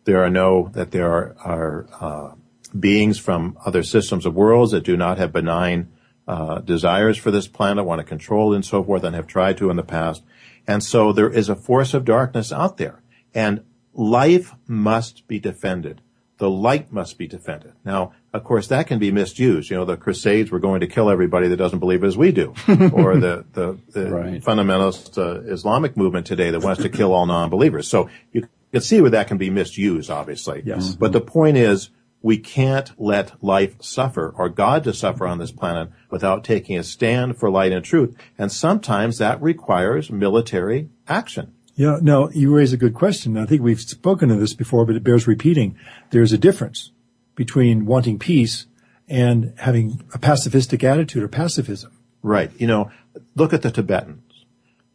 There 0.04 0.24
are 0.24 0.30
no, 0.30 0.70
that 0.74 0.92
there 0.92 1.12
are, 1.12 1.36
are 1.40 1.88
uh, 2.00 2.36
beings 2.78 3.18
from 3.18 3.58
other 3.66 3.82
systems 3.82 4.26
of 4.26 4.36
worlds 4.36 4.72
that 4.74 4.84
do 4.84 4.96
not 4.96 5.18
have 5.18 5.32
benign 5.32 5.92
uh, 6.28 6.60
desires 6.60 7.18
for 7.18 7.32
this 7.32 7.48
planet, 7.48 7.86
want 7.86 8.00
to 8.00 8.06
control 8.06 8.54
it 8.54 8.58
and 8.58 8.66
so 8.66 8.84
forth, 8.84 9.04
and 9.04 9.16
have 9.16 9.28
tried 9.28 9.58
to 9.58 9.70
in 9.70 9.78
the 9.78 9.84
past. 9.84 10.24
And 10.68 10.84
so 10.84 11.14
there 11.14 11.30
is 11.30 11.50
a 11.50 11.56
force 11.56 11.94
of 11.94 12.06
darkness 12.06 12.52
out 12.52 12.78
there. 12.78 13.02
And 13.34 13.64
life 13.98 14.54
must 14.68 15.28
be 15.28 15.40
defended. 15.40 16.02
The 16.38 16.50
light 16.50 16.94
must 16.94 17.18
be 17.18 17.28
defended. 17.28 17.74
Now, 17.84 18.14
of 18.32 18.44
course, 18.44 18.68
that 18.68 18.86
can 18.86 19.00
be 19.00 19.12
misused. 19.12 19.72
You 19.72 19.78
know, 19.78 19.86
the 19.86 19.98
Crusades 19.98 20.52
were 20.52 20.60
going 20.60 20.82
to 20.82 20.88
kill 20.88 21.10
everybody 21.10 21.48
that 21.48 21.58
doesn't 21.58 21.80
believe 21.80 22.04
as 22.04 22.16
we 22.16 22.32
do, 22.32 22.54
or 22.94 23.18
the 23.18 23.44
the, 23.54 23.80
the 23.92 24.12
Right. 24.12 24.42
fundamentalist 24.44 25.18
uh, 25.18 25.42
Islamic 25.52 25.98
movement 25.98 26.28
today 26.28 26.52
that 26.52 26.62
wants 26.62 26.84
to 26.84 26.90
kill 26.90 27.12
all 27.12 27.26
non-believers. 27.26 27.88
So 27.88 28.08
you 28.32 28.48
can 28.72 28.82
see 28.82 29.02
where 29.02 29.10
that 29.10 29.28
can 29.28 29.40
be 29.40 29.50
misused, 29.50 30.12
obviously. 30.12 30.62
Yes. 30.64 30.94
But 30.94 31.12
the 31.12 31.22
point 31.22 31.58
is, 31.58 31.90
we 32.22 32.38
can't 32.38 32.92
let 33.00 33.42
life 33.44 33.82
suffer 33.82 34.32
or 34.38 34.48
God 34.50 34.84
to 34.84 34.94
suffer 34.94 35.26
on 35.26 35.40
this 35.40 35.52
planet 35.52 35.90
without 36.12 36.44
taking 36.44 36.78
a 36.78 36.84
stand 36.84 37.38
for 37.40 37.50
light 37.50 37.72
and 37.72 37.84
truth. 37.84 38.16
And 38.38 38.52
sometimes 38.52 39.18
that 39.18 39.42
requires 39.42 40.12
military 40.12 40.90
action. 41.08 41.54
Yeah, 41.78 42.00
now 42.02 42.30
you 42.30 42.54
raise 42.54 42.74
a 42.74 42.78
good 42.78 42.96
question. 42.96 43.38
I 43.38 43.46
think 43.46 43.62
we've 43.62 43.80
spoken 43.80 44.32
of 44.32 44.40
this 44.40 44.56
before, 44.56 44.84
but 44.84 44.96
it 44.96 45.04
bears 45.04 45.28
repeating. 45.28 45.78
There's 46.10 46.34
a 46.34 46.38
difference 46.38 46.92
between 47.36 47.86
wanting 47.86 48.18
peace 48.18 48.66
and 49.08 49.54
having 49.60 50.04
a 50.12 50.18
pacifistic 50.18 50.84
attitude 50.84 51.22
or 51.22 51.28
pacifism. 51.28 51.92
Right. 52.24 52.52
You 52.58 52.66
know, 52.66 52.92
look 53.36 53.54
at 53.54 53.62
the 53.62 53.70
Tibetans. 53.70 54.46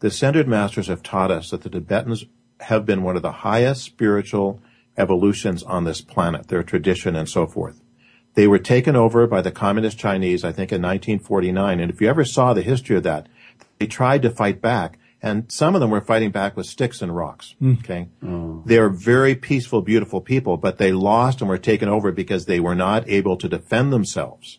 The 0.00 0.08
Ascended 0.08 0.48
Masters 0.48 0.88
have 0.88 1.04
taught 1.04 1.30
us 1.30 1.50
that 1.50 1.62
the 1.62 1.70
Tibetans 1.70 2.24
have 2.62 2.84
been 2.84 3.04
one 3.04 3.14
of 3.14 3.22
the 3.22 3.30
highest 3.30 3.84
spiritual 3.84 4.60
evolutions 4.98 5.62
on 5.62 5.84
this 5.84 6.00
planet, 6.00 6.48
their 6.48 6.64
tradition 6.64 7.14
and 7.14 7.28
so 7.28 7.46
forth. 7.46 7.80
They 8.34 8.48
were 8.48 8.58
taken 8.58 8.96
over 8.96 9.28
by 9.28 9.40
the 9.40 9.52
communist 9.52 9.98
Chinese, 9.98 10.42
I 10.42 10.50
think 10.50 10.72
in 10.72 10.82
1949. 10.82 11.78
And 11.78 11.92
if 11.92 12.00
you 12.00 12.08
ever 12.08 12.24
saw 12.24 12.52
the 12.52 12.62
history 12.62 12.96
of 12.96 13.04
that, 13.04 13.28
they 13.78 13.86
tried 13.86 14.22
to 14.22 14.30
fight 14.30 14.60
back 14.60 14.98
and 15.22 15.50
some 15.50 15.74
of 15.74 15.80
them 15.80 15.90
were 15.90 16.00
fighting 16.00 16.32
back 16.32 16.56
with 16.56 16.66
sticks 16.66 17.00
and 17.00 17.14
rocks. 17.14 17.54
Okay. 17.64 18.08
They're 18.66 18.90
very 18.90 19.36
peaceful, 19.36 19.80
beautiful 19.80 20.20
people, 20.20 20.56
but 20.56 20.78
they 20.78 20.90
lost 20.92 21.40
and 21.40 21.48
were 21.48 21.58
taken 21.58 21.88
over 21.88 22.10
because 22.10 22.46
they 22.46 22.58
were 22.58 22.74
not 22.74 23.08
able 23.08 23.36
to 23.36 23.48
defend 23.48 23.92
themselves. 23.92 24.58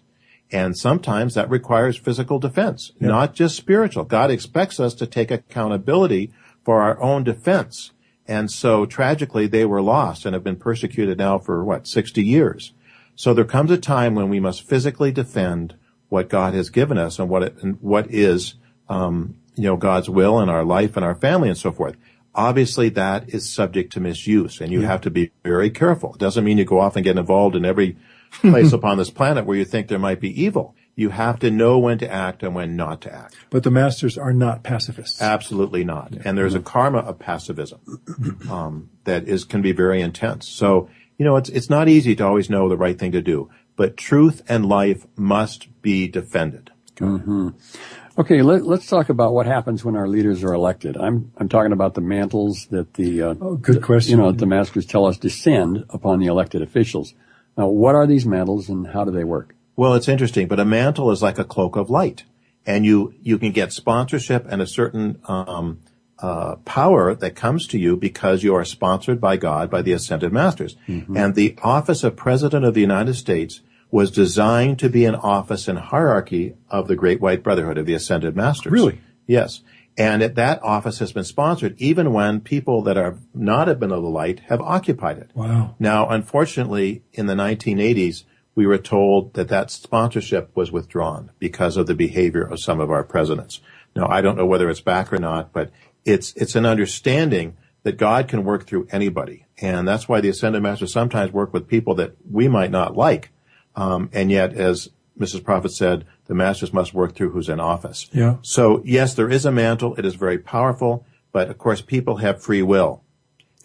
And 0.52 0.78
sometimes 0.78 1.34
that 1.34 1.50
requires 1.50 1.98
physical 1.98 2.40
defense, 2.40 2.92
yeah. 3.00 3.08
not 3.08 3.34
just 3.34 3.58
spiritual. 3.58 4.06
God 4.06 4.32
expects 4.32 4.80
us 4.80 4.94
to 4.96 5.08
take 5.08 5.32
accountability 5.32 6.32
for 6.64 6.82
our 6.82 7.02
own 7.02 7.24
defense. 7.24 7.92
And 8.28 8.50
so 8.50 8.86
tragically 8.86 9.48
they 9.48 9.66
were 9.66 9.82
lost 9.82 10.26
and 10.26 10.34
have 10.34 10.44
been 10.44 10.56
persecuted 10.56 11.18
now 11.18 11.40
for 11.40 11.64
what, 11.66 11.88
60 11.88 12.24
years. 12.24 12.72
So 13.16 13.34
there 13.34 13.46
comes 13.46 13.72
a 13.72 13.78
time 13.78 14.16
when 14.16 14.30
we 14.30 14.40
must 14.40 14.68
physically 14.68 15.12
defend 15.12 15.76
what 16.10 16.30
God 16.30 16.54
has 16.54 16.70
given 16.70 16.98
us 16.98 17.20
and 17.20 17.28
what 17.28 17.44
it, 17.44 17.56
and 17.62 17.82
what 17.82 18.10
is, 18.10 18.56
um, 18.88 19.36
you 19.56 19.64
know, 19.64 19.78
God's 19.78 20.10
will 20.10 20.40
in 20.40 20.50
our 20.50 20.64
life 20.64 20.96
and 20.96 21.06
our 21.06 21.16
family 21.16 21.50
and 21.50 21.58
so 21.58 21.72
forth. 21.72 21.96
Obviously 22.36 22.90
that 22.90 23.30
is 23.30 23.52
subject 23.54 23.94
to 23.94 24.00
misuse 24.00 24.60
and 24.60 24.72
you 24.72 24.82
yeah. 24.82 24.88
have 24.88 25.02
to 25.02 25.12
be 25.12 25.32
very 25.44 25.70
careful. 25.70 26.14
It 26.14 26.20
doesn't 26.20 26.44
mean 26.44 26.58
you 26.58 26.66
go 26.66 26.80
off 26.80 26.96
and 26.96 27.04
get 27.04 27.18
involved 27.18 27.56
in 27.56 27.64
every 27.64 27.98
place 28.32 28.74
upon 28.74 28.98
this 28.98 29.12
planet 29.12 29.46
where 29.46 29.58
you 29.58 29.66
think 29.66 29.88
there 29.88 30.00
might 30.00 30.20
be 30.20 30.42
evil. 30.42 30.76
You 30.96 31.10
have 31.10 31.40
to 31.40 31.50
know 31.50 31.80
when 31.80 31.98
to 32.00 32.12
act 32.12 32.44
and 32.44 32.54
when 32.54 32.76
not 32.76 33.02
to 33.02 33.14
act. 33.14 33.36
But 33.50 33.64
the 33.64 33.72
masters 33.72 34.18
are 34.18 34.34
not 34.34 34.64
pacifists. 34.64 35.22
Absolutely 35.22 35.84
not. 35.84 36.14
Yeah. 36.14 36.22
And 36.26 36.38
there's 36.38 36.54
a 36.54 36.60
karma 36.60 37.00
of 37.00 37.18
pacifism 37.18 37.80
um, 38.50 38.90
that 39.06 39.28
is 39.28 39.44
can 39.44 39.62
be 39.62 39.72
very 39.72 40.02
intense. 40.02 40.48
So 40.48 40.90
you 41.18 41.26
know, 41.26 41.36
it's 41.36 41.50
it's 41.50 41.70
not 41.70 41.88
easy 41.88 42.16
to 42.16 42.26
always 42.26 42.50
know 42.50 42.70
the 42.70 42.78
right 42.78 42.98
thing 42.98 43.12
to 43.12 43.22
do. 43.22 43.50
But 43.76 43.98
truth 43.98 44.42
and 44.48 44.66
life 44.66 45.06
must 45.16 45.82
be 45.82 46.08
defended. 46.08 46.72
Mm-hmm. 46.98 47.50
Okay, 48.16 48.44
let, 48.44 48.62
us 48.62 48.86
talk 48.86 49.10
about 49.10 49.34
what 49.34 49.48
happens 49.48 49.84
when 49.84 49.96
our 49.96 50.08
leaders 50.08 50.44
are 50.44 50.54
elected. 50.54 50.98
I'm 50.98 51.32
I'm 51.38 51.50
talking 51.50 51.72
about 51.72 51.96
the 51.96 52.02
mantles 52.02 52.68
that 52.68 52.94
the 52.94 53.24
uh, 53.24 53.36
oh, 53.42 53.56
good 53.56 53.82
question. 53.82 54.12
You 54.12 54.24
know, 54.24 54.32
the 54.32 54.46
masters 54.46 54.86
tell 54.86 55.08
us 55.08 55.18
descend 55.18 55.86
upon 55.90 56.20
the 56.20 56.28
elected 56.28 56.62
officials. 56.62 57.16
Now, 57.58 57.68
what 57.68 57.96
are 57.96 58.06
these 58.06 58.26
mantles 58.26 58.70
and 58.70 58.86
how 58.88 59.04
do 59.04 59.12
they 59.12 59.24
work? 59.24 59.56
Well, 59.76 59.96
it's 59.96 60.08
interesting, 60.08 60.48
but 60.48 60.60
a 60.60 60.66
mantle 60.66 61.10
is 61.10 61.24
like 61.24 61.40
a 61.40 61.44
cloak 61.44 61.76
of 61.76 61.90
light, 61.90 62.24
and 62.68 62.86
you 62.86 63.16
you 63.24 63.40
can 63.40 63.52
get 63.52 63.74
sponsorship 63.74 64.46
and 64.48 64.62
a 64.62 64.68
certain 64.68 65.20
um, 65.28 65.80
uh, 66.20 66.58
power 66.58 67.16
that 67.16 67.36
comes 67.36 67.66
to 67.68 67.80
you 67.80 67.98
because 67.98 68.44
you 68.44 68.54
are 68.54 68.64
sponsored 68.64 69.20
by 69.20 69.38
God 69.38 69.72
by 69.72 69.82
the 69.82 69.92
ascended 69.92 70.32
masters, 70.32 70.76
mm-hmm. 70.88 71.18
and 71.18 71.34
the 71.34 71.58
office 71.64 72.04
of 72.04 72.16
President 72.16 72.64
of 72.64 72.76
the 72.76 72.82
United 72.82 73.16
States 73.16 73.62
was 73.94 74.10
designed 74.10 74.80
to 74.80 74.90
be 74.90 75.06
an 75.06 75.14
office 75.14 75.68
and 75.68 75.78
hierarchy 75.78 76.56
of 76.68 76.88
the 76.88 76.96
Great 76.96 77.22
White 77.22 77.44
Brotherhood 77.44 77.78
of 77.78 77.86
the 77.86 77.94
Ascended 77.94 78.36
Masters. 78.36 78.72
Really? 78.72 79.00
Yes. 79.28 79.62
And 79.96 80.24
it, 80.24 80.34
that 80.34 80.64
office 80.64 80.98
has 80.98 81.12
been 81.12 81.24
sponsored 81.24 81.76
even 81.78 82.12
when 82.12 82.42
people 82.42 82.82
that 82.82 82.98
are 82.98 83.20
not 83.36 83.68
have 83.68 83.80
been 83.80 83.92
of 83.92 84.02
the 84.02 84.10
light 84.10 84.40
have 84.48 84.62
occupied 84.62 85.20
it. 85.20 85.30
Wow. 85.36 85.76
Now, 85.78 86.10
unfortunately, 86.10 87.04
in 87.14 87.28
the 87.28 87.36
1980s, 87.36 88.24
we 88.56 88.66
were 88.66 88.80
told 88.80 89.36
that 89.36 89.50
that 89.50 89.70
sponsorship 89.70 90.50
was 90.56 90.72
withdrawn 90.72 91.30
because 91.38 91.78
of 91.78 91.86
the 91.86 91.94
behavior 91.94 92.42
of 92.42 92.60
some 92.60 92.80
of 92.80 92.90
our 92.90 93.04
presidents. 93.04 93.62
Now, 93.96 94.08
I 94.08 94.22
don't 94.22 94.38
know 94.38 94.48
whether 94.48 94.72
it's 94.72 94.82
back 94.82 95.14
or 95.14 95.20
not, 95.20 95.54
but 95.54 95.70
it's, 96.04 96.34
it's 96.34 96.56
an 96.56 96.66
understanding 96.66 97.58
that 97.84 97.98
God 97.98 98.28
can 98.28 98.44
work 98.44 98.66
through 98.66 98.88
anybody. 98.92 99.46
And 99.62 99.88
that's 99.88 100.10
why 100.10 100.20
the 100.20 100.30
Ascended 100.30 100.64
Masters 100.64 100.92
sometimes 100.92 101.32
work 101.32 101.54
with 101.54 101.68
people 101.68 101.94
that 101.96 102.16
we 102.28 102.48
might 102.48 102.72
not 102.72 102.98
like 102.98 103.30
um, 103.76 104.10
and 104.14 104.32
yet, 104.32 104.54
as 104.54 104.90
Mrs. 105.20 105.44
Prophet 105.44 105.72
said, 105.72 106.06
the 106.26 106.34
masters 106.34 106.74
must 106.74 106.94
work 106.94 107.16
through 107.16 107.32
who's 107.32 107.50
in 107.50 107.60
office. 107.60 108.10
Yeah. 108.12 108.38
So 108.42 108.82
yes, 108.86 109.14
there 109.14 109.30
is 109.30 109.46
a 109.46 109.52
mantle. 109.52 109.96
It 109.96 110.06
is 110.06 110.16
very 110.16 110.38
powerful, 110.38 111.06
but 111.32 111.50
of 111.50 111.58
course 111.58 111.82
people 111.82 112.18
have 112.18 112.42
free 112.42 112.62
will 112.62 113.04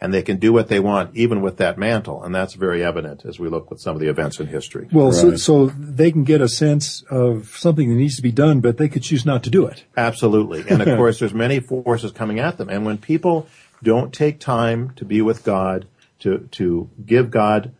and 0.00 0.14
they 0.14 0.22
can 0.22 0.38
do 0.38 0.52
what 0.52 0.68
they 0.68 0.78
want 0.80 1.14
even 1.16 1.40
with 1.40 1.56
that 1.56 1.78
mantle. 1.78 2.22
And 2.22 2.34
that's 2.34 2.54
very 2.54 2.84
evident 2.84 3.24
as 3.24 3.38
we 3.38 3.48
look 3.48 3.70
with 3.70 3.80
some 3.80 3.96
of 3.96 4.00
the 4.00 4.08
events 4.08 4.38
in 4.38 4.46
history. 4.46 4.88
Well, 4.92 5.10
right. 5.10 5.14
so, 5.14 5.36
so, 5.36 5.66
they 5.66 6.12
can 6.12 6.24
get 6.24 6.40
a 6.40 6.48
sense 6.48 7.02
of 7.10 7.56
something 7.56 7.88
that 7.88 7.96
needs 7.96 8.16
to 8.16 8.22
be 8.22 8.32
done, 8.32 8.60
but 8.60 8.76
they 8.76 8.88
could 8.88 9.02
choose 9.02 9.26
not 9.26 9.42
to 9.44 9.50
do 9.50 9.66
it. 9.66 9.84
Absolutely. 9.96 10.64
And 10.68 10.82
of 10.82 10.86
course, 10.96 11.18
there's 11.18 11.34
many 11.34 11.60
forces 11.60 12.12
coming 12.12 12.38
at 12.38 12.58
them. 12.58 12.68
And 12.68 12.86
when 12.86 12.98
people 12.98 13.48
don't 13.82 14.12
take 14.12 14.38
time 14.38 14.90
to 14.96 15.04
be 15.04 15.20
with 15.20 15.44
God, 15.44 15.86
to, 16.20 16.48
to 16.52 16.90
give 17.04 17.30
God 17.30 17.72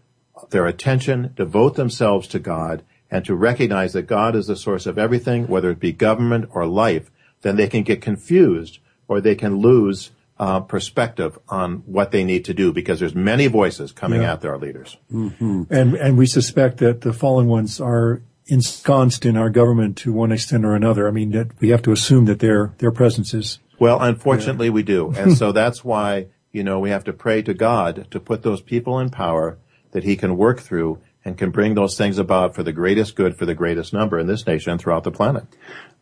their 0.51 0.66
attention, 0.66 1.32
devote 1.36 1.76
themselves 1.76 2.28
to 2.28 2.39
God, 2.39 2.82
and 3.11 3.24
to 3.24 3.34
recognize 3.34 3.93
that 3.93 4.03
God 4.03 4.36
is 4.36 4.47
the 4.47 4.57
source 4.57 4.86
of 4.86 4.99
everything, 4.99 5.49
whether 5.49 5.70
it 5.70 5.80
be 5.80 5.93
government 5.93 6.51
or 6.53 6.66
life, 6.66 7.11
then 7.43 7.57
they 7.57 7.68
can 7.68 7.82
get 7.82 8.03
confused 8.03 8.78
or 9.07 9.20
they 9.20 9.34
can 9.34 9.57
lose 9.57 10.11
uh, 10.39 10.61
perspective 10.61 11.39
on 11.49 11.76
what 11.86 12.12
they 12.12 12.22
need 12.22 12.45
to 12.45 12.55
do 12.55 12.72
because 12.72 13.01
there's 13.01 13.14
many 13.14 13.47
voices 13.47 13.93
coming 13.93 14.22
yeah. 14.22 14.32
at 14.32 14.41
their 14.41 14.57
leaders. 14.57 14.97
Mm-hmm. 15.12 15.64
And 15.70 15.95
and 15.95 16.16
we 16.16 16.26
suspect 16.26 16.78
that 16.78 17.01
the 17.01 17.12
fallen 17.12 17.49
ones 17.49 17.80
are 17.80 18.22
ensconced 18.47 19.26
in 19.26 19.36
our 19.36 19.51
government 19.51 19.97
to 19.99 20.12
one 20.12 20.32
extent 20.32 20.64
or 20.64 20.74
another. 20.74 21.09
I 21.09 21.11
mean, 21.11 21.32
that 21.32 21.61
we 21.61 21.70
have 21.70 21.82
to 21.82 21.93
assume 21.93 22.26
that 22.26 22.39
their 22.39 22.74
their 22.78 22.93
presence 22.93 23.34
is. 23.34 23.59
Well, 23.80 24.01
unfortunately, 24.01 24.66
yeah. 24.66 24.72
we 24.72 24.82
do, 24.82 25.12
and 25.16 25.36
so 25.36 25.53
that's 25.53 25.84
why 25.84 26.26
you 26.53 26.62
know 26.62 26.78
we 26.78 26.91
have 26.91 27.05
to 27.05 27.12
pray 27.12 27.43
to 27.43 27.55
God 27.55 28.07
to 28.11 28.20
put 28.20 28.43
those 28.43 28.61
people 28.61 28.99
in 28.99 29.11
power 29.11 29.59
that 29.93 30.05
he 30.05 30.16
can 30.16 30.36
work 30.36 30.61
through 30.61 31.01
and 31.24 31.36
can 31.36 31.51
bring 31.51 31.74
those 31.74 31.97
things 31.97 32.18
about 32.18 32.55
for 32.55 32.62
the 32.62 32.72
greatest 32.72 33.14
good 33.14 33.36
for 33.36 33.47
the 33.47 33.55
greatest 33.55 33.93
number 33.93 34.18
in 34.18 34.26
this 34.26 34.47
nation 34.47 34.72
and 34.72 34.80
throughout 34.80 35.05
the 35.05 35.11
planet. 35.11 35.45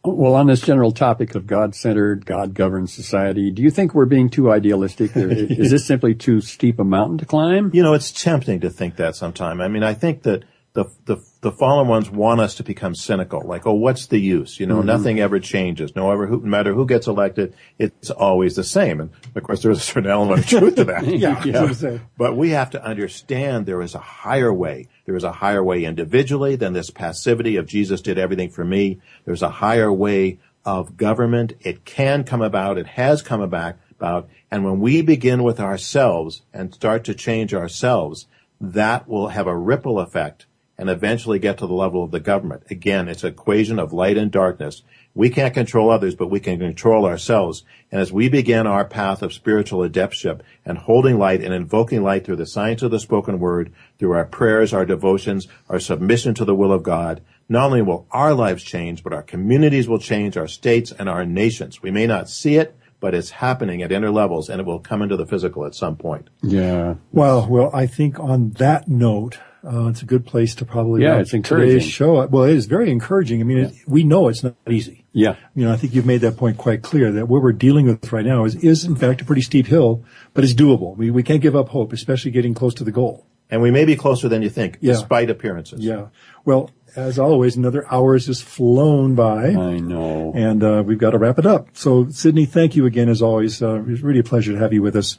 Well, 0.04 0.34
on 0.34 0.46
this 0.46 0.60
general 0.60 0.92
topic 0.92 1.34
of 1.34 1.48
God-centered, 1.48 2.26
God-governed 2.26 2.88
society, 2.88 3.50
do 3.50 3.60
you 3.60 3.70
think 3.70 3.92
we're 3.92 4.04
being 4.04 4.30
too 4.30 4.52
idealistic? 4.52 5.10
is 5.16 5.72
this 5.72 5.84
simply 5.84 6.14
too 6.14 6.40
steep 6.40 6.78
a 6.78 6.84
mountain 6.84 7.18
to 7.18 7.26
climb? 7.26 7.72
You 7.74 7.82
know, 7.82 7.92
it's 7.92 8.12
tempting 8.12 8.60
to 8.60 8.70
think 8.70 8.96
that 8.96 9.16
sometime. 9.16 9.60
I 9.60 9.66
mean, 9.66 9.82
I 9.82 9.94
think 9.94 10.22
that 10.22 10.44
the, 10.76 10.84
the, 11.06 11.16
the 11.40 11.50
fallen 11.50 11.88
ones 11.88 12.10
want 12.10 12.38
us 12.38 12.56
to 12.56 12.62
become 12.62 12.94
cynical. 12.94 13.40
Like, 13.40 13.66
oh, 13.66 13.72
what's 13.72 14.08
the 14.08 14.18
use? 14.18 14.60
You 14.60 14.66
know, 14.66 14.76
mm-hmm. 14.76 14.86
nothing 14.86 15.20
ever 15.20 15.40
changes. 15.40 15.96
No, 15.96 16.12
ever, 16.12 16.28
no 16.28 16.36
matter 16.36 16.74
who 16.74 16.84
gets 16.84 17.06
elected, 17.06 17.54
it's 17.78 18.10
always 18.10 18.56
the 18.56 18.62
same. 18.62 19.00
And 19.00 19.10
of 19.34 19.42
course, 19.42 19.62
there's 19.62 19.78
a 19.78 19.80
certain 19.80 20.10
element 20.10 20.40
of 20.40 20.46
truth 20.46 20.74
to 20.74 20.84
that. 20.84 21.06
yeah. 21.06 21.42
yeah. 21.44 21.98
But 22.18 22.36
we 22.36 22.50
have 22.50 22.68
to 22.70 22.84
understand 22.84 23.64
there 23.64 23.80
is 23.80 23.94
a 23.94 24.00
higher 24.00 24.52
way. 24.52 24.88
There 25.06 25.16
is 25.16 25.24
a 25.24 25.32
higher 25.32 25.64
way 25.64 25.82
individually 25.84 26.56
than 26.56 26.74
this 26.74 26.90
passivity 26.90 27.56
of 27.56 27.66
Jesus 27.66 28.02
did 28.02 28.18
everything 28.18 28.50
for 28.50 28.64
me. 28.64 29.00
There's 29.24 29.42
a 29.42 29.48
higher 29.48 29.90
way 29.90 30.40
of 30.66 30.98
government. 30.98 31.54
It 31.60 31.86
can 31.86 32.22
come 32.22 32.42
about. 32.42 32.76
It 32.76 32.86
has 32.86 33.22
come 33.22 33.40
about. 33.40 33.76
About, 33.92 34.28
and 34.50 34.62
when 34.62 34.80
we 34.80 35.00
begin 35.00 35.42
with 35.42 35.58
ourselves 35.58 36.42
and 36.52 36.74
start 36.74 37.04
to 37.04 37.14
change 37.14 37.54
ourselves, 37.54 38.26
that 38.60 39.08
will 39.08 39.28
have 39.28 39.46
a 39.46 39.56
ripple 39.56 39.98
effect 39.98 40.44
and 40.78 40.90
eventually 40.90 41.38
get 41.38 41.58
to 41.58 41.66
the 41.66 41.74
level 41.74 42.04
of 42.04 42.10
the 42.10 42.20
government. 42.20 42.64
Again, 42.70 43.08
it's 43.08 43.24
an 43.24 43.30
equation 43.30 43.78
of 43.78 43.92
light 43.92 44.18
and 44.18 44.30
darkness. 44.30 44.82
We 45.14 45.30
can't 45.30 45.54
control 45.54 45.90
others, 45.90 46.14
but 46.14 46.30
we 46.30 46.40
can 46.40 46.58
control 46.58 47.06
ourselves. 47.06 47.64
And 47.90 48.00
as 48.00 48.12
we 48.12 48.28
begin 48.28 48.66
our 48.66 48.84
path 48.84 49.22
of 49.22 49.32
spiritual 49.32 49.88
adeptship 49.88 50.42
and 50.64 50.76
holding 50.76 51.18
light 51.18 51.42
and 51.42 51.54
invoking 51.54 52.02
light 52.02 52.26
through 52.26 52.36
the 52.36 52.46
science 52.46 52.82
of 52.82 52.90
the 52.90 53.00
spoken 53.00 53.38
word, 53.40 53.72
through 53.98 54.12
our 54.12 54.26
prayers, 54.26 54.74
our 54.74 54.84
devotions, 54.84 55.48
our 55.70 55.80
submission 55.80 56.34
to 56.34 56.44
the 56.44 56.54
will 56.54 56.72
of 56.72 56.82
God, 56.82 57.22
not 57.48 57.66
only 57.66 57.80
will 57.80 58.06
our 58.10 58.34
lives 58.34 58.62
change, 58.62 59.02
but 59.02 59.14
our 59.14 59.22
communities 59.22 59.88
will 59.88 59.98
change, 59.98 60.36
our 60.36 60.48
states 60.48 60.92
and 60.92 61.08
our 61.08 61.24
nations. 61.24 61.80
We 61.80 61.90
may 61.90 62.06
not 62.06 62.28
see 62.28 62.56
it, 62.56 62.76
but 63.00 63.14
it's 63.14 63.30
happening 63.30 63.82
at 63.82 63.92
inner 63.92 64.10
levels 64.10 64.48
and 64.48 64.60
it 64.60 64.66
will 64.66 64.80
come 64.80 65.00
into 65.00 65.16
the 65.16 65.26
physical 65.26 65.64
at 65.64 65.74
some 65.74 65.96
point. 65.96 66.28
Yeah. 66.42 66.96
Well, 67.12 67.46
well, 67.48 67.70
I 67.72 67.86
think 67.86 68.18
on 68.18 68.50
that 68.52 68.88
note, 68.88 69.38
uh, 69.64 69.88
it's 69.88 70.02
a 70.02 70.04
good 70.04 70.26
place 70.26 70.54
to 70.56 70.64
probably 70.64 71.02
yeah, 71.02 71.18
it's 71.18 71.32
encouraging. 71.32 71.78
today's 71.78 71.90
show. 71.90 72.24
Well, 72.26 72.44
it 72.44 72.54
is 72.54 72.66
very 72.66 72.90
encouraging. 72.90 73.40
I 73.40 73.44
mean, 73.44 73.58
yeah. 73.58 73.64
it, 73.66 73.74
we 73.86 74.04
know 74.04 74.28
it's 74.28 74.42
not 74.42 74.54
easy. 74.68 75.04
Yeah. 75.12 75.36
You 75.54 75.64
know, 75.64 75.72
I 75.72 75.76
think 75.76 75.94
you've 75.94 76.06
made 76.06 76.20
that 76.20 76.36
point 76.36 76.58
quite 76.58 76.82
clear 76.82 77.10
that 77.12 77.26
what 77.26 77.42
we're 77.42 77.52
dealing 77.52 77.86
with 77.86 78.12
right 78.12 78.24
now 78.24 78.44
is, 78.44 78.54
is 78.56 78.84
in 78.84 78.96
fact 78.96 79.22
a 79.22 79.24
pretty 79.24 79.42
steep 79.42 79.66
hill, 79.66 80.04
but 80.34 80.44
it's 80.44 80.54
doable. 80.54 80.96
We, 80.96 81.10
we 81.10 81.22
can't 81.22 81.40
give 81.40 81.56
up 81.56 81.70
hope, 81.70 81.92
especially 81.92 82.30
getting 82.30 82.54
close 82.54 82.74
to 82.74 82.84
the 82.84 82.92
goal. 82.92 83.26
And 83.48 83.62
we 83.62 83.70
may 83.70 83.84
be 83.84 83.96
closer 83.96 84.28
than 84.28 84.42
you 84.42 84.50
think, 84.50 84.78
yeah. 84.80 84.92
despite 84.92 85.30
appearances. 85.30 85.80
Yeah. 85.80 86.08
Well, 86.44 86.70
as 86.96 87.18
always, 87.18 87.56
another 87.56 87.86
hour 87.92 88.14
has 88.14 88.26
just 88.26 88.42
flown 88.42 89.14
by. 89.14 89.48
I 89.48 89.78
know. 89.78 90.32
And, 90.34 90.62
uh, 90.62 90.82
we've 90.84 90.98
got 90.98 91.10
to 91.10 91.18
wrap 91.18 91.38
it 91.38 91.46
up. 91.46 91.68
So, 91.74 92.08
Sidney, 92.10 92.44
thank 92.44 92.74
you 92.74 92.86
again 92.86 93.08
as 93.08 93.22
always. 93.22 93.62
Uh, 93.62 93.82
it's 93.86 94.02
really 94.02 94.20
a 94.20 94.24
pleasure 94.24 94.52
to 94.52 94.58
have 94.58 94.72
you 94.72 94.82
with 94.82 94.96
us. 94.96 95.18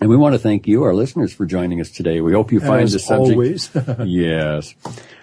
And 0.00 0.08
we 0.08 0.16
want 0.16 0.34
to 0.34 0.38
thank 0.38 0.66
you, 0.66 0.82
our 0.84 0.94
listeners, 0.94 1.30
for 1.34 1.44
joining 1.44 1.78
us 1.78 1.90
today. 1.90 2.22
We 2.22 2.32
hope 2.32 2.52
you 2.52 2.60
find 2.60 2.84
As 2.84 2.94
the 2.94 2.98
subject. 2.98 3.32
Always. 3.32 3.70
yes. 4.06 4.74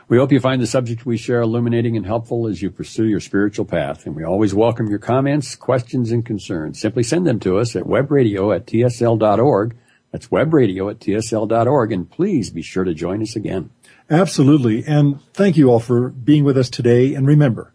We 0.07 0.17
hope 0.17 0.31
you 0.31 0.39
find 0.39 0.61
the 0.61 0.67
subject 0.67 1.03
we 1.03 1.17
share 1.17 1.41
illuminating 1.41 1.97
and 1.97 2.05
helpful 2.05 2.47
as 2.47 2.61
you 2.61 2.69
pursue 2.69 3.05
your 3.05 3.19
spiritual 3.19 3.65
path. 3.65 4.05
And 4.05 4.15
we 4.15 4.23
always 4.23 4.53
welcome 4.53 4.87
your 4.87 4.99
comments, 4.99 5.55
questions, 5.55 6.11
and 6.11 6.23
concerns. 6.23 6.79
Simply 6.79 7.01
send 7.01 7.25
them 7.25 7.39
to 7.39 7.57
us 7.57 7.75
at 7.75 7.85
webradio 7.85 8.55
at 8.55 8.67
tsl.org. 8.67 9.75
That's 10.11 10.27
webradio 10.27 10.91
at 10.91 10.99
tsl.org. 10.99 11.91
And 11.91 12.09
please 12.09 12.51
be 12.51 12.61
sure 12.61 12.83
to 12.83 12.93
join 12.93 13.23
us 13.23 13.35
again. 13.35 13.71
Absolutely. 14.11 14.85
And 14.85 15.21
thank 15.33 15.57
you 15.57 15.71
all 15.71 15.79
for 15.79 16.09
being 16.09 16.43
with 16.43 16.57
us 16.57 16.69
today. 16.69 17.15
And 17.15 17.25
remember, 17.25 17.73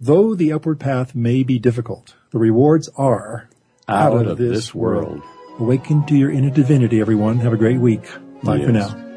though 0.00 0.34
the 0.34 0.52
upward 0.52 0.80
path 0.80 1.14
may 1.14 1.44
be 1.44 1.60
difficult, 1.60 2.16
the 2.32 2.38
rewards 2.38 2.88
are 2.96 3.48
out, 3.88 4.12
out 4.14 4.22
of, 4.22 4.32
of, 4.32 4.38
this, 4.38 4.74
world. 4.74 5.20
world. 5.20 5.22
Awaken 5.60 6.06
to 6.06 6.16
your 6.16 6.30
inner 6.30 6.50
divinity, 6.50 7.00
everyone. 7.00 7.38
Have 7.38 7.52
a 7.52 7.56
great 7.56 7.78
week. 7.78 8.02
Bye 8.42 8.56
yes. 8.56 8.66
for 8.66 8.72
now. 8.72 9.09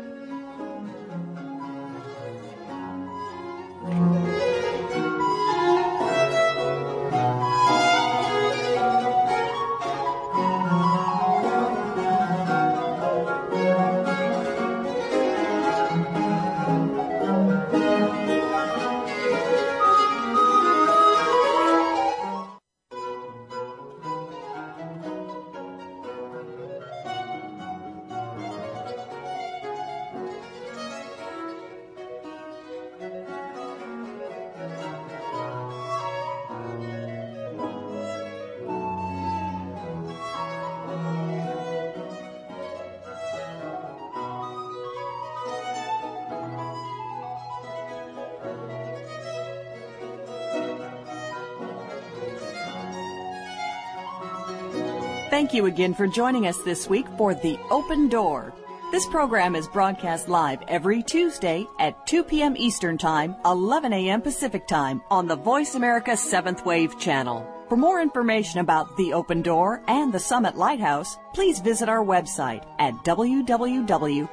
Thank 55.44 55.54
you 55.54 55.66
again 55.66 55.94
for 55.94 56.08
joining 56.08 56.48
us 56.48 56.58
this 56.60 56.88
week 56.88 57.06
for 57.18 57.36
The 57.36 57.60
Open 57.70 58.08
Door. 58.08 58.54
This 58.94 59.06
program 59.08 59.58
is 59.58 59.68
broadcast 59.68 60.30
live 60.30 60.62
every 60.70 61.04
Tuesday 61.04 61.68
at 61.80 62.08
2 62.08 62.24
p.m. 62.24 62.56
Eastern 62.56 62.98
Time, 62.98 63.36
11 63.44 63.92
a.m. 63.92 64.22
Pacific 64.22 64.66
Time 64.68 65.02
on 65.12 65.28
the 65.28 65.36
Voice 65.36 65.76
America 65.76 66.12
7th 66.12 66.64
Wave 66.64 66.98
channel. 66.98 67.46
For 67.68 67.76
more 67.76 68.02
information 68.02 68.62
about 68.62 68.96
The 68.96 69.12
Open 69.12 69.42
Door 69.42 69.84
and 69.90 70.14
the 70.14 70.20
Summit 70.20 70.56
Lighthouse, 70.56 71.18
please 71.34 71.60
visit 71.60 71.90
our 71.90 72.06
website 72.06 72.66
at 72.80 72.94
www.tsl.org. 73.04 74.26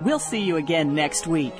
We'll 0.00 0.18
see 0.18 0.40
you 0.40 0.56
again 0.56 0.94
next 0.94 1.26
week. 1.26 1.54